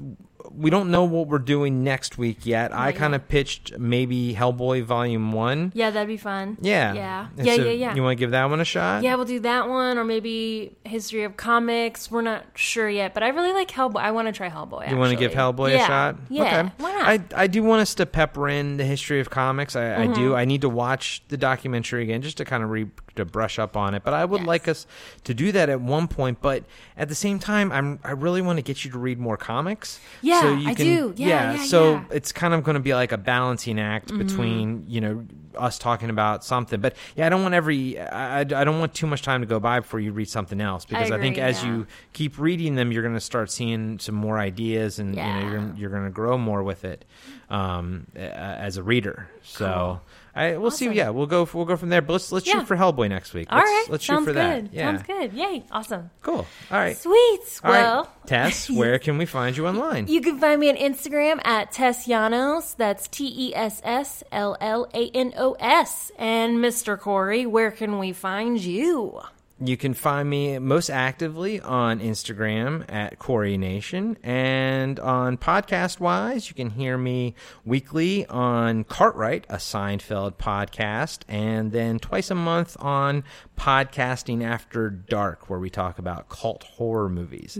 [0.56, 2.74] we don't know what we're doing next week yet.
[2.74, 5.72] I kind of pitched maybe Hellboy Volume One.
[5.74, 6.58] Yeah, that'd be fun.
[6.60, 7.28] Yeah, Yeah.
[7.36, 7.94] And Yeah, so yeah, yeah.
[7.94, 9.02] You want to give that one a shot?
[9.02, 12.10] Yeah, we'll do that one, or maybe History of Comics.
[12.10, 14.00] We're not sure yet, but I really like Hellboy.
[14.00, 14.90] I want to try Hellboy.
[14.90, 15.32] You want to give.
[15.32, 16.16] Hellboy a shot?
[16.28, 16.72] Yeah, Okay.
[16.78, 17.04] why not?
[17.34, 19.76] I, I do want us to pepper in the history of comics.
[19.76, 20.12] I, I Mm-hmm.
[20.14, 20.34] do.
[20.34, 22.86] I need to watch the documentary again just to kind of re,
[23.20, 24.02] to brush up on it.
[24.04, 24.46] But I would Yes.
[24.48, 24.86] like us
[25.24, 26.40] to do that at one point.
[26.40, 26.64] But
[26.96, 30.00] at the same time, I'm I really want to get you to read more comics.
[30.22, 31.14] Yeah, so you I can, do.
[31.16, 32.04] Yeah, yeah, so yeah.
[32.10, 34.18] it's kind of going to be like a balancing act Mm-hmm.
[34.26, 35.24] between you know
[35.58, 36.80] us talking about something.
[36.80, 37.98] But yeah, I don't want every.
[37.98, 40.60] I, I I don't want too much time to go by before you read something
[40.60, 41.70] else because I, think as yeah.
[41.70, 45.40] you keep reading them, you're going to start seeing some more ideas, and you know,
[45.50, 47.04] you're you're going to grow more with it
[47.50, 49.28] um, as a reader.
[49.42, 50.00] So
[50.34, 50.88] I we'll see.
[50.90, 52.00] Yeah, we'll go we'll go from there.
[52.02, 52.60] But let's let's Yeah.
[52.60, 53.48] shoot for Hellboy next week.
[53.50, 54.66] All let's, right, let's sounds shoot for good.
[54.66, 54.72] that.
[54.74, 55.32] Yeah, Sounds good.
[55.32, 56.10] Yay, awesome.
[56.22, 56.46] cool.
[56.70, 57.60] All right, Sweet.
[57.64, 57.80] all right.
[57.82, 60.06] Well, Tess, where can we find you online?
[60.06, 62.76] you can find me on Instagram at Tess Llanos.
[62.76, 66.12] That's T E S S L L A N O S.
[66.18, 66.98] And Mr.
[66.98, 69.20] Corey, where can we find you?
[69.62, 76.48] You can find me most actively on Instagram at Corey Nation, and on podcast wise,
[76.48, 77.34] you can hear me
[77.66, 83.22] weekly on Cartwright, a Seinfeld podcast, and then twice a month on
[83.58, 87.58] Podcasting After Dark, where we talk about cult horror movies.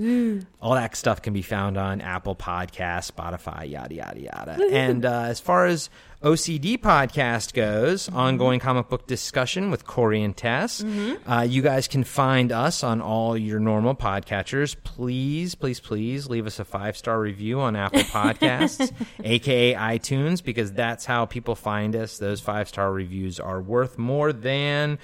[0.63, 4.69] All that stuff can be found on Apple Podcasts, Spotify, yada yada yada.
[4.73, 5.91] and uh, as far as
[6.23, 10.85] OCD podcast goes, ongoing comic book discussion with Corey and Tess.
[11.27, 14.77] Uh, you guys can find us on all your normal podcatchers.
[14.85, 18.93] Please, please, please leave us a five star review on Apple Podcasts,
[19.25, 22.19] aka iTunes, because that's how people find us.
[22.19, 24.99] Those five star reviews are worth more than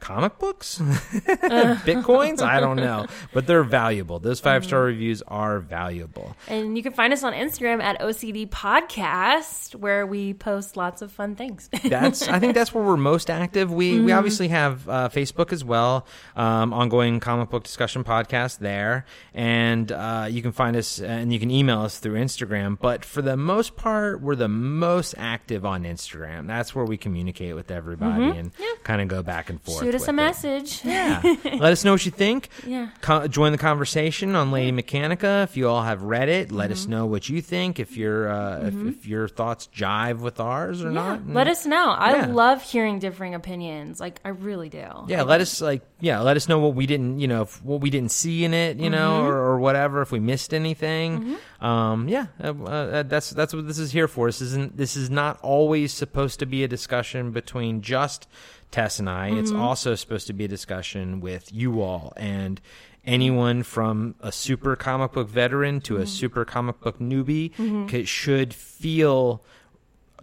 [0.00, 0.78] comic books
[1.84, 6.82] bitcoins i don't know but they're valuable those five star reviews are valuable And you
[6.82, 11.68] can find us on Instagram at OCD Podcast, where we post lots of fun things.
[11.84, 13.72] that's I think that's where we're most active.
[13.72, 14.04] We Mm-hmm.
[14.04, 16.06] we obviously have uh, Facebook as well,
[16.36, 21.38] um, ongoing comic book discussion podcast there, and uh, you can find us and you
[21.40, 22.78] can email us through Instagram.
[22.78, 26.46] But for the most part, we're the most active on Instagram.
[26.46, 28.52] That's where we communicate with everybody and
[28.84, 29.78] kind of go back and forth.
[29.78, 29.87] Mm-hmm.
[29.88, 30.14] Shoot us a it.
[30.14, 30.84] message.
[30.84, 31.20] Yeah.
[31.44, 32.48] Let us know what you think.
[32.66, 32.88] Yeah.
[33.00, 35.44] Co- join the conversation on Lady Mechanica.
[35.44, 36.72] If you all have read it, let Mm-hmm.
[36.72, 37.78] us know what you think.
[37.78, 41.20] If your uh, if, if your thoughts jive with ours or Yeah, not.
[41.20, 41.90] and- let us know.
[41.90, 42.26] I Yeah.
[42.26, 44.00] love hearing differing opinions.
[44.00, 44.84] Like I really do.
[45.08, 47.80] yeah, let us like yeah, let us know what we didn't you know if, what
[47.80, 49.26] we didn't see in it you know Mm-hmm.
[49.28, 51.36] or, or whatever if we missed anything.
[51.60, 54.28] Um, yeah, uh, uh, that's that's what this is here for.
[54.28, 58.28] This isn't this is not always supposed to be a discussion between just
[58.70, 59.28] Tess and I.
[59.30, 59.60] It's Mm-hmm.
[59.60, 62.60] also supposed to be a discussion with you all and
[63.04, 66.06] anyone from a super comic book veteran to a Mm-hmm.
[66.06, 69.42] super comic book newbie ca- should feel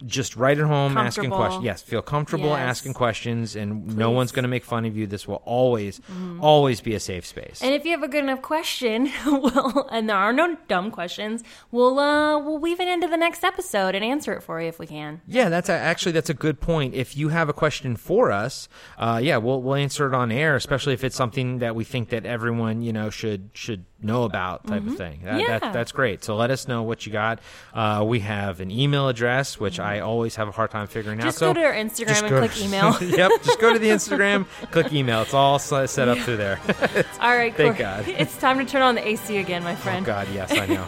[0.04, 1.64] just right at home asking questions.
[1.64, 2.58] Yes, feel comfortable Yes.
[2.58, 3.94] asking questions, and no Please.
[4.04, 4.14] Mm-hmm.
[4.14, 5.06] one's going to make fun of you.
[5.06, 6.00] This will always,
[6.40, 7.62] always be a safe space.
[7.62, 11.42] And if you have a good enough question, we'll and there are no dumb questions,
[11.70, 14.78] we'll uh we'll weave it into the next episode and answer it for you if
[14.78, 15.20] we can.
[15.26, 16.94] yeah, that's a, actually that's a good point.
[16.94, 18.68] If you have a question for us,
[18.98, 22.10] uh, yeah, we'll we'll answer it on air, especially if it's something that we think
[22.10, 25.20] that everyone you know should should know about type of thing.
[25.24, 25.40] That, Mm-hmm.
[25.40, 25.58] Yeah.
[25.58, 26.22] that, that's great.
[26.22, 27.40] So let us know what you got.
[27.72, 31.26] Uh, we have an email address, which I always have a hard time figuring Just
[31.26, 31.30] out.
[31.30, 33.02] Just go so to our Instagram and click email.
[33.16, 35.22] yep, just go to the Instagram, click email.
[35.22, 36.60] It's all set up through there.
[37.20, 37.78] All right, Thank Corey.
[37.78, 38.08] God.
[38.08, 40.06] It's time to turn on the AC again, my friend.
[40.06, 40.26] oh friend.
[40.28, 40.82] God, yes, I know.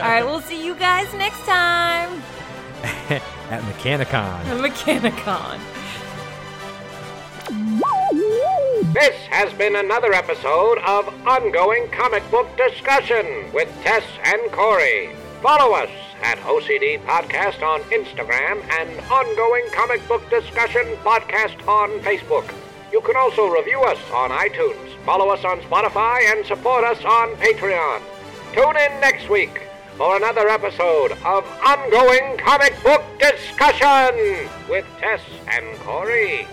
[0.00, 2.22] All right, we'll see you guys next time.
[3.50, 4.12] At Mechanicon.
[4.12, 5.60] At Mechanicon.
[8.96, 15.10] This has been another episode of Ongoing Comic Book Discussion with Tess and Corey.
[15.42, 15.90] Follow us
[16.22, 22.50] at OCD Podcast on Instagram and Ongoing Comic Book Discussion Podcast on Facebook.
[22.90, 27.36] You can also review us on iTunes, follow us on Spotify, and support us on
[27.36, 28.00] Patreon.
[28.54, 29.68] Tune in next week
[29.98, 36.48] for another episode of Ongoing Comic Book Discussion with Tess and Corey.